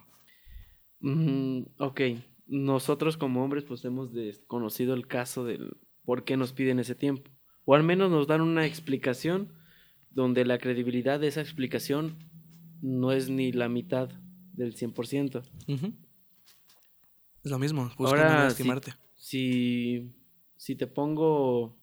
Mm, 1.01 1.63
ok, 1.79 2.01
nosotros 2.47 3.17
como 3.17 3.43
hombres 3.45 3.65
pues 3.65 3.85
hemos 3.85 4.13
desconocido 4.13 4.95
el 4.95 5.07
caso 5.07 5.45
del 5.45 5.77
por 6.05 6.25
qué 6.25 6.37
nos 6.37 6.53
piden 6.53 6.79
ese 6.81 6.95
tiempo. 6.95 7.31
O 7.65 7.75
al 7.75 7.85
menos 7.85 8.11
nos 8.11 8.27
dan 8.27 8.41
una 8.41 8.67
explicación 8.67 9.55
donde 10.11 10.45
la 10.45 10.59
credibilidad 10.59 11.21
de 11.21 11.29
esa 11.29 11.41
explicación 11.41 12.30
no 12.83 13.13
es 13.13 13.29
ni 13.31 13.53
la 13.53 13.69
mitad 13.69 14.09
del 14.53 14.75
100%. 14.75 15.43
Ujú. 15.69 15.93
Es 17.45 17.51
lo 17.51 17.59
mismo, 17.59 17.91
Ahora, 17.99 18.29
no 18.35 18.41
si- 18.41 18.45
lastimarte. 18.49 18.95
Si, 19.15 20.13
si 20.57 20.77
te 20.77 20.87
pongo 20.87 21.77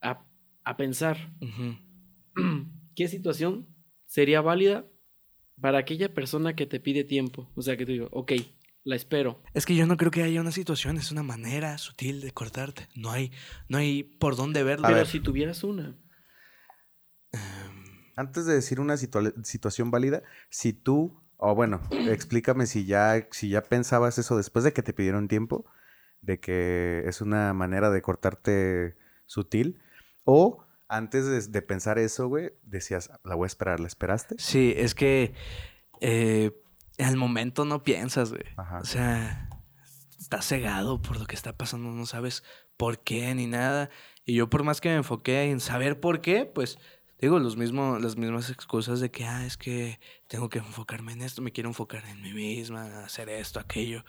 a, 0.00 0.24
a 0.64 0.76
pensar. 0.76 1.32
¿qué 2.94 3.08
situación 3.08 3.66
sería 4.06 4.40
válida 4.40 4.86
para 5.60 5.78
aquella 5.78 6.12
persona 6.14 6.54
que 6.56 6.66
te 6.66 6.80
pide 6.80 7.04
tiempo? 7.04 7.50
O 7.54 7.62
sea, 7.62 7.76
que 7.76 7.86
te 7.86 7.92
digo, 7.92 8.08
ok, 8.12 8.32
la 8.84 8.96
espero. 8.96 9.42
Es 9.54 9.66
que 9.66 9.74
yo 9.74 9.86
no 9.86 9.96
creo 9.96 10.10
que 10.10 10.22
haya 10.22 10.40
una 10.40 10.50
situación, 10.52 10.96
es 10.98 11.10
una 11.10 11.22
manera 11.22 11.78
sutil 11.78 12.20
de 12.20 12.32
cortarte. 12.32 12.88
No 12.94 13.10
hay, 13.10 13.30
no 13.68 13.78
hay 13.78 14.02
por 14.02 14.36
dónde 14.36 14.62
verlo. 14.62 14.84
A 14.86 14.88
Pero 14.88 14.98
ver. 14.98 15.06
si 15.06 15.20
tuvieras 15.20 15.64
una, 15.64 15.96
Antes 18.16 18.46
de 18.46 18.54
decir 18.54 18.80
una 18.80 18.94
situa- 18.94 19.32
situación 19.44 19.90
válida, 19.90 20.22
si 20.50 20.72
tú, 20.72 21.20
o 21.36 21.54
bueno, 21.54 21.80
explícame 22.08 22.66
si 22.66 22.84
ya, 22.86 23.26
si 23.30 23.48
ya 23.48 23.62
pensabas 23.62 24.18
eso 24.18 24.36
después 24.36 24.64
de 24.64 24.72
que 24.72 24.82
te 24.82 24.92
pidieron 24.92 25.28
tiempo, 25.28 25.64
de 26.20 26.40
que 26.40 27.02
es 27.06 27.20
una 27.20 27.52
manera 27.52 27.90
de 27.90 28.00
cortarte 28.02 28.96
sutil, 29.26 29.80
o 30.24 30.64
antes 30.88 31.26
de, 31.26 31.40
de 31.52 31.62
pensar 31.62 31.98
eso, 31.98 32.28
güey, 32.28 32.52
decías, 32.62 33.10
la 33.24 33.34
voy 33.34 33.44
a 33.44 33.48
esperar, 33.48 33.80
¿la 33.80 33.86
esperaste? 33.86 34.36
Sí, 34.38 34.72
es 34.76 34.94
que 34.94 35.34
eh, 36.00 36.52
al 36.98 37.16
momento 37.16 37.64
no 37.64 37.82
piensas, 37.82 38.30
güey. 38.30 38.44
Ajá. 38.56 38.78
O 38.78 38.84
sea, 38.84 39.48
estás 40.18 40.46
cegado 40.46 41.02
por 41.02 41.18
lo 41.18 41.26
que 41.26 41.34
está 41.34 41.56
pasando, 41.56 41.90
no 41.90 42.06
sabes 42.06 42.44
por 42.76 43.00
qué 43.00 43.34
ni 43.34 43.46
nada. 43.46 43.90
Y 44.24 44.34
yo 44.34 44.48
por 44.48 44.62
más 44.62 44.80
que 44.80 44.88
me 44.90 44.96
enfoqué 44.96 45.50
en 45.50 45.60
saber 45.60 46.00
por 46.00 46.20
qué, 46.20 46.46
pues 46.46 46.78
digo 47.24 47.38
los 47.38 47.56
mismos, 47.56 48.00
las 48.00 48.16
mismas 48.16 48.50
excusas 48.50 49.00
de 49.00 49.10
que, 49.10 49.24
ah, 49.24 49.44
es 49.44 49.56
que 49.56 49.98
tengo 50.28 50.48
que 50.48 50.58
enfocarme 50.58 51.12
en 51.12 51.22
esto, 51.22 51.42
me 51.42 51.52
quiero 51.52 51.68
enfocar 51.68 52.04
en 52.06 52.22
mí 52.22 52.32
misma, 52.32 53.04
hacer 53.04 53.28
esto, 53.28 53.60
aquello. 53.60 54.04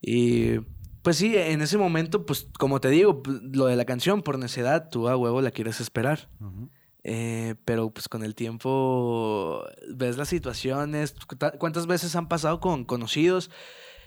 Y 0.00 0.58
pues 1.02 1.16
sí, 1.16 1.36
en 1.36 1.62
ese 1.62 1.78
momento, 1.78 2.26
pues 2.26 2.48
como 2.58 2.80
te 2.80 2.88
digo, 2.90 3.22
lo 3.52 3.66
de 3.66 3.76
la 3.76 3.84
canción, 3.84 4.22
por 4.22 4.38
necedad, 4.38 4.88
tú 4.90 5.08
a 5.08 5.16
huevo 5.16 5.40
la 5.40 5.50
quieres 5.50 5.80
esperar. 5.80 6.28
Ujú. 6.40 6.68
Eh, 7.04 7.56
pero 7.64 7.90
pues 7.90 8.08
con 8.08 8.22
el 8.22 8.36
tiempo 8.36 9.64
ves 9.92 10.16
las 10.16 10.28
situaciones, 10.28 11.14
cu- 11.26 11.36
cuántas 11.58 11.88
veces 11.88 12.14
han 12.14 12.28
pasado 12.28 12.60
con 12.60 12.84
conocidos 12.84 13.50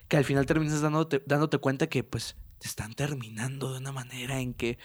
que 0.07 0.15
al 0.15 0.23
final 0.23 0.45
terminas 0.45 0.79
dándote, 0.81 1.21
dándote 1.25 1.57
cuenta 1.57 1.87
que 1.87 2.05
pues 2.05 2.37
te 2.59 2.67
están 2.69 2.93
terminando 2.93 3.73
de 3.73 3.79
una 3.79 3.91
manera 3.91 4.39
en 4.39 4.53
que 4.53 4.77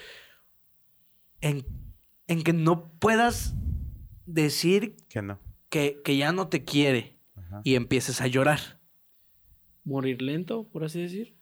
en, 1.41 1.64
en 2.31 2.43
que 2.43 2.53
no 2.53 2.93
puedas 2.99 3.55
decir 4.24 4.97
Que 5.09 5.20
no. 5.20 5.41
que, 5.68 6.01
que 6.05 6.16
ya 6.16 6.33
no 6.33 6.49
te 6.49 6.64
quiere 6.64 7.18
Ajá. 7.35 7.61
y 7.64 7.74
empieces 7.74 8.20
a 8.20 8.28
llorar. 8.28 8.81
morir 9.85 10.22
lento, 10.22 10.68
por 10.68 10.85
así 10.85 11.01
decir. 11.01 11.37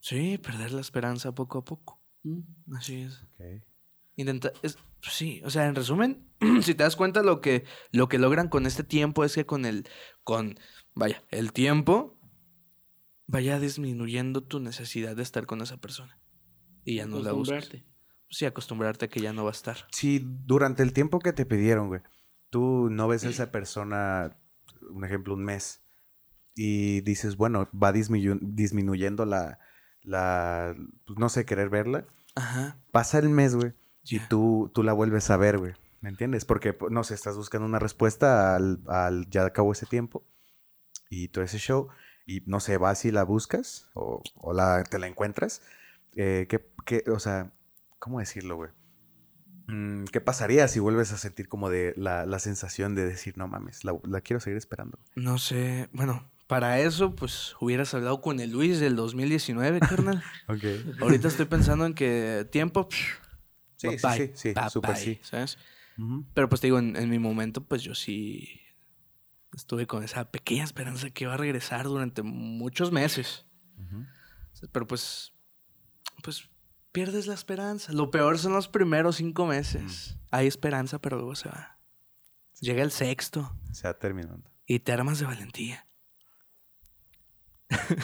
Sí, 0.00 0.38
perder 0.38 0.72
la 0.72 0.80
esperanza 0.80 1.32
poco 1.34 1.58
a 1.58 1.64
poco. 1.64 2.00
Mm. 2.22 2.40
Así 2.74 3.02
es. 3.02 3.22
Ok. 3.34 3.62
Intenta, 4.16 4.52
es, 4.62 4.78
sí, 5.02 5.42
o 5.44 5.50
sea, 5.50 5.66
en 5.66 5.74
resumen, 5.74 6.26
si 6.62 6.74
te 6.74 6.82
das 6.84 6.96
cuenta 6.96 7.22
lo 7.22 7.40
que, 7.40 7.64
lo 7.92 8.08
que 8.08 8.18
logran 8.18 8.48
con 8.48 8.64
este 8.66 8.84
tiempo 8.84 9.24
es 9.24 9.34
que 9.34 9.44
con 9.44 9.64
el, 9.66 9.86
con, 10.24 10.58
vaya, 10.94 11.22
el 11.30 11.52
tiempo 11.52 12.18
vaya 13.26 13.60
disminuyendo 13.60 14.42
tu 14.42 14.58
necesidad 14.60 15.14
de 15.14 15.22
estar 15.22 15.44
con 15.46 15.60
esa 15.60 15.76
persona. 15.76 16.18
Y 16.84 16.96
ya 16.96 17.06
no 17.06 17.20
la 17.20 17.32
buscas. 17.32 17.68
Sí, 18.30 18.44
acostumbrarte 18.44 19.06
a 19.06 19.08
que 19.08 19.20
ya 19.20 19.32
no 19.32 19.44
va 19.44 19.50
a 19.50 19.52
estar. 19.52 19.76
Si 19.90 20.20
durante 20.44 20.82
el 20.82 20.92
tiempo 20.92 21.18
que 21.18 21.32
te 21.32 21.46
pidieron, 21.46 21.88
güey, 21.88 22.00
tú 22.50 22.88
no 22.90 23.08
ves 23.08 23.24
a 23.24 23.28
esa 23.30 23.50
persona, 23.50 24.36
un 24.90 25.04
ejemplo, 25.04 25.34
un 25.34 25.44
mes, 25.44 25.82
y 26.54 27.00
dices, 27.02 27.36
bueno, 27.36 27.68
va 27.72 27.92
disminuy- 27.92 28.38
disminuyendo 28.42 29.24
la, 29.24 29.58
la, 30.02 30.74
pues, 31.06 31.18
no 31.18 31.28
sé, 31.28 31.44
querer 31.44 31.68
verla, 31.70 32.04
Ajá. 32.34 32.78
pasa 32.90 33.18
el 33.18 33.28
mes, 33.30 33.54
güey, 33.54 33.72
y 34.04 34.18
Ya. 34.18 34.28
tú, 34.28 34.70
tú 34.74 34.82
la 34.82 34.92
vuelves 34.92 35.30
a 35.30 35.36
ver, 35.36 35.58
güey, 35.58 35.74
¿me 36.00 36.08
entiendes? 36.10 36.44
Porque, 36.44 36.72
pues, 36.72 36.92
no 36.92 37.04
sé, 37.04 37.14
estás 37.14 37.36
buscando 37.36 37.66
una 37.66 37.78
respuesta 37.78 38.56
al, 38.56 38.80
al 38.88 39.28
ya 39.30 39.44
acabó 39.46 39.72
ese 39.72 39.86
tiempo, 39.86 40.24
y 41.08 41.28
todo 41.28 41.44
ese 41.44 41.58
show, 41.58 41.88
y 42.26 42.42
no 42.46 42.60
sé, 42.60 42.76
vas 42.76 43.04
y 43.06 43.10
la 43.10 43.22
buscas, 43.22 43.88
o, 43.94 44.22
o 44.34 44.52
la, 44.52 44.82
te 44.84 44.98
la 44.98 45.06
encuentras, 45.06 45.62
eh, 46.16 46.46
¿qué, 46.48 46.66
qué, 46.84 47.04
o 47.10 47.18
sea, 47.20 47.52
¿cómo 47.98 48.20
decirlo, 48.20 48.56
güey? 48.56 48.70
Mm, 49.66 50.04
¿Qué 50.04 50.20
pasaría 50.20 50.66
si 50.68 50.80
vuelves 50.80 51.12
a 51.12 51.18
sentir 51.18 51.48
como 51.48 51.68
de 51.68 51.94
la, 51.96 52.24
la 52.26 52.38
sensación 52.38 52.94
de 52.94 53.04
decir, 53.06 53.36
no 53.36 53.48
mames, 53.48 53.84
la, 53.84 53.98
la 54.04 54.20
quiero 54.20 54.40
seguir 54.40 54.56
esperando? 54.56 54.98
No 55.14 55.38
sé, 55.38 55.88
bueno, 55.92 56.30
para 56.46 56.80
eso, 56.80 57.14
pues 57.14 57.54
hubieras 57.60 57.92
hablado 57.92 58.20
con 58.22 58.40
el 58.40 58.50
Luis 58.50 58.80
del 58.80 58.96
2019, 58.96 59.80
carnal. 59.80 60.22
Ok. 60.48 61.00
Ahorita 61.02 61.28
estoy 61.28 61.46
pensando 61.46 61.84
en 61.84 61.94
que 61.94 62.48
tiempo, 62.50 62.88
Sí, 63.76 63.86
bye 63.88 63.98
sí, 63.98 64.26
sí, 64.26 64.32
sí, 64.34 64.52
bye 64.54 64.70
súper 64.70 64.94
bye, 64.94 65.00
sí. 65.00 65.20
¿sabes? 65.22 65.58
Pero 66.34 66.48
pues 66.48 66.60
te 66.60 66.68
digo, 66.68 66.78
en, 66.78 66.96
en 66.96 67.10
mi 67.10 67.18
momento, 67.18 67.64
pues 67.64 67.82
yo 67.82 67.94
sí 67.94 68.60
estuve 69.54 69.86
con 69.86 70.02
esa 70.04 70.30
pequeña 70.30 70.64
esperanza 70.64 71.10
que 71.10 71.24
iba 71.24 71.34
a 71.34 71.36
regresar 71.36 71.84
durante 71.86 72.22
muchos 72.22 72.92
meses. 72.92 73.44
Pero 74.72 74.86
pues, 74.86 75.32
pues 76.22 76.48
pierdes 76.98 77.28
la 77.28 77.34
esperanza. 77.34 77.92
Lo 77.92 78.10
peor 78.10 78.38
son 78.38 78.54
los 78.54 78.66
primeros 78.66 79.16
cinco 79.16 79.46
meses. 79.46 80.16
Mm. 80.16 80.18
Hay 80.32 80.46
esperanza, 80.48 81.00
pero 81.00 81.16
luego 81.16 81.36
se 81.36 81.48
va. 81.48 81.78
Llega 82.60 82.82
el 82.82 82.90
sexto 82.90 83.52
Se 83.70 83.86
va 83.86 83.96
terminando. 83.96 84.50
y 84.66 84.80
te 84.80 84.90
armas 84.90 85.20
de 85.20 85.26
valentía. 85.26 85.86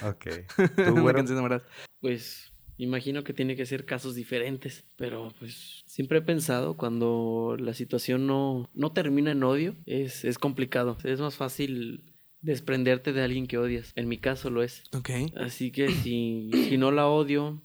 Ok. 0.05 0.27
¿Tú, 0.77 1.05
verdad. 1.05 1.65
Pues 2.01 2.53
imagino 2.77 3.25
que 3.25 3.33
tiene 3.33 3.57
que 3.57 3.67
ser 3.67 3.85
casos 3.85 4.15
diferentes, 4.15 4.85
pero 4.97 5.35
pues 5.41 5.83
siempre 5.87 6.19
he 6.19 6.23
pensado 6.23 6.77
cuando 6.77 7.57
la 7.59 7.75
situación 7.75 8.29
no, 8.29 8.71
no 8.75 8.93
termina 8.93 9.33
en 9.33 9.43
odio, 9.43 9.75
es, 9.87 10.25
es 10.25 10.39
complicado. 10.39 10.99
Es 11.03 11.19
más 11.19 11.35
fácil 11.35 12.15
desprenderte 12.43 13.13
de 13.13 13.23
alguien 13.23 13.49
que 13.49 13.59
odias. 13.59 13.91
En 13.97 14.07
mi 14.07 14.19
caso 14.19 14.51
lo 14.51 14.63
es. 14.63 14.85
Ok. 14.93 15.11
Así 15.35 15.73
que 15.73 15.91
si, 15.91 16.51
si 16.53 16.79
no 16.79 16.93
la 16.93 17.09
odio, 17.09 17.61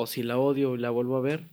o 0.00 0.06
si 0.06 0.22
la 0.22 0.38
odio 0.38 0.76
y 0.76 0.78
la 0.78 0.90
vuelvo 0.90 1.16
a 1.16 1.20
ver, 1.20 1.48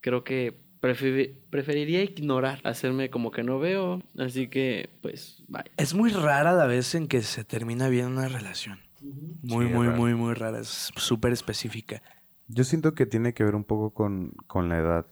creo 0.00 0.24
que 0.24 0.60
prefe- 0.82 1.36
preferiría 1.48 2.02
ignorar, 2.02 2.60
hacerme 2.64 3.08
como 3.08 3.30
que 3.30 3.44
no 3.44 3.60
veo. 3.60 4.02
Así 4.18 4.48
que, 4.48 4.90
pues, 5.00 5.44
bye. 5.46 5.70
Es 5.76 5.94
muy 5.94 6.10
rara 6.10 6.52
la 6.52 6.66
vez 6.66 6.94
en 6.96 7.06
que 7.06 7.22
se 7.22 7.44
termina 7.44 7.88
bien 7.88 8.06
una 8.06 8.26
relación. 8.28 8.80
Muy, 9.00 9.66
Sí, 9.68 9.72
muy, 9.72 9.88
muy, 9.90 10.14
muy 10.14 10.34
rara. 10.34 10.58
Es 10.58 10.90
súper 10.96 11.32
específica. 11.32 12.02
Yo 12.48 12.64
siento 12.64 12.94
que 12.94 13.06
tiene 13.06 13.32
que 13.32 13.44
ver 13.44 13.54
un 13.54 13.62
poco 13.64 13.90
con, 13.94 14.32
con 14.48 14.68
la 14.68 14.78
edad 14.78 15.06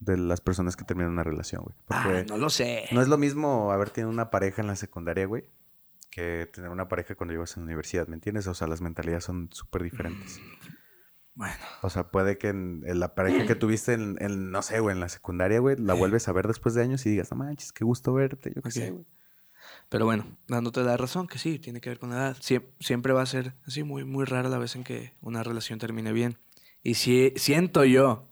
de 0.00 0.18
las 0.18 0.40
personas 0.42 0.76
que 0.76 0.84
terminan 0.84 1.12
una 1.12 1.24
relación, 1.24 1.62
güey. 1.62 1.74
Porque 1.86 2.18
Ah, 2.18 2.24
no 2.28 2.36
lo 2.36 2.50
sé. 2.50 2.84
no 2.92 3.00
es 3.00 3.08
lo 3.08 3.16
mismo 3.16 3.72
haber 3.72 3.88
tenido 3.90 4.10
una 4.10 4.28
pareja 4.30 4.60
en 4.60 4.68
la 4.68 4.76
secundaria, 4.76 5.24
güey, 5.26 5.44
que 6.10 6.46
tener 6.52 6.68
una 6.70 6.88
pareja 6.88 7.14
cuando 7.14 7.32
llegas 7.32 7.56
a 7.56 7.60
la 7.60 7.64
universidad, 7.66 8.06
¿me 8.08 8.16
entiendes? 8.16 8.46
O 8.48 8.54
sea, 8.54 8.66
las 8.66 8.80
mentalidades 8.82 9.24
son 9.24 9.48
súper 9.52 9.82
diferentes. 9.82 10.40
Bueno, 11.34 11.54
O 11.80 11.88
sea, 11.90 12.10
puede 12.10 12.36
que 12.36 12.48
en, 12.48 12.82
en 12.86 13.00
la 13.00 13.14
pareja 13.14 13.46
que 13.46 13.54
tuviste 13.56 13.94
en, 13.94 14.16
en, 14.20 14.50
no 14.50 14.60
sé, 14.62 14.80
güey, 14.80 14.94
en 14.94 15.00
la 15.00 15.08
secundaria, 15.08 15.60
güey, 15.60 15.76
la 15.78 15.94
vuelves 15.94 16.28
a 16.28 16.32
ver 16.32 16.46
después 16.46 16.74
de 16.74 16.82
años 16.82 17.04
y 17.06 17.10
digas, 17.10 17.30
no 17.30 17.38
manches, 17.38 17.72
qué 17.72 17.84
gusto 17.84 18.12
verte, 18.12 18.52
yo 18.54 18.60
qué 18.62 18.70
sé, 18.70 18.88
Ok. 18.88 18.92
güey. 18.94 19.06
pero 19.88 20.04
bueno, 20.04 20.26
dándote 20.48 20.82
la 20.82 20.96
razón 20.96 21.26
que 21.28 21.38
sí, 21.38 21.58
tiene 21.58 21.80
que 21.80 21.88
ver 21.88 21.98
con 21.98 22.10
la 22.10 22.16
edad. 22.16 22.36
Sie- 22.38 22.68
siempre 22.80 23.12
va 23.14 23.22
a 23.22 23.26
ser 23.26 23.54
así 23.66 23.82
muy, 23.82 24.04
muy 24.04 24.24
rara 24.26 24.48
la 24.50 24.58
vez 24.58 24.76
en 24.76 24.84
que 24.84 25.14
una 25.22 25.42
relación 25.42 25.78
termine 25.78 26.12
bien. 26.12 26.38
Y 26.82 26.94
si 26.94 27.32
siento 27.36 27.84
yo 27.84 28.28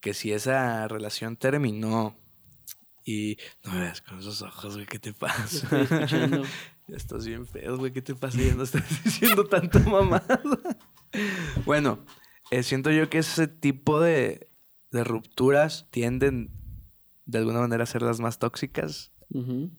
que 0.00 0.14
si 0.14 0.32
esa 0.32 0.86
relación 0.86 1.36
terminó 1.36 2.16
y 3.04 3.36
no 3.64 3.72
me 3.72 3.80
veas 3.80 4.00
con 4.02 4.18
esos 4.20 4.42
ojos, 4.42 4.74
güey, 4.74 4.86
¿qué 4.86 4.98
te 5.00 5.12
pasa? 5.12 5.66
Estoy 5.80 6.44
estás 6.88 7.26
bien 7.26 7.46
feo, 7.46 7.76
güey. 7.78 7.90
¿Qué 7.92 8.02
te 8.02 8.14
pasa? 8.14 8.38
Ya 8.38 8.54
no 8.54 8.62
estás 8.62 8.84
diciendo 9.04 9.44
tanta 9.46 9.78
mamada. 9.80 10.40
bueno, 11.64 12.04
eh, 12.50 12.62
siento 12.62 12.90
yo 12.90 13.10
que 13.10 13.18
ese 13.18 13.48
tipo 13.48 14.00
de, 14.00 14.50
de 14.90 15.04
rupturas 15.04 15.88
tienden 15.90 16.50
de 17.26 17.38
alguna 17.38 17.60
manera 17.60 17.82
a 17.84 17.86
ser 17.86 18.02
las 18.02 18.20
más 18.20 18.38
tóxicas. 18.38 19.12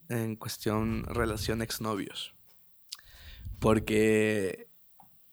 En 0.08 0.36
cuestión 0.36 1.02
relación 1.06 1.60
exnovios. 1.60 2.36
Porque 3.58 4.68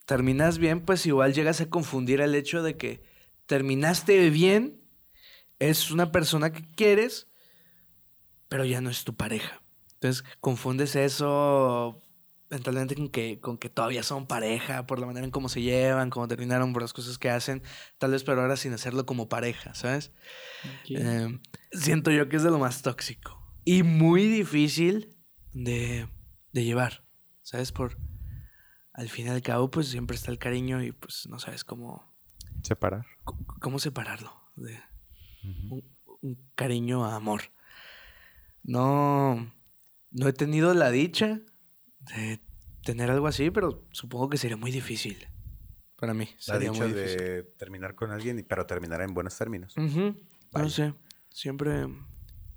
terminas 0.07 0.57
bien, 0.57 0.83
pues 0.83 1.05
igual 1.05 1.35
llegas 1.35 1.61
a 1.61 1.69
confundir 1.69 2.21
el 2.21 2.33
hecho 2.33 2.63
de 2.63 2.77
que 2.77 3.03
terminaste 3.45 4.31
bien, 4.31 4.81
es 5.59 5.91
una 5.91 6.11
persona 6.11 6.51
que 6.51 6.63
quieres, 6.63 7.27
pero 8.49 8.65
ya 8.65 8.81
no 8.81 8.89
es 8.89 9.03
tu 9.03 9.15
pareja. 9.15 9.61
Entonces 9.93 10.23
confundes 10.39 10.95
eso 10.95 12.01
mentalmente 12.49 12.95
con 12.95 13.09
que, 13.09 13.39
con 13.39 13.57
que 13.57 13.69
todavía 13.69 14.03
son 14.03 14.27
pareja, 14.27 14.87
por 14.87 14.99
la 14.99 15.05
manera 15.05 15.25
en 15.25 15.31
cómo 15.31 15.49
se 15.49 15.61
llevan, 15.61 16.09
cómo 16.09 16.27
terminaron, 16.27 16.73
por 16.73 16.81
las 16.81 16.93
cosas 16.93 17.17
que 17.17 17.29
hacen, 17.29 17.61
tal 17.97 18.11
vez 18.11 18.23
pero 18.23 18.41
ahora 18.41 18.57
sin 18.57 18.73
hacerlo 18.73 19.05
como 19.05 19.29
pareja, 19.29 19.73
¿sabes? 19.75 20.11
Eh, 20.89 21.39
siento 21.71 22.11
yo 22.11 22.29
que 22.29 22.37
es 22.37 22.43
de 22.43 22.51
lo 22.51 22.59
más 22.59 22.81
tóxico. 22.81 23.37
Y 23.65 23.83
muy 23.83 24.27
difícil 24.27 25.15
de, 25.53 26.07
de 26.53 26.63
llevar. 26.63 27.03
¿Sabes? 27.41 27.71
Por. 27.71 27.97
Al 28.91 29.09
fin 29.09 29.27
y 29.27 29.29
al 29.29 29.41
cabo, 29.41 29.69
pues 29.71 29.87
siempre 29.87 30.15
está 30.15 30.31
el 30.31 30.39
cariño 30.39 30.83
y 30.83 30.91
pues 30.91 31.27
no 31.29 31.39
sabes 31.39 31.63
cómo. 31.63 32.13
Separar. 32.61 33.05
cómo 33.61 33.79
separarlo. 33.79 34.33
De 34.55 34.77
un, 35.69 35.83
un 36.21 36.51
cariño 36.55 37.05
a 37.05 37.15
amor. 37.15 37.43
No. 38.63 39.53
No 40.11 40.27
he 40.27 40.33
tenido 40.33 40.73
la 40.73 40.91
dicha 40.91 41.41
de 42.15 42.39
tener 42.83 43.09
algo 43.11 43.27
así, 43.27 43.51
pero 43.51 43.83
supongo 43.91 44.29
que 44.29 44.37
sería 44.37 44.57
muy 44.57 44.71
difícil. 44.71 45.17
Para 45.97 46.13
mí. 46.13 46.25
La 46.25 46.53
Sería 46.55 46.71
dicha 46.71 46.83
muy 46.85 46.93
difícil. 46.93 47.17
de 47.17 47.43
terminar 47.57 47.95
con 47.95 48.11
alguien, 48.11 48.37
y- 48.39 48.43
pero 48.43 48.65
terminar 48.65 49.01
en 49.01 49.13
buenos 49.13 49.35
términos. 49.37 49.73
No 49.77 50.69
sé. 50.69 50.93
Siempre. 51.29 51.87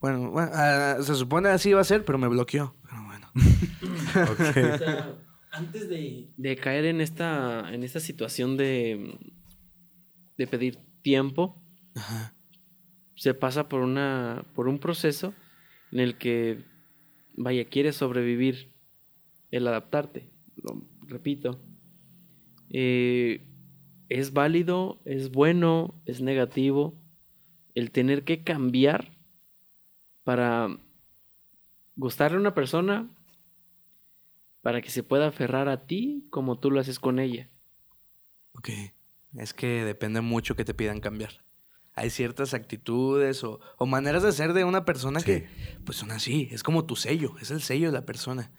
Bueno, 0.01 0.31
bueno, 0.31 0.51
ah, 0.55 0.97
se 1.03 1.15
supone 1.15 1.49
así 1.49 1.71
iba 1.71 1.81
a 1.81 1.85
ser, 1.85 2.05
pero 2.05 2.19
me 2.19 2.29
bloqueó. 2.29 2.75
Pero 2.89 3.03
bueno. 3.05 3.31
O 4.41 4.53
sea, 4.53 5.15
antes 5.53 5.89
de, 5.89 6.29
de 6.37 6.57
caer 6.57 6.85
en 6.85 7.01
esta, 7.01 7.73
en 7.73 7.83
esta 7.83 7.99
situación 8.01 8.57
de, 8.57 9.19
de 10.37 10.47
pedir 10.47 10.79
tiempo, 11.03 11.61
Ajá. 11.95 12.35
se 13.17 13.35
pasa 13.35 13.69
por 13.69 13.81
una 13.83 14.45
por 14.55 14.69
un 14.69 14.79
proceso 14.79 15.35
en 15.93 16.01
el 16.01 16.19
que 16.19 16.65
vaya 17.37 17.65
quieres 17.67 17.97
sobrevivir 17.97 18.70
el 19.51 19.67
adaptarte 19.67 20.31
lo 20.57 20.83
repito 21.07 21.61
Eh, 22.69 23.47
es 24.09 24.33
válido 24.33 25.01
es 25.05 25.31
bueno 25.31 26.01
es 26.07 26.21
negativo 26.21 26.95
el 27.75 27.91
tener 27.91 28.25
que 28.25 28.45
cambiar 28.45 29.17
para 30.25 30.69
gustarle 31.97 32.37
a 32.37 32.41
una 32.41 32.55
persona 32.55 33.09
para 34.63 34.81
que 34.83 34.91
se 34.91 35.03
pueda 35.03 35.27
aferrar 35.29 35.69
a 35.69 35.87
ti 35.87 36.27
como 36.31 36.59
tú 36.59 36.71
lo 36.71 36.81
haces 36.81 36.99
con 36.99 37.19
ella 37.19 37.49
Ok. 38.55 38.69
Es 39.37 39.55
que 39.55 39.85
depende 39.85 40.21
mucho 40.21 40.57
que 40.57 40.65
te 40.65 40.75
pidan 40.75 41.01
cambiar. 41.01 41.45
Hay 41.95 42.11
ciertas 42.11 42.55
actitudes 42.55 43.45
o, 43.45 43.61
o 43.79 43.87
maneras 43.87 44.23
de 44.23 44.33
ser 44.33 44.53
de 44.53 44.65
una 44.65 44.85
persona 44.85 45.21
que, 45.23 45.49
pues 45.85 45.99
son 45.99 46.11
así. 46.11 46.49
Es 46.51 46.63
como 46.63 46.85
tu 46.85 46.97
sello. 46.97 47.37
Es 47.41 47.51
el 47.51 47.63
sello 47.63 47.87
de 47.87 47.93
la 47.93 48.07
persona. 48.07 48.53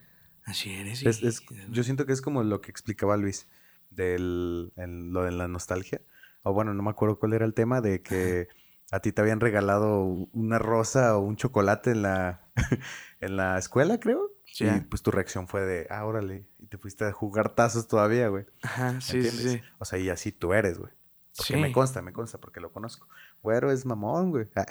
Así 0.45 0.73
eres. 0.73 1.03
Es- 1.05 1.21
es- 1.23 1.43
yo 1.69 1.83
siento 1.83 2.05
que 2.05 2.13
es 2.13 2.21
como 2.21 2.43
lo 2.43 2.61
que 2.61 2.71
explicaba 2.71 3.17
Luis 3.17 3.47
del 3.89 4.71
lo 4.75 5.23
de 5.23 5.31
la 5.31 5.47
nostalgia. 5.47 6.01
O 6.43 6.53
bueno, 6.53 6.73
no 6.73 6.81
me 6.83 6.89
acuerdo 6.89 7.19
cuál 7.19 7.33
era 7.33 7.45
el 7.45 7.53
tema 7.53 7.81
de 7.81 8.01
que 8.01 8.47
a 8.91 8.99
ti 8.99 9.11
te 9.11 9.21
habían 9.21 9.39
regalado 9.39 10.01
una 10.33 10.57
rosa 10.59 11.15
o 11.17 11.21
un 11.21 11.35
chocolate 11.35 11.91
en 11.91 12.01
la 12.01 12.47
en 13.19 13.37
la 13.37 13.57
escuela, 13.57 13.99
creo. 13.99 14.31
Sí. 14.45 14.65
Y 14.65 14.79
pues 14.81 15.01
tu 15.01 15.11
reacción 15.11 15.47
fue 15.47 15.61
de, 15.61 15.87
ah, 15.89 16.03
órale, 16.05 16.45
y 16.59 16.65
te 16.67 16.77
fuiste 16.77 17.05
a 17.05 17.11
jugar 17.13 17.55
tazos 17.55 17.87
todavía, 17.87 18.27
güey. 18.27 18.45
Ajá, 18.63 18.99
sí, 18.99 19.17
¿Entiendes? 19.17 19.51
sí. 19.53 19.61
O 19.77 19.85
sea, 19.85 19.97
y 19.99 20.09
así 20.09 20.31
tú 20.33 20.53
eres, 20.53 20.77
güey. 20.77 20.91
Porque 21.37 21.55
me 21.55 21.67
Sí. 21.67 21.73
consta, 21.73 22.01
me 22.01 22.11
consta, 22.11 22.37
porque 22.39 22.59
lo 22.59 22.73
conozco. 22.73 23.07
Güero 23.41 23.71
es 23.71 23.85
mamón, 23.85 24.31
güey. 24.31 24.47
Ah, 24.55 24.65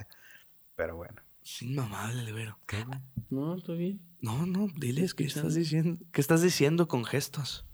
Pero 0.76 0.96
bueno. 0.96 1.14
Es 1.45 1.62
inmamable, 1.62 2.22
el 2.22 2.32
güero. 2.32 2.59
¿Qué, 2.66 2.82
güey? 2.84 2.99
no 3.30 3.57
todo 3.59 3.76
bien 3.76 4.01
No, 4.20 4.45
no, 4.47 4.68
diles 4.76 5.14
qué 5.14 5.24
estás 5.24 5.55
diciendo. 5.55 6.01
¿Qué 6.12 6.20
estás 6.20 6.43
diciendo 6.43 6.88
con 6.88 7.05
gestos? 7.05 7.64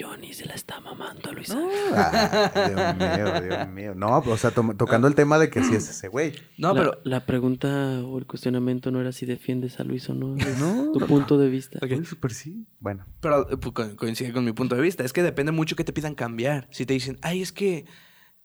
Johnny 0.00 0.32
se 0.32 0.44
la 0.46 0.54
está 0.54 0.80
mamando 0.80 1.30
a 1.30 1.32
Luis 1.32 1.54
Ah, 1.54 2.50
Dios 2.66 2.96
mío, 2.96 3.40
Dios 3.42 3.68
mío. 3.68 3.94
No, 3.94 4.18
o 4.18 4.36
sea, 4.36 4.50
to- 4.50 4.74
tocando 4.76 5.06
el 5.06 5.14
tema 5.14 5.38
de 5.38 5.50
que 5.50 5.62
sí 5.62 5.72
es 5.76 5.88
ese 5.88 6.08
güey. 6.08 6.32
No, 6.58 6.74
la, 6.74 6.80
pero. 6.80 7.00
la 7.04 7.26
pregunta 7.26 8.00
o 8.04 8.18
el 8.18 8.26
cuestionamiento 8.26 8.90
no 8.90 9.00
era 9.00 9.12
si 9.12 9.24
defiendes 9.24 9.78
a 9.78 9.84
Luis 9.84 10.08
o 10.08 10.14
no. 10.14 10.36
es 10.36 10.58
No, 10.58 10.90
tu 10.90 11.06
punto 11.06 11.38
de 11.38 11.48
vista. 11.48 11.78
Ok. 11.80 11.92
Uy, 11.98 12.04
súper 12.04 12.32
sí. 12.32 12.66
Bueno. 12.80 13.06
Pero 13.20 13.48
eh, 13.52 13.56
pues, 13.56 13.72
co- 13.72 13.94
coincide 13.96 14.32
con 14.32 14.44
mi 14.44 14.50
punto 14.52 14.74
de 14.74 14.82
vista. 14.82 15.04
Es 15.04 15.12
que 15.12 15.22
depende 15.22 15.52
mucho 15.52 15.76
que 15.76 15.84
te 15.84 15.92
pidan 15.92 16.16
cambiar. 16.16 16.66
Si 16.72 16.86
te 16.86 16.94
dicen, 16.94 17.18
ay, 17.22 17.42
es 17.42 17.52
que 17.52 17.84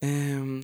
em, 0.02 0.62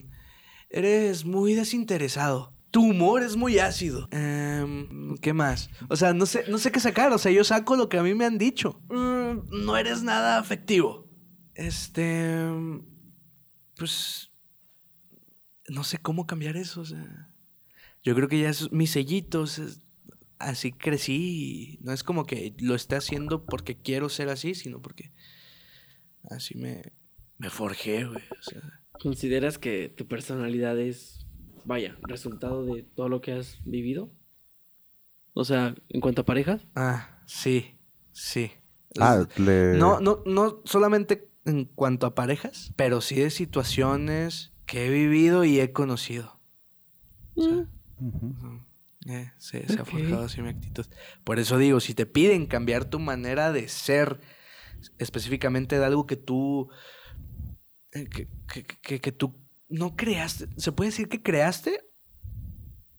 eres 0.70 1.24
muy 1.24 1.54
desinteresado. 1.54 2.52
Tu 2.76 2.82
humor 2.82 3.22
es 3.22 3.36
muy 3.36 3.58
ácido. 3.58 4.06
Em, 4.10 5.16
¿Qué 5.22 5.32
más? 5.32 5.70
O 5.88 5.96
sea, 5.96 6.12
no 6.12 6.26
sé, 6.26 6.44
no 6.50 6.58
sé 6.58 6.70
qué 6.70 6.78
sacar. 6.78 7.10
O 7.10 7.16
sea, 7.16 7.32
yo 7.32 7.42
saco 7.42 7.74
lo 7.74 7.88
que 7.88 7.96
a 7.96 8.02
mí 8.02 8.12
me 8.12 8.26
han 8.26 8.36
dicho. 8.36 8.82
Mm, 8.90 9.64
no 9.64 9.78
eres 9.78 10.02
nada 10.02 10.36
afectivo. 10.36 11.08
Este. 11.54 12.44
Pues. 13.78 14.30
No 15.68 15.84
sé 15.84 15.96
cómo 15.96 16.26
cambiar 16.26 16.58
eso. 16.58 16.82
O 16.82 16.84
sea. 16.84 17.30
Yo 18.04 18.14
creo 18.14 18.28
que 18.28 18.40
ya 18.40 18.50
es 18.50 18.70
mis 18.72 18.90
sellitos. 18.90 19.80
así 20.38 20.70
crecí 20.70 21.78
no 21.80 21.94
es 21.94 22.04
como 22.04 22.26
que 22.26 22.54
lo 22.58 22.74
esté 22.74 22.96
haciendo 22.96 23.46
porque 23.46 23.78
quiero 23.78 24.10
ser 24.10 24.28
así, 24.28 24.54
sino 24.54 24.82
porque 24.82 25.14
así 26.28 26.58
me, 26.58 26.92
me 27.38 27.48
forjé, 27.48 28.04
güey. 28.04 28.22
¿Consideras 29.00 29.56
que 29.56 29.88
tu 29.88 30.06
personalidad 30.06 30.78
es, 30.78 31.15
vaya, 31.66 31.96
resultado 32.02 32.64
de 32.64 32.82
todo 32.82 33.08
lo 33.08 33.20
que 33.20 33.32
has 33.32 33.58
vivido? 33.64 34.10
O 35.34 35.44
sea, 35.44 35.74
en 35.88 36.00
cuanto 36.00 36.22
a 36.22 36.24
parejas. 36.24 36.62
ah, 36.74 37.20
sí, 37.26 37.76
sí. 38.12 38.50
Ah, 38.98 39.26
le... 39.36 39.74
No, 39.74 40.00
no, 40.00 40.22
no 40.24 40.62
solamente 40.64 41.28
en 41.44 41.66
cuanto 41.66 42.06
a 42.06 42.14
parejas, 42.14 42.72
pero 42.76 43.00
sí 43.02 43.16
de 43.16 43.30
situaciones 43.30 44.52
que 44.64 44.86
he 44.86 44.90
vivido 44.90 45.44
y 45.44 45.60
he 45.60 45.72
conocido. 45.72 46.40
O 47.34 47.42
sea. 47.42 47.66
Ujú. 48.00 48.62
Eh, 49.08 49.30
se, 49.36 49.68
se 49.68 49.80
ha 49.80 49.84
forjado 49.84 50.24
así 50.24 50.40
mi 50.42 50.48
actitud. 50.48 50.86
Por 51.22 51.38
eso 51.38 51.58
digo, 51.58 51.78
si 51.80 51.94
te 51.94 52.06
piden 52.06 52.46
cambiar 52.46 52.86
tu 52.86 52.98
manera 52.98 53.52
de 53.52 53.68
ser, 53.68 54.18
específicamente 54.98 55.78
de 55.78 55.84
algo 55.84 56.06
que 56.06 56.16
tú, 56.16 56.70
eh, 57.92 58.08
que, 58.08 58.28
que- 58.52 58.64
que- 58.64 59.00
que 59.00 59.12
tú 59.12 59.34
no 59.68 59.96
creaste, 59.96 60.48
¿se 60.56 60.72
puede 60.72 60.90
decir 60.90 61.08
que 61.08 61.22
creaste? 61.22 61.80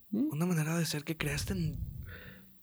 ¿Mm? 0.10 0.30
Una 0.32 0.46
manera 0.46 0.78
de 0.78 0.86
ser 0.86 1.04
que 1.04 1.18
creaste, 1.18 1.54
en- 1.54 1.80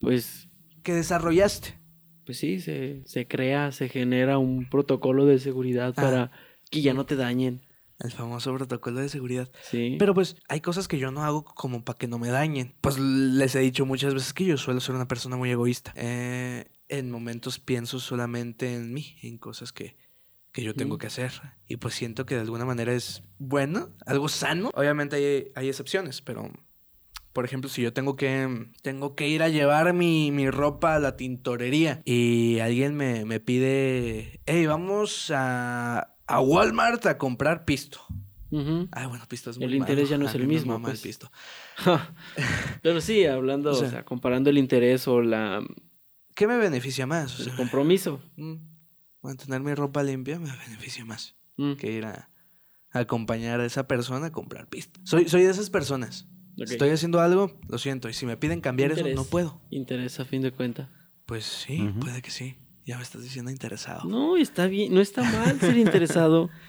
Pues, 0.01 0.49
que 0.83 0.93
desarrollaste. 0.95 1.79
pues 2.27 2.39
sí, 2.39 2.59
se, 2.61 3.03
se 3.07 3.27
crea, 3.29 3.71
se 3.73 3.89
genera 3.89 4.39
un 4.39 4.69
protocolo 4.69 5.27
de 5.27 5.39
seguridad 5.39 5.93
Ah. 5.97 6.03
para 6.03 6.31
que 6.71 6.81
ya 6.83 6.95
no 6.95 7.05
te 7.07 7.17
dañen. 7.17 7.63
El 8.01 8.11
famoso 8.11 8.53
protocolo 8.55 8.99
de 9.01 9.09
seguridad. 9.09 9.49
Sí. 9.63 9.97
Pero 10.01 10.15
pues 10.15 10.37
hay 10.49 10.61
cosas 10.61 10.89
que 10.89 10.99
yo 10.99 11.11
no 11.13 11.23
hago 11.23 11.45
como 11.45 11.85
para 11.85 11.97
que 11.97 12.09
no 12.09 12.19
me 12.19 12.29
dañen. 12.29 12.75
Pues 12.81 12.99
les 12.99 13.55
he 13.55 13.61
dicho 13.61 13.87
muchas 13.87 14.15
veces 14.15 14.33
que 14.33 14.45
yo 14.45 14.57
suelo 14.57 14.81
ser 14.81 14.95
una 14.97 15.07
persona 15.07 15.37
muy 15.37 15.51
egoísta. 15.51 15.93
Eh, 15.97 16.67
en 16.89 17.11
momentos 17.11 17.61
pienso 17.61 18.01
solamente 18.01 18.75
en 18.75 18.93
mí, 18.93 19.17
en 19.23 19.39
cosas 19.39 19.73
que, 19.73 19.97
que 20.55 20.63
yo 20.63 20.73
tengo 20.75 20.95
Mm. 20.95 20.99
que 20.99 21.07
hacer. 21.09 21.33
Y 21.69 21.77
pues 21.77 21.95
siento 21.95 22.25
que 22.25 22.37
de 22.37 22.41
alguna 22.43 22.65
manera 22.65 22.93
es 22.95 23.23
bueno, 23.39 23.91
algo 24.07 24.29
sano. 24.29 24.71
Obviamente 24.75 25.17
hay, 25.17 25.53
hay 25.55 25.69
excepciones, 25.69 26.23
pero 26.23 26.51
por 27.33 27.45
ejemplo, 27.45 27.69
si 27.69 27.83
yo 27.83 27.93
tengo 27.93 28.15
que, 28.15 28.69
tengo 28.83 29.17
que 29.17 29.27
ir 29.29 29.43
a 29.43 29.49
llevar 29.49 29.93
mi, 29.93 30.31
mi 30.31 30.49
ropa 30.51 30.95
a 30.95 31.01
la 31.01 31.17
tintorería 31.17 32.01
y 32.05 32.61
alguien 32.61 32.95
me, 32.95 33.25
me 33.25 33.41
pide, 33.41 34.41
hey, 34.47 34.67
vamos 34.67 35.33
a, 35.35 36.15
a 36.29 36.41
Walmart 36.41 37.05
a 37.07 37.19
comprar 37.19 37.65
pisto. 37.65 37.99
Ujú. 38.53 38.87
Ay, 38.93 39.07
bueno, 39.09 39.25
pisto 39.29 39.51
es 39.51 39.59
muy 39.59 39.67
El 39.67 39.75
interés 39.75 40.05
malo. 40.05 40.11
ya 40.11 40.19
no 40.19 40.27
es 40.29 40.35
A 40.35 40.39
el 40.39 40.47
mismo, 40.47 40.75
mama 40.75 40.91
el 40.91 40.93
pues. 40.93 41.03
pisto. 41.03 41.33
Pero 42.83 43.01
sí, 43.01 43.27
hablando, 43.27 43.71
O 43.71 43.73
o 43.73 43.77
sea- 43.77 43.91
sea, 43.91 44.05
comparando 44.05 44.51
el 44.51 44.59
interés 44.59 45.09
o 45.09 45.21
la, 45.21 45.61
¿Qué 46.37 46.47
me 46.47 46.57
beneficia 46.57 47.07
más? 47.07 47.35
O 47.35 47.43
el 47.43 47.45
sea, 47.49 47.57
compromiso. 47.57 48.21
mm, 48.37 48.55
mantener 49.25 49.61
mi 49.63 49.75
ropa 49.75 50.03
limpia 50.03 50.39
me 50.39 50.51
beneficia 50.51 51.05
más 51.05 51.35
Mm, 51.57 51.73
que 51.75 51.91
ir 51.93 52.05
a, 52.05 52.31
a 52.91 52.99
acompañar 52.99 53.61
a 53.61 53.65
esa 53.65 53.87
persona 53.87 54.27
a 54.27 54.33
comprar 54.33 54.69
pisto. 54.69 55.01
Soy, 55.05 55.29
soy 55.29 55.43
de 55.45 55.51
esas 55.51 55.71
personas. 55.71 56.27
ok. 56.57 56.63
Estoy 56.71 56.91
haciendo 56.91 57.21
algo, 57.21 57.59
lo 57.69 57.79
siento. 57.79 58.09
Y 58.09 58.13
si 58.15 58.27
me 58.27 58.37
piden 58.37 58.61
cambiar 58.61 58.91
eso, 58.93 59.07
no 59.15 59.25
puedo. 59.25 59.61
Interés 59.71 60.19
a 60.21 60.25
fin 60.25 60.43
de 60.43 60.51
cuentas. 60.53 60.89
Pues 61.27 61.45
sí, 61.45 61.89
puede 62.01 62.23
que 62.23 62.31
sí. 62.31 62.57
Ya 62.85 62.97
me 62.99 63.03
estás 63.03 63.23
diciendo 63.23 63.51
interesado. 63.51 64.05
No, 64.09 64.37
está 64.37 64.67
bien, 64.67 64.93
no 64.93 65.01
está 65.01 65.23
mal 65.23 65.59
ser 65.61 65.77
interesado. 65.79 66.51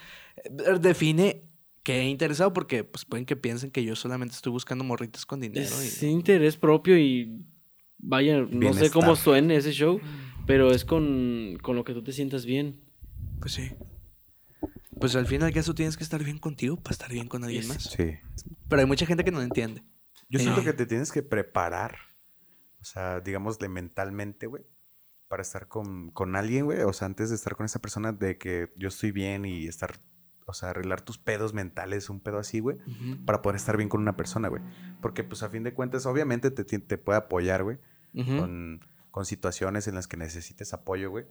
Eh, 0.43 0.79
Define 0.81 1.43
que 1.81 2.01
he 2.01 2.09
interesado 2.09 2.51
porque 2.51 2.83
pues 2.83 3.05
pueden 3.05 3.25
que 3.25 3.35
piensen 3.37 3.71
que 3.71 3.83
yo 3.85 3.95
solamente 3.95 4.35
estoy 4.35 4.51
buscando 4.51 4.83
morritas 4.83 5.25
con 5.25 5.39
dinero. 5.39 5.65
y- 5.81 5.87
Es 5.87 6.03
interés 6.03 6.57
propio 6.57 6.97
y 6.97 7.45
vaya, 7.97 8.41
no 8.41 8.73
sé 8.73 8.89
cómo 8.91 9.15
suene 9.15 9.55
ese 9.55 9.71
show, 9.71 9.99
pero 10.45 10.71
es 10.71 10.85
con, 10.85 11.57
con 11.61 11.75
lo 11.75 11.83
que 11.83 11.93
tú 11.93 12.03
te 12.03 12.11
sientas 12.11 12.45
bien. 12.45 12.81
Pues 13.39 13.53
sí. 13.53 13.71
Pues 14.99 15.15
al 15.15 15.27
fin 15.27 15.41
y 15.41 15.43
al 15.45 15.53
caso 15.53 15.75
tienes 15.75 15.97
que 15.97 16.03
estar 16.03 16.23
bien 16.23 16.37
contigo 16.37 16.77
para 16.77 16.93
estar 16.93 17.11
bien 17.11 17.27
con 17.27 17.43
alguien 17.43 17.63
Sí. 17.63 17.69
más. 17.69 17.83
Sí. 17.83 18.13
Pero 18.69 18.81
hay 18.81 18.87
mucha 18.87 19.05
gente 19.05 19.23
que 19.23 19.31
no 19.31 19.41
entiende. 19.41 19.83
Yo 20.29 20.39
Eh. 20.39 20.43
siento 20.43 20.63
que 20.63 20.73
te 20.73 20.85
tienes 20.85 21.11
que 21.11 21.21
preparar, 21.21 21.97
o 22.79 22.83
sea, 22.85 23.19
digámosle 23.19 23.67
mentalmente, 23.69 24.47
güey, 24.47 24.63
para 25.27 25.41
estar 25.41 25.67
con, 25.67 26.11
con 26.11 26.35
alguien, 26.35 26.65
güey. 26.65 26.81
O 26.81 26.93
sea, 26.93 27.07
antes 27.07 27.29
de 27.29 27.35
estar 27.35 27.55
con 27.55 27.65
esa 27.65 27.79
persona, 27.79 28.11
de 28.13 28.37
que 28.37 28.71
yo 28.77 28.87
estoy 28.87 29.11
bien 29.11 29.43
y 29.45 29.65
estar, 29.67 29.99
o 30.45 30.53
sea, 30.53 30.69
arreglar 30.69 31.01
tus 31.01 31.17
pedos 31.17 31.53
mentales, 31.53 32.09
un 32.09 32.21
pedo 32.21 32.37
así, 32.39 32.59
güey, 32.59 32.77
para 33.25 33.41
poder 33.41 33.57
estar 33.57 33.75
bien 33.77 33.89
con 33.89 34.01
una 34.01 34.15
persona, 34.15 34.47
güey. 34.47 34.61
Porque, 35.01 35.23
pues, 35.23 35.43
a 35.43 35.49
fin 35.49 35.63
de 35.63 35.73
cuentas, 35.73 36.05
obviamente 36.05 36.51
te, 36.51 36.63
te 36.63 36.97
puede 36.97 37.17
apoyar, 37.17 37.63
güey, 37.63 37.77
con, 38.13 38.79
con 39.15 39.25
situaciones 39.25 39.87
en 39.87 39.95
las 39.95 40.09
que 40.09 40.17
necesites 40.17 40.73
apoyo, 40.73 41.09
güey. 41.09 41.23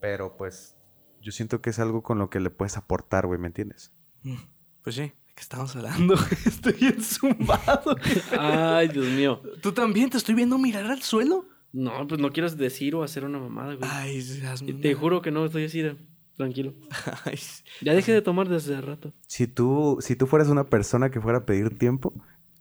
Pero, 0.00 0.38
pues, 0.38 0.74
yo 1.20 1.32
siento 1.32 1.60
que 1.60 1.68
es 1.68 1.78
algo 1.78 2.02
con 2.02 2.18
lo 2.18 2.30
que 2.30 2.40
le 2.40 2.48
puedes 2.48 2.78
aportar, 2.78 3.26
güey, 3.26 3.38
¿me 3.38 3.48
entiendes? 3.48 3.92
Mm, 4.22 4.36
Pues 4.82 4.96
sí, 4.96 5.02
¿de 5.02 5.12
qué 5.34 5.42
estamos 5.42 5.76
hablando? 5.76 6.14
Estoy 6.46 6.76
enzumbado. 6.80 7.94
Ay, 8.40 8.88
Dios 8.88 9.04
mío. 9.08 9.42
¿Tú 9.60 9.72
también 9.72 10.08
te 10.08 10.16
estoy 10.16 10.34
viendo 10.34 10.56
mirar 10.56 10.86
al 10.86 11.02
suelo? 11.02 11.44
No, 11.74 12.06
pues 12.08 12.18
no 12.22 12.32
quieras 12.32 12.56
decir 12.56 12.94
o 12.94 13.02
hacer 13.02 13.22
una 13.26 13.38
mamada, 13.38 13.74
güey. 13.74 13.90
Ay, 13.92 14.18
hazme 14.48 14.72
te 14.72 14.92
una- 14.92 14.98
juro 14.98 15.20
que 15.20 15.30
no, 15.30 15.44
estoy 15.44 15.66
así 15.66 15.82
de 15.82 15.94
tranquilo. 16.38 16.72
Ay, 17.26 17.38
Ya 17.82 17.92
dejé 17.92 18.12
de 18.14 18.22
tomar 18.22 18.48
desde 18.48 18.74
hace 18.76 18.80
rato. 18.86 19.12
Si 19.26 19.46
tú, 19.46 19.98
si 20.00 20.16
tú 20.16 20.26
fueras 20.26 20.48
una 20.48 20.70
persona 20.70 21.10
que 21.10 21.20
fuera 21.20 21.40
a 21.40 21.44
pedir 21.44 21.76
tiempo, 21.76 22.14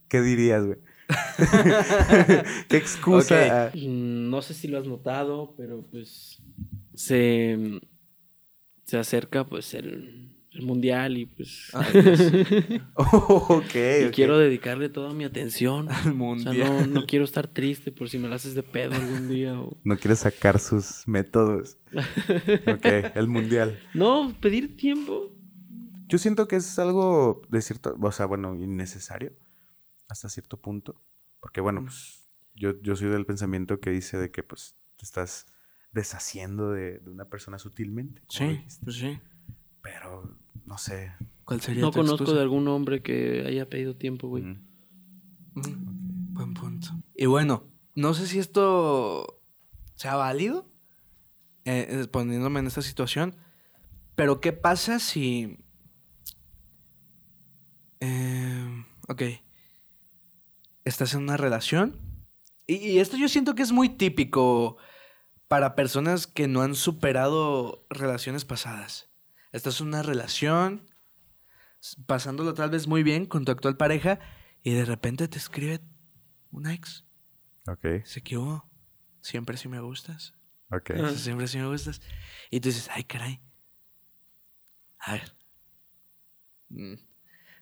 ¿qué 0.09 0.19
dirías, 0.21 0.65
güey? 0.65 0.79
¿Qué 2.69 2.77
excusa? 2.77 3.71
No 3.75 4.41
sé 4.41 4.53
si 4.53 4.67
lo 4.67 4.77
has 4.79 4.87
notado, 4.87 5.53
pero 5.57 5.83
pues 5.91 6.41
se, 6.93 7.79
se 8.85 8.97
acerca 8.97 9.45
pues 9.45 9.73
el, 9.73 10.31
el 10.51 10.61
mundial 10.63 11.17
y 11.17 11.25
pues. 11.27 11.71
Oh, 12.95 13.61
y 13.75 14.05
ok. 14.05 14.13
quiero 14.13 14.37
dedicarle 14.37 14.89
toda 14.89 15.13
mi 15.13 15.23
atención. 15.25 15.89
Al 15.89 15.99
O 15.99 16.03
sea, 16.03 16.13
mundial. 16.13 16.57
no, 16.59 16.87
no 17.01 17.05
quiero 17.05 17.25
estar 17.25 17.47
triste 17.47 17.91
por 17.91 18.09
si 18.09 18.17
me 18.17 18.27
la 18.29 18.35
haces 18.35 18.55
de 18.55 18.63
pedo 18.63 18.95
algún 18.95 19.27
día. 19.29 19.59
o- 19.59 19.77
No 19.83 19.97
quiere 19.97 20.15
sacar 20.15 20.59
sus 20.59 21.07
métodos. 21.07 21.77
Ok, 21.93 22.85
el 23.15 23.27
mundial. 23.27 23.79
No, 23.93 24.33
pedir 24.41 24.75
tiempo. 24.77 25.31
Yo 26.07 26.17
siento 26.19 26.47
que 26.47 26.55
es 26.57 26.77
algo 26.79 27.41
de 27.49 27.61
cierto, 27.61 27.95
o 27.99 28.11
sea, 28.11 28.25
bueno, 28.27 28.55
innecesario 28.55 29.33
hasta 30.07 30.29
cierto 30.29 30.57
punto. 30.61 31.01
Porque, 31.39 31.61
bueno, 31.61 31.81
pues 31.83 32.29
yo, 32.55 32.79
yo 32.81 32.95
soy 32.95 33.09
del 33.09 33.25
pensamiento 33.25 33.79
que 33.79 33.91
dice 33.91 34.17
de 34.17 34.31
que, 34.31 34.43
pues, 34.43 34.75
te 34.97 35.05
estás 35.05 35.45
deshaciendo 35.91 36.71
de, 36.71 36.99
de 36.99 37.09
una 37.09 37.25
persona 37.25 37.59
sutilmente. 37.59 38.21
Sí, 38.29 38.45
dijiste. 38.45 38.83
pues 38.85 38.95
sí. 38.97 39.19
Pero, 39.81 40.37
no 40.65 40.77
sé. 40.77 41.13
¿Cuál 41.43 41.61
sería 41.61 41.81
No 41.81 41.91
tu 41.91 41.99
conozco 41.99 42.23
excusa? 42.23 42.35
de 42.37 42.41
algún 42.41 42.67
hombre 42.67 43.01
que 43.03 43.45
haya 43.47 43.69
pedido 43.69 43.95
tiempo, 43.95 44.27
güey. 44.27 44.43
Mm. 44.43 44.67
Mm, 45.55 46.33
Buen 46.33 46.53
punto. 46.53 46.89
Y 47.15 47.27
bueno, 47.27 47.69
no 47.95 48.13
sé 48.13 48.27
si 48.27 48.39
esto 48.39 49.41
sea 49.93 50.15
válido, 50.15 50.69
eh, 51.63 51.87
eh, 51.89 52.07
poniéndome 52.07 52.59
en 52.59 52.67
esta 52.67 52.81
situación, 52.81 53.37
pero 54.15 54.41
¿qué 54.41 54.51
pasa 54.51 54.99
si... 54.99 55.59
eh, 57.99 58.85
ok. 59.07 59.21
Estás 60.85 61.13
en 61.13 61.23
una 61.23 61.37
relación. 61.37 61.99
Y, 62.67 62.75
y 62.75 62.99
esto 62.99 63.17
yo 63.17 63.27
siento 63.27 63.55
que 63.55 63.63
es 63.63 63.71
muy 63.71 63.89
típico 63.89 64.77
para 65.47 65.75
personas 65.75 66.27
que 66.27 66.47
no 66.47 66.61
han 66.61 66.75
superado 66.75 67.85
relaciones 67.89 68.45
pasadas. 68.45 69.09
Estás 69.51 69.79
en 69.79 69.87
una 69.87 70.03
relación, 70.03 70.89
pasándolo 72.07 72.53
tal 72.53 72.69
vez 72.69 72.87
muy 72.87 73.03
bien 73.03 73.25
con 73.25 73.45
tu 73.45 73.51
actual 73.51 73.77
pareja, 73.77 74.19
y 74.63 74.73
de 74.73 74.85
repente 74.85 75.27
te 75.27 75.37
escribe 75.37 75.81
una 76.51 76.73
ex. 76.73 77.05
Ok, 77.67 78.03
que 78.23 78.37
hubo. 78.37 78.69
Siempre 79.21 79.57
sí 79.57 79.67
me 79.67 79.79
gustas. 79.79 80.33
ok. 80.71 80.91
Ah. 80.97 81.09
Siempre 81.11 81.47
sí 81.47 81.57
me 81.57 81.67
gustas. 81.67 82.01
Y 82.51 82.59
tú 82.59 82.69
dices, 82.69 82.89
ay, 82.91 83.03
caray. 83.03 83.41
A 84.99 85.13
ver. 85.13 85.35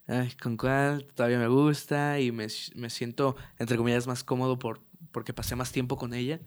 Ay, 0.08 0.32
¿con 0.42 0.58
cuál? 0.58 1.06
Todavía 1.16 1.40
me 1.40 1.48
gusta 1.48 2.20
y 2.20 2.32
me, 2.32 2.48
me 2.76 2.90
siento, 2.90 3.36
entre 3.58 3.78
comillas, 3.78 4.06
más 4.08 4.24
cómodo 4.24 4.60
por, 4.60 4.82
porque 5.12 5.34
pasé 5.34 5.56
más 5.56 5.72
tiempo 5.72 5.98
con 5.98 6.14
ella 6.14 6.40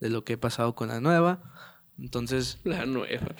de 0.00 0.10
lo 0.10 0.24
que 0.24 0.34
he 0.34 0.38
pasado 0.38 0.74
con 0.74 0.88
la 0.88 1.00
nueva. 1.00 1.42
Entonces, 1.98 2.60
La 2.64 2.86
nueva. 2.86 3.34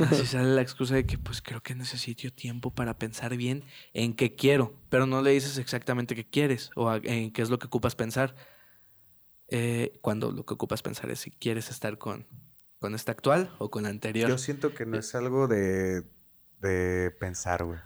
así 0.00 0.26
sale 0.26 0.54
la 0.54 0.62
excusa 0.62 0.94
de 0.96 1.06
que 1.06 1.16
pues 1.18 1.40
creo 1.42 1.62
que 1.62 1.74
necesito 1.76 2.28
tiempo 2.32 2.72
para 2.72 2.98
pensar 2.98 3.36
bien 3.36 3.64
en 3.92 4.14
qué 4.14 4.34
quiero, 4.34 4.76
pero 4.90 5.06
no 5.06 5.22
le 5.22 5.30
dices 5.30 5.58
exactamente 5.58 6.14
qué 6.16 6.28
quieres 6.28 6.70
o 6.74 6.88
a- 6.90 6.96
en 6.98 7.32
qué 7.32 7.42
es 7.42 7.50
lo 7.50 7.58
que 7.58 7.66
ocupas 7.68 7.94
pensar. 7.94 8.34
Eh, 9.48 9.98
cuando 10.02 10.32
lo 10.32 10.44
que 10.46 10.54
ocupas 10.54 10.82
pensar 10.82 11.10
es 11.10 11.20
si 11.20 11.30
quieres 11.30 11.70
estar 11.70 11.98
con, 11.98 12.26
con 12.80 12.94
esta 12.94 13.12
actual 13.12 13.54
o 13.58 13.70
con 13.70 13.84
la 13.84 13.90
anterior. 13.90 14.28
Yo 14.30 14.38
siento 14.38 14.74
que 14.74 14.86
no 14.86 14.98
es 14.98 15.14
algo 15.14 15.46
de, 15.48 16.02
de 16.60 17.10
pensar, 17.20 17.64
güey. 17.64 17.78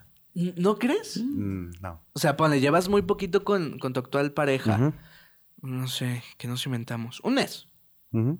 ¿No 0.56 0.78
crees? 0.78 1.20
Mm, 1.22 1.70
no. 1.80 2.00
O 2.12 2.18
sea, 2.18 2.36
ponle, 2.36 2.60
llevas 2.60 2.88
muy 2.88 3.02
poquito 3.02 3.44
con, 3.44 3.78
con 3.78 3.92
tu 3.92 4.00
actual 4.00 4.32
pareja. 4.32 4.94
No 5.60 5.88
sé, 5.88 6.22
¿qué 6.36 6.46
nos 6.46 6.64
inventamos? 6.66 7.20
Un 7.20 7.34
mes. 7.34 7.68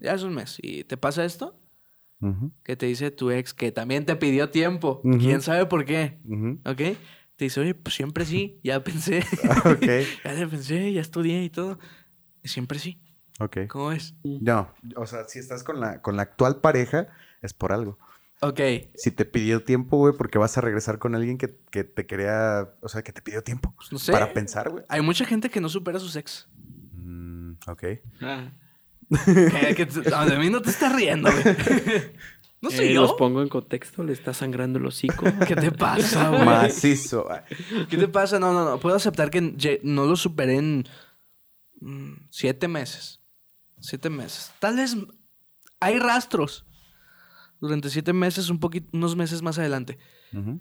Ya 0.01 0.15
es 0.15 0.23
un 0.23 0.35
mes. 0.35 0.59
¿Y 0.63 0.85
te 0.85 0.97
pasa 0.97 1.25
esto? 1.25 1.61
Que 2.65 2.77
te 2.77 2.87
dice 2.87 3.11
tu 3.11 3.31
ex 3.31 3.55
que 3.55 3.73
también 3.73 4.05
te 4.05 4.17
pidió 4.17 4.51
tiempo. 4.51 5.03
¿Quién 5.03 5.43
sabe 5.43 5.67
por 5.67 5.85
qué? 5.85 6.21
¿Ok? 6.65 6.99
Te 7.37 7.45
dice, 7.45 7.61
oye, 7.61 7.75
pues 7.75 7.95
siempre 7.95 8.25
sí. 8.25 8.61
Ya 8.63 8.83
pensé. 8.83 9.25
Ok, 9.65 9.87
ya 10.25 10.33
le 10.33 10.47
pensé, 10.47 10.93
ya 10.93 11.01
estudié 11.01 11.45
y 11.45 11.51
todo. 11.51 11.79
Y 12.43 12.49
siempre 12.49 12.79
sí. 12.79 13.01
ok. 13.41 13.59
¿Cómo 13.69 13.93
es? 13.93 14.15
No, 14.23 14.73
o 14.97 15.07
sea, 15.07 15.25
si 15.25 15.39
estás 15.39 15.65
con 15.65 15.81
la, 15.81 16.01
con 16.01 16.17
la 16.17 16.23
actual 16.23 16.61
pareja, 16.61 17.09
es 17.43 17.55
por 17.55 17.73
algo. 17.73 17.99
Ok. 18.41 18.61
Si 18.95 19.11
te 19.11 19.25
pidió 19.25 19.65
tiempo, 19.65 19.97
güey, 19.97 20.15
porque 20.17 20.39
vas 20.39 20.57
a 20.57 20.61
regresar 20.61 20.99
con 20.99 21.15
alguien 21.15 21.39
que, 21.39 21.57
que 21.71 21.83
te 21.85 22.07
quería, 22.07 22.69
o 22.81 22.89
sea, 22.89 23.03
que 23.03 23.13
te 23.13 23.21
pidió 23.21 23.43
tiempo 23.43 23.75
Pues 23.77 23.91
no 23.93 23.99
sé. 23.99 24.13
para 24.13 24.33
pensar, 24.33 24.71
güey. 24.71 24.85
Hay 24.89 25.01
mucha 25.01 25.25
gente 25.25 25.51
que 25.51 25.61
no 25.61 25.69
supera 25.69 25.97
a 25.99 26.01
sus 26.01 26.15
ex. 26.17 26.49
Mm, 26.93 27.53
ok. 27.67 27.85
Ah. 28.23 28.53
Que- 29.25 29.75
que 29.75 29.87
t- 29.87 30.15
a 30.15 30.25
mí 30.39 30.51
no 30.51 30.61
te 30.63 30.71
estás 30.71 30.95
riendo, 30.95 31.31
güey. 31.31 31.45
No 32.61 32.71
soy 32.73 32.89
Eh, 32.89 32.95
yo. 32.95 33.03
Los 33.03 33.13
pongo 33.13 33.41
en 33.41 33.49
contexto, 33.49 34.03
le 34.03 34.13
está 34.13 34.35
sangrando 34.35 34.81
el 34.81 34.87
hocico. 34.87 35.25
¿Qué 35.47 35.55
te 35.55 35.71
pasa, 35.71 36.29
güey? 36.31 36.45
Macizo. 36.45 37.29
¿Qué 37.89 37.97
te 37.97 38.09
pasa? 38.09 38.41
No, 38.41 38.53
no, 38.53 38.65
no. 38.65 38.81
Puedo 38.81 38.97
aceptar 38.97 39.31
que 39.31 39.81
no 39.85 40.07
lo 40.07 40.17
superé 40.17 40.57
en 40.57 40.85
mm, 41.81 42.15
siete 42.31 42.67
meses. 42.67 43.21
Siete 43.79 44.11
meses. 44.11 44.51
Tal 44.59 44.75
vez 44.75 44.97
hay 45.79 46.01
rastros. 46.01 46.67
Durante 47.61 47.91
siete 47.91 48.13
meses, 48.13 48.51
un 48.51 48.59
poquito, 48.61 48.89
unos 48.93 49.17
meses 49.17 49.43
más 49.43 49.59
adelante. 49.59 49.99
Ujú. 50.33 50.61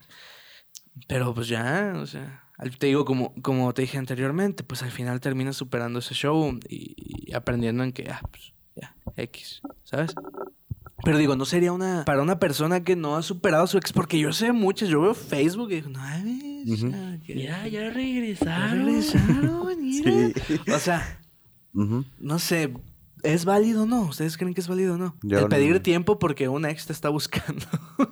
Pero 1.08 1.34
pues 1.34 1.48
ya, 1.48 1.93
o 1.98 2.08
sea, 2.08 2.43
te 2.80 2.88
digo, 2.88 3.06
como, 3.06 3.34
como 3.41 3.74
te 3.74 3.84
dije 3.84 3.98
anteriormente, 3.98 4.64
pues 4.64 4.82
al 4.82 4.91
final 4.91 5.20
terminas 5.20 5.56
superando 5.56 6.00
ese 6.00 6.16
show 6.16 6.58
y, 6.68 6.95
y 7.30 7.34
aprendiendo 7.34 7.84
en 7.84 7.91
que, 7.91 8.10
ah, 8.10 8.22
pues 8.32 8.54
ya, 8.76 8.95
X, 9.16 9.62
¿sabes? 9.84 10.16
Pero 11.04 11.20
digo, 11.20 11.36
no 11.36 11.45
sería 11.45 11.72
una. 11.72 12.04
Para 12.06 12.24
una 12.24 12.39
persona 12.39 12.84
que 12.84 12.95
no 12.95 13.16
ha 13.16 13.22
superado 13.22 13.64
a 13.64 13.68
su 13.68 13.78
ex, 13.78 13.93
porque 13.93 14.18
yo 14.20 14.34
sé 14.34 14.52
muchas, 14.52 14.89
yo 14.89 15.00
veo 15.02 15.14
Facebook 15.14 15.72
y 15.72 15.76
digo, 15.76 15.89
no, 15.89 16.00
ves, 16.24 16.80
ya, 16.82 17.18
ya 17.45 17.68
ya 17.68 17.89
regresaron. 17.91 18.86
regresaron, 18.86 19.82
mira. 19.82 20.12
Sí. 20.48 20.60
O 20.74 20.80
sea, 20.80 21.20
no 21.74 22.39
sé, 22.39 22.74
¿es 23.24 23.45
válido 23.45 23.84
o 23.84 23.86
no? 23.86 24.01
¿Ustedes 24.03 24.38
creen 24.38 24.53
que 24.53 24.61
es 24.61 24.68
válido 24.68 24.95
o 24.95 24.97
no? 24.97 25.15
Yo 25.24 25.39
El 25.39 25.47
pedir 25.47 25.74
no. 25.74 25.82
tiempo 25.82 26.20
porque 26.20 26.47
una 26.47 26.70
ex 26.72 26.86
te 26.88 26.93
está 26.93 27.09
buscando. 27.09 27.65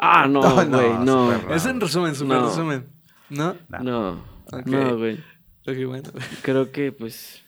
Ah, 0.00 0.28
no, 0.28 0.40
No, 0.42 0.64
no, 0.64 0.78
güey, 1.26 1.42
no. 1.48 1.54
es 1.54 1.66
en 1.66 1.80
resumen, 1.80 2.14
súper 2.14 2.36
No. 2.38 2.48
resumen. 2.48 2.88
¿No? 3.30 3.56
No. 3.80 4.22
No, 4.64 4.96
güey. 4.96 5.16
Ok, 5.66 5.76
bueno. 5.88 6.08
Creo 6.42 6.70
que, 6.70 6.92
pues, 6.92 7.42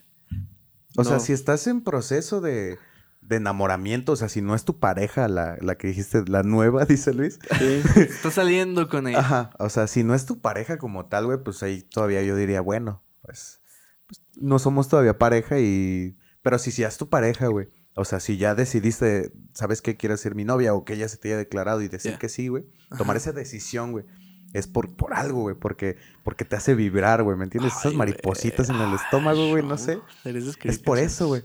O 0.97 1.05
sea, 1.05 1.21
si 1.21 1.33
estás 1.33 1.69
en 1.69 1.81
proceso 1.83 2.41
de, 2.41 2.77
de 3.21 3.37
enamoramiento, 3.37 4.11
o 4.13 4.17
sea, 4.17 4.29
si 4.29 4.43
no 4.43 4.57
es 4.57 4.65
tu 4.65 4.81
pareja 4.81 5.29
la, 5.29 5.59
la 5.61 5.77
que 5.77 5.87
dijiste, 5.87 6.25
la 6.27 6.43
nueva, 6.43 6.85
dice 6.87 7.15
Luis. 7.15 7.39
sí. 7.57 7.83
Está 8.01 8.33
saliendo 8.33 8.89
con 8.89 9.07
ella. 9.07 9.21
Ajá, 9.21 9.51
o 9.61 9.69
sea, 9.69 9.87
si 9.87 10.03
no 10.03 10.17
es 10.17 10.27
tu 10.27 10.41
pareja 10.41 10.77
como 10.77 11.07
tal, 11.07 11.27
güey, 11.27 11.39
pues 11.45 11.63
ahí 11.63 11.83
todavía 11.83 12.21
yo 12.25 12.35
diría, 12.35 12.61
bueno, 12.61 13.05
pues, 13.23 13.61
pues, 14.09 14.21
no 14.41 14.59
somos 14.59 14.89
todavía 14.89 15.19
pareja 15.19 15.61
y... 15.61 16.17
Pero 16.43 16.59
si 16.59 16.71
ya 16.71 16.89
es 16.89 16.99
tu 16.99 17.09
pareja, 17.09 17.49
güey. 17.49 17.69
O 17.95 18.05
sea, 18.05 18.21
si 18.21 18.37
ya 18.37 18.55
decidiste, 18.55 19.33
sabes 19.53 19.83
que 19.83 19.97
quieres 19.97 20.21
ser 20.21 20.35
mi 20.35 20.45
novia 20.45 20.75
o 20.75 20.85
que 20.85 20.95
ella 20.95 21.09
se 21.09 21.17
te 21.17 21.29
haya 21.29 21.37
declarado 21.39 21.83
y 21.83 21.89
decir 21.89 22.19
que 22.19 22.29
sí, 22.29 22.49
güey. 22.49 22.65
Tomar 22.97 23.17
esa 23.17 23.33
decisión, 23.33 23.93
güey. 23.93 24.05
Es 24.53 24.67
por, 24.67 24.97
por 24.97 25.15
algo, 25.15 25.43
güey, 25.43 25.57
porque, 25.57 25.97
porque 26.25 26.45
te 26.45 26.57
hace 26.57 26.75
vibrar, 26.75 27.23
güey, 27.23 27.37
¿me 27.37 27.45
entiendes? 27.45 27.75
Esas 27.77 27.95
maripositas 27.95 28.69
en 28.69 28.77
el 28.77 28.95
estómago, 28.95 29.49
güey, 29.49 29.63
no 29.63 29.79
sé. 29.79 30.01
Eres 30.25 30.57
Es 30.65 30.79
por 30.79 30.99
eso, 30.99 31.29
güey. 31.29 31.45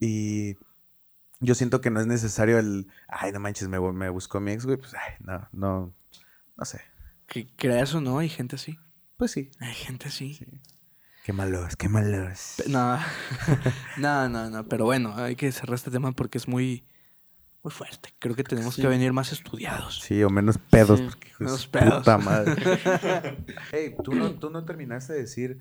Y 0.00 0.56
yo 1.40 1.54
siento 1.54 1.80
que 1.80 1.90
no 1.90 2.00
es 2.00 2.06
necesario 2.06 2.58
el, 2.58 2.88
ay, 3.08 3.32
no 3.32 3.40
manches, 3.40 3.68
me, 3.68 3.80
me 3.92 4.08
buscó 4.08 4.40
mi 4.40 4.52
ex, 4.52 4.64
güey. 4.64 4.76
Pues, 4.76 4.94
ay, 4.94 5.14
no, 5.20 5.48
no, 5.52 5.94
no 6.56 6.64
sé. 6.64 6.80
Que 7.26 7.46
creas 7.56 7.94
o 7.94 8.00
no, 8.00 8.18
hay 8.18 8.28
gente 8.28 8.56
así. 8.56 8.78
Pues 9.16 9.30
sí. 9.30 9.50
Hay 9.60 9.74
gente 9.74 10.08
así. 10.08 10.40
Qué 11.24 11.32
malos, 11.32 11.76
qué 11.76 11.88
malos. 11.88 12.62
No, 12.68 12.98
no, 13.98 14.28
no, 14.28 14.50
no. 14.50 14.68
Pero 14.68 14.84
bueno, 14.86 15.14
hay 15.16 15.36
que 15.36 15.52
cerrar 15.52 15.74
este 15.76 15.90
tema 15.90 16.12
porque 16.12 16.38
es 16.38 16.48
muy, 16.48 16.84
muy 17.62 17.70
fuerte. 17.70 18.10
Creo 18.18 18.34
que 18.34 18.42
tenemos 18.42 18.74
Sí. 18.74 18.82
que 18.82 18.88
venir 18.88 19.12
más 19.12 19.30
estudiados. 19.32 20.00
Sí, 20.00 20.22
o 20.24 20.30
menos 20.30 20.58
pedos. 20.58 20.98
Sí, 20.98 21.06
porque, 21.08 21.28
menos 21.38 21.66
pedos. 21.68 21.98
Puta 21.98 22.18
madre. 22.18 22.54
Ey, 23.72 23.94
¿tú 24.02 24.14
no, 24.14 24.32
tú 24.32 24.50
no 24.50 24.64
terminaste 24.64 25.12
de 25.12 25.20
decir. 25.20 25.58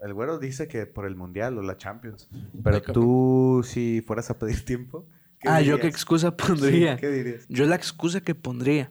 El 0.00 0.14
güero 0.14 0.38
dice 0.38 0.66
que 0.66 0.86
por 0.86 1.06
el 1.06 1.14
mundial 1.14 1.58
o 1.58 1.62
la 1.62 1.76
Champions. 1.76 2.28
Pero 2.64 2.76
Ay, 2.76 2.82
tú, 2.92 3.62
si 3.64 4.00
fueras 4.00 4.30
a 4.30 4.38
pedir 4.38 4.64
tiempo. 4.64 5.06
¿qué 5.38 5.48
Ah, 5.48 5.60
¿yo 5.60 5.78
qué 5.78 5.88
excusa 5.88 6.36
pondría? 6.36 6.94
Sí, 6.94 7.00
¿Qué 7.02 7.08
dirías? 7.10 7.44
Yo 7.48 7.66
la 7.66 7.76
excusa 7.76 8.20
que 8.22 8.34
pondría 8.34 8.90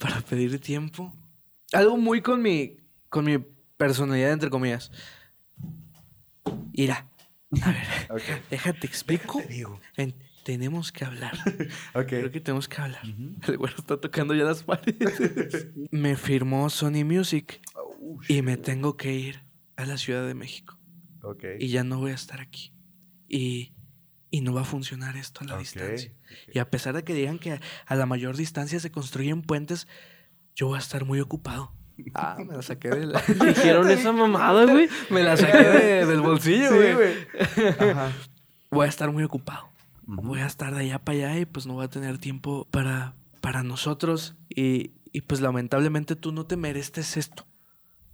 para 0.00 0.20
pedir 0.22 0.60
tiempo. 0.60 1.14
Algo 1.72 1.96
muy 1.96 2.20
con 2.20 2.42
mi, 2.42 2.76
con 3.08 3.24
mi 3.24 3.38
personalidad, 3.76 4.32
entre 4.32 4.50
comillas. 4.50 4.90
Ira. 6.76 7.08
A 7.62 7.72
ver, 8.14 8.42
déjate 8.50 8.86
explico. 8.86 9.42
Digo. 9.48 9.80
Tenemos 10.44 10.92
que 10.92 11.04
hablar. 11.04 11.36
Creo 12.06 12.30
que 12.30 12.40
tenemos 12.40 12.68
que 12.68 12.80
hablar. 12.80 13.02
El 13.48 13.56
güero 13.56 13.74
está 13.76 14.00
tocando 14.00 14.32
ya 14.32 14.44
las 14.44 14.62
paredes. 14.62 15.66
me 15.90 16.14
firmó 16.16 16.70
Sony 16.70 17.04
Music 17.04 17.60
Oh, 17.74 18.20
y 18.28 18.42
me 18.42 18.56
tengo 18.56 18.96
que 18.96 19.12
ir 19.12 19.42
a 19.74 19.84
la 19.86 19.98
Ciudad 19.98 20.24
de 20.24 20.34
México. 20.34 20.78
Ok. 21.22 21.44
Y 21.58 21.68
ya 21.68 21.82
no 21.82 21.98
voy 21.98 22.12
a 22.12 22.14
estar 22.14 22.40
aquí. 22.40 22.72
Y, 23.28 23.74
y 24.30 24.40
no 24.42 24.54
va 24.54 24.60
a 24.60 24.64
funcionar 24.64 25.16
esto 25.16 25.40
a 25.42 25.48
la 25.48 25.58
distancia. 25.58 26.14
Y 26.52 26.60
a 26.60 26.70
pesar 26.70 26.94
de 26.94 27.02
que 27.02 27.14
digan 27.14 27.40
que 27.40 27.58
a 27.86 27.94
la 27.96 28.06
mayor 28.06 28.36
distancia 28.36 28.78
se 28.78 28.92
construyen 28.92 29.42
puentes, 29.42 29.88
yo 30.54 30.68
voy 30.68 30.76
a 30.76 30.80
estar 30.80 31.04
muy 31.04 31.18
ocupado. 31.18 31.74
Ah, 32.14 32.36
me 32.38 32.54
la 32.56 32.62
saqué 32.62 32.88
de 32.90 33.06
la... 33.06 33.20
Dijeron 33.46 33.90
esa 33.90 34.12
mamada, 34.12 34.64
güey. 34.66 34.88
me 35.10 35.22
la 35.22 35.36
saqué 35.36 35.56
de- 35.58 36.06
del 36.06 36.20
bolsillo, 36.20 36.68
Sí, 36.70 36.92
güey. 36.94 37.90
Ajá. 37.90 38.12
Voy 38.70 38.86
a 38.86 38.88
estar 38.88 39.10
muy 39.12 39.22
ocupado. 39.24 39.68
Voy 40.08 40.40
a 40.40 40.46
estar 40.46 40.74
de 40.74 40.80
allá 40.82 40.98
para 41.00 41.18
allá 41.18 41.38
y 41.40 41.46
pues 41.46 41.66
no 41.66 41.74
voy 41.74 41.84
a 41.84 41.88
tener 41.88 42.18
tiempo 42.18 42.66
para, 42.70 43.14
para 43.40 43.62
nosotros. 43.62 44.36
Y, 44.48 44.92
y 45.12 45.22
pues 45.22 45.40
lamentablemente 45.40 46.14
tú 46.16 46.32
no 46.32 46.46
te 46.46 46.56
mereces 46.56 47.16
esto. 47.16 47.46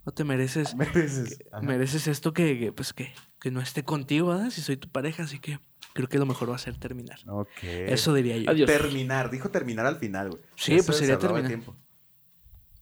No 0.05 0.11
te 0.11 0.23
mereces... 0.23 0.75
Mereces. 0.75 1.39
Mereces 1.61 2.07
esto 2.07 2.33
que, 2.33 2.57
que, 2.59 2.71
pues 2.71 2.93
que, 2.93 3.13
que 3.39 3.51
no 3.51 3.61
esté 3.61 3.83
contigo, 3.83 4.29
¿verdad? 4.29 4.49
Si 4.49 4.61
soy 4.61 4.77
tu 4.77 4.89
pareja, 4.89 5.23
así 5.23 5.39
que 5.39 5.59
creo 5.93 6.07
que 6.09 6.17
lo 6.17 6.25
mejor 6.25 6.49
va 6.51 6.55
a 6.55 6.59
ser 6.59 6.77
terminar. 6.77 7.19
Ok. 7.27 7.49
Eso 7.63 8.13
diría 8.13 8.37
yo. 8.37 8.49
Adiós. 8.49 8.67
Terminar. 8.67 9.29
Dijo 9.29 9.49
terminar 9.49 9.85
al 9.85 9.97
final, 9.97 10.29
güey. 10.31 10.41
Sí, 10.55 10.75
Eso 10.75 10.87
pues 10.87 10.97
se 10.97 11.05
sería 11.05 11.19
terminar. 11.19 11.47
tiempo. 11.47 11.75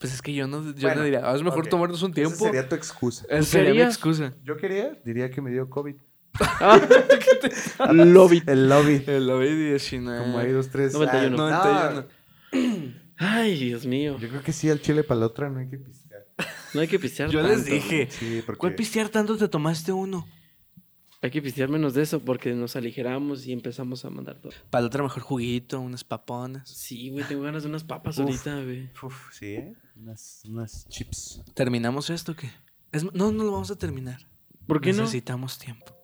Pues 0.02 0.14
es 0.14 0.22
que 0.22 0.34
yo 0.34 0.48
no, 0.48 0.64
yo 0.64 0.74
Bueno, 0.82 0.96
no 0.98 1.04
diría, 1.04 1.22
"Ah, 1.24 1.36
es 1.36 1.44
mejor 1.44 1.68
tomarnos 1.68 2.02
un 2.02 2.10
Esa 2.12 2.16
tiempo. 2.16 2.36
sería 2.46 2.68
tu 2.68 2.76
excusa. 2.76 3.24
Esa 3.30 3.44
sería 3.44 3.74
mi 3.74 3.82
excusa. 3.82 4.34
Yo 4.44 4.58
quería, 4.58 5.00
diría 5.06 5.30
que 5.30 5.42
me 5.42 5.52
dio 5.52 5.70
COVID. 5.70 5.96
Lobby. 7.94 8.44
El 8.48 8.70
lobby. 8.70 9.04
El 9.06 9.28
COVID-19. 9.30 10.18
Como 10.20 10.40
hay 10.40 10.52
dos, 10.52 10.70
tres. 10.70 10.94
91. 10.94 11.38
Ah, 11.52 12.06
91. 12.52 12.94
Ay, 13.18 13.60
Dios 13.60 13.86
mío. 13.86 14.18
Yo 14.20 14.30
creo 14.30 14.42
que 14.42 14.52
sí, 14.54 14.70
al 14.70 14.82
chile 14.82 15.04
para 15.04 15.20
la 15.20 15.26
otra 15.28 15.50
no 15.50 15.60
hay 15.60 15.70
que 15.70 15.78
pistear. 15.78 16.26
No 16.74 16.82
hay 16.82 16.88
que 16.88 16.98
pistear 17.00 17.30
Yo 17.30 17.42
les 17.42 17.66
dije, 17.66 18.08
Sí, 18.10 18.42
porque... 18.46 18.58
¿cuál 18.60 18.76
pistear 18.76 19.10
tanto 19.10 19.38
te 19.38 19.48
tomaste 19.48 19.92
uno? 19.92 20.28
Hay 21.24 21.30
que 21.30 21.42
pistear 21.42 21.70
menos 21.70 21.94
de 21.94 22.02
eso 22.02 22.20
porque 22.20 22.52
nos 22.54 22.76
aligeramos 22.76 23.46
y 23.46 23.52
empezamos 23.54 24.04
a 24.06 24.10
mandar 24.10 24.38
todo. 24.42 24.52
Para 24.72 24.82
la 24.82 24.88
otra 24.88 25.04
mejor 25.04 25.22
juguito, 25.22 25.80
unas 25.80 26.04
paponas. 26.04 26.68
Sí, 26.70 27.12
güey, 27.12 27.24
tengo 27.26 27.44
ganas 27.44 27.62
de 27.64 27.70
unas 27.70 27.84
papas 27.84 28.18
Uf. 28.18 28.26
ahorita, 28.26 28.64
güey. 28.64 28.90
Uf, 29.04 29.32
sí, 29.32 29.46
¿eh? 29.54 29.74
Unas, 29.96 30.42
unas 30.48 30.88
chips. 30.90 31.42
¿Terminamos 31.54 32.10
esto 32.10 32.32
o 32.32 32.36
qué? 32.36 32.50
Es- 32.92 33.04
no, 33.14 33.32
no 33.32 33.44
lo 33.44 33.52
vamos 33.52 33.70
a 33.70 33.76
terminar. 33.76 34.28
¿Por 34.66 34.82
qué 34.82 34.94
no? 34.94 35.00
Necesitamos 35.04 35.60
tiempo. 35.60 35.96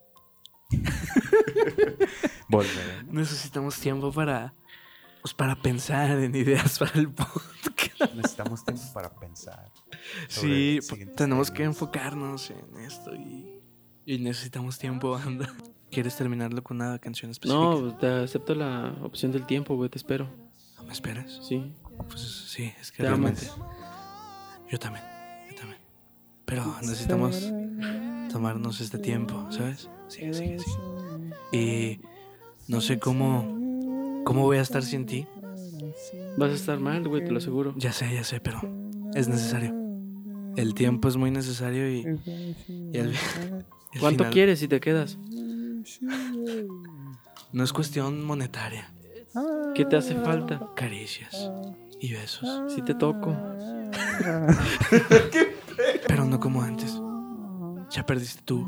Volver. 2.50 3.06
Necesitamos 3.08 3.80
tiempo 3.80 4.12
para, 4.12 4.54
pues, 5.22 5.34
para 5.34 5.60
pensar 5.62 6.12
en 6.20 6.36
ideas 6.36 6.78
para 6.80 6.94
el 7.00 7.10
podcast. 7.10 8.14
Necesitamos 8.16 8.64
tiempo 8.64 8.84
para 8.94 9.10
pensar. 9.10 9.72
Sí, 10.28 10.80
siguientes 10.82 11.16
tenemos 11.16 11.52
que 11.52 11.64
enfocarnos 11.64 12.52
en 12.52 12.78
esto 12.82 13.14
y, 13.16 13.57
y 14.08 14.18
necesitamos 14.20 14.80
tiempo, 14.80 15.16
anda. 15.16 15.54
¿Quieres 15.92 16.16
terminarlo 16.18 16.64
con 16.64 16.78
una 16.82 16.98
canción 17.00 17.30
específica? 17.32 17.64
No, 17.64 17.96
te 17.98 18.08
acepto 18.08 18.56
la 18.56 18.96
opción 19.04 19.32
del 19.32 19.46
tiempo, 19.46 19.76
güey, 19.76 19.90
te 19.90 19.98
espero. 19.98 20.28
¿No 20.78 20.84
me 20.86 20.92
esperas? 20.94 21.40
Sí. 21.48 21.72
Pues 22.10 22.22
sí, 22.22 22.72
es 22.82 22.92
que 22.92 22.98
Te 23.04 23.04
realmente. 23.10 23.48
Yo 24.70 24.78
también, 24.80 25.04
yo 25.50 25.56
también. 25.56 25.80
Pero 26.46 26.66
necesitamos 26.82 27.52
tomarnos 28.32 28.82
este 28.82 28.98
tiempo, 28.98 29.46
¿sabes? 29.50 29.90
Sí, 30.08 30.34
sí, 30.34 30.58
sí. 30.60 31.58
Y 31.58 32.00
no 32.68 32.82
sé 32.82 33.00
cómo, 33.00 34.22
cómo 34.26 34.44
voy 34.44 34.58
a 34.58 34.62
estar 34.62 34.84
sin 34.84 35.06
ti. 35.06 35.26
Vas 36.38 36.52
a 36.52 36.54
estar 36.54 36.80
mal, 36.80 37.08
güey, 37.08 37.24
te 37.24 37.32
lo 37.32 37.38
aseguro. 37.38 37.74
Ya 37.78 37.92
sé, 37.94 38.14
ya 38.14 38.24
sé, 38.24 38.40
pero 38.42 38.60
es 39.16 39.28
necesario. 39.30 39.74
El 40.58 40.74
tiempo 40.74 41.08
es 41.08 41.16
muy 41.18 41.32
necesario 41.32 41.90
y, 41.90 42.00
y 42.94 42.98
al- 43.00 43.14
y 43.14 43.42
al 43.52 43.66
¿Cuánto 44.00 44.24
final 44.24 44.34
quieres 44.34 44.60
si 44.60 44.68
te 44.68 44.80
quedas? 44.80 45.18
No 47.52 47.64
es 47.64 47.74
cuestión 47.74 48.24
monetaria. 48.24 48.92
¿Qué 49.76 49.86
te 49.86 49.96
hace 49.96 50.16
falta? 50.16 50.70
Caricias 50.76 51.50
y 52.00 52.14
besos. 52.14 52.74
Si 52.74 52.82
te 52.82 52.94
toco. 52.96 53.36
Pero 56.08 56.26
no 56.26 56.40
como 56.40 56.62
antes. 56.62 57.00
Ya 57.92 58.06
perdiste 58.06 58.42
tu, 58.44 58.68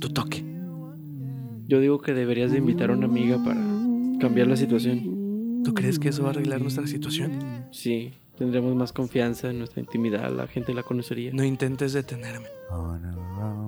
tu 0.00 0.10
toque. 0.10 0.44
Yo 1.66 1.80
digo 1.80 2.00
que 2.00 2.14
deberías 2.14 2.50
de 2.50 2.58
invitar 2.58 2.90
a 2.90 2.94
una 2.94 3.06
amiga 3.06 3.42
para 3.44 3.60
cambiar 4.20 4.46
la 4.46 4.56
situación. 4.56 5.62
¿Tú 5.64 5.74
crees 5.74 5.98
que 5.98 6.08
eso 6.08 6.22
va 6.22 6.28
a 6.28 6.32
arreglar 6.32 6.60
nuestra 6.62 6.86
situación? 6.86 7.66
Sí, 7.70 8.12
tendremos 8.38 8.74
más 8.74 8.92
confianza 8.92 9.50
en 9.50 9.58
nuestra 9.58 9.80
intimidad, 9.80 10.30
la 10.30 10.46
gente 10.46 10.72
la 10.72 10.82
conocería. 10.82 11.32
No 11.32 11.44
intentes 11.44 11.92
detenerme. 11.92 12.46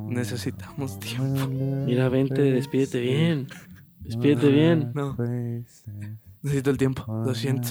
Necesitamos 0.09 0.99
tiempo. 0.99 1.49
Mira, 1.49 2.09
vente, 2.09 2.41
despídete 2.41 3.01
bien. 3.01 3.49
Despídete 4.01 4.49
bien. 4.49 4.93
No, 4.95 5.17
necesito 6.43 6.71
el 6.71 6.79
tiempo. 6.79 7.05
Lo 7.25 7.35
siento. 7.35 7.69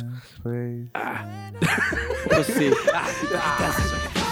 Ah, 0.94 1.52
pues 2.30 2.48
sí. 2.48 2.70
Ah, 2.94 4.29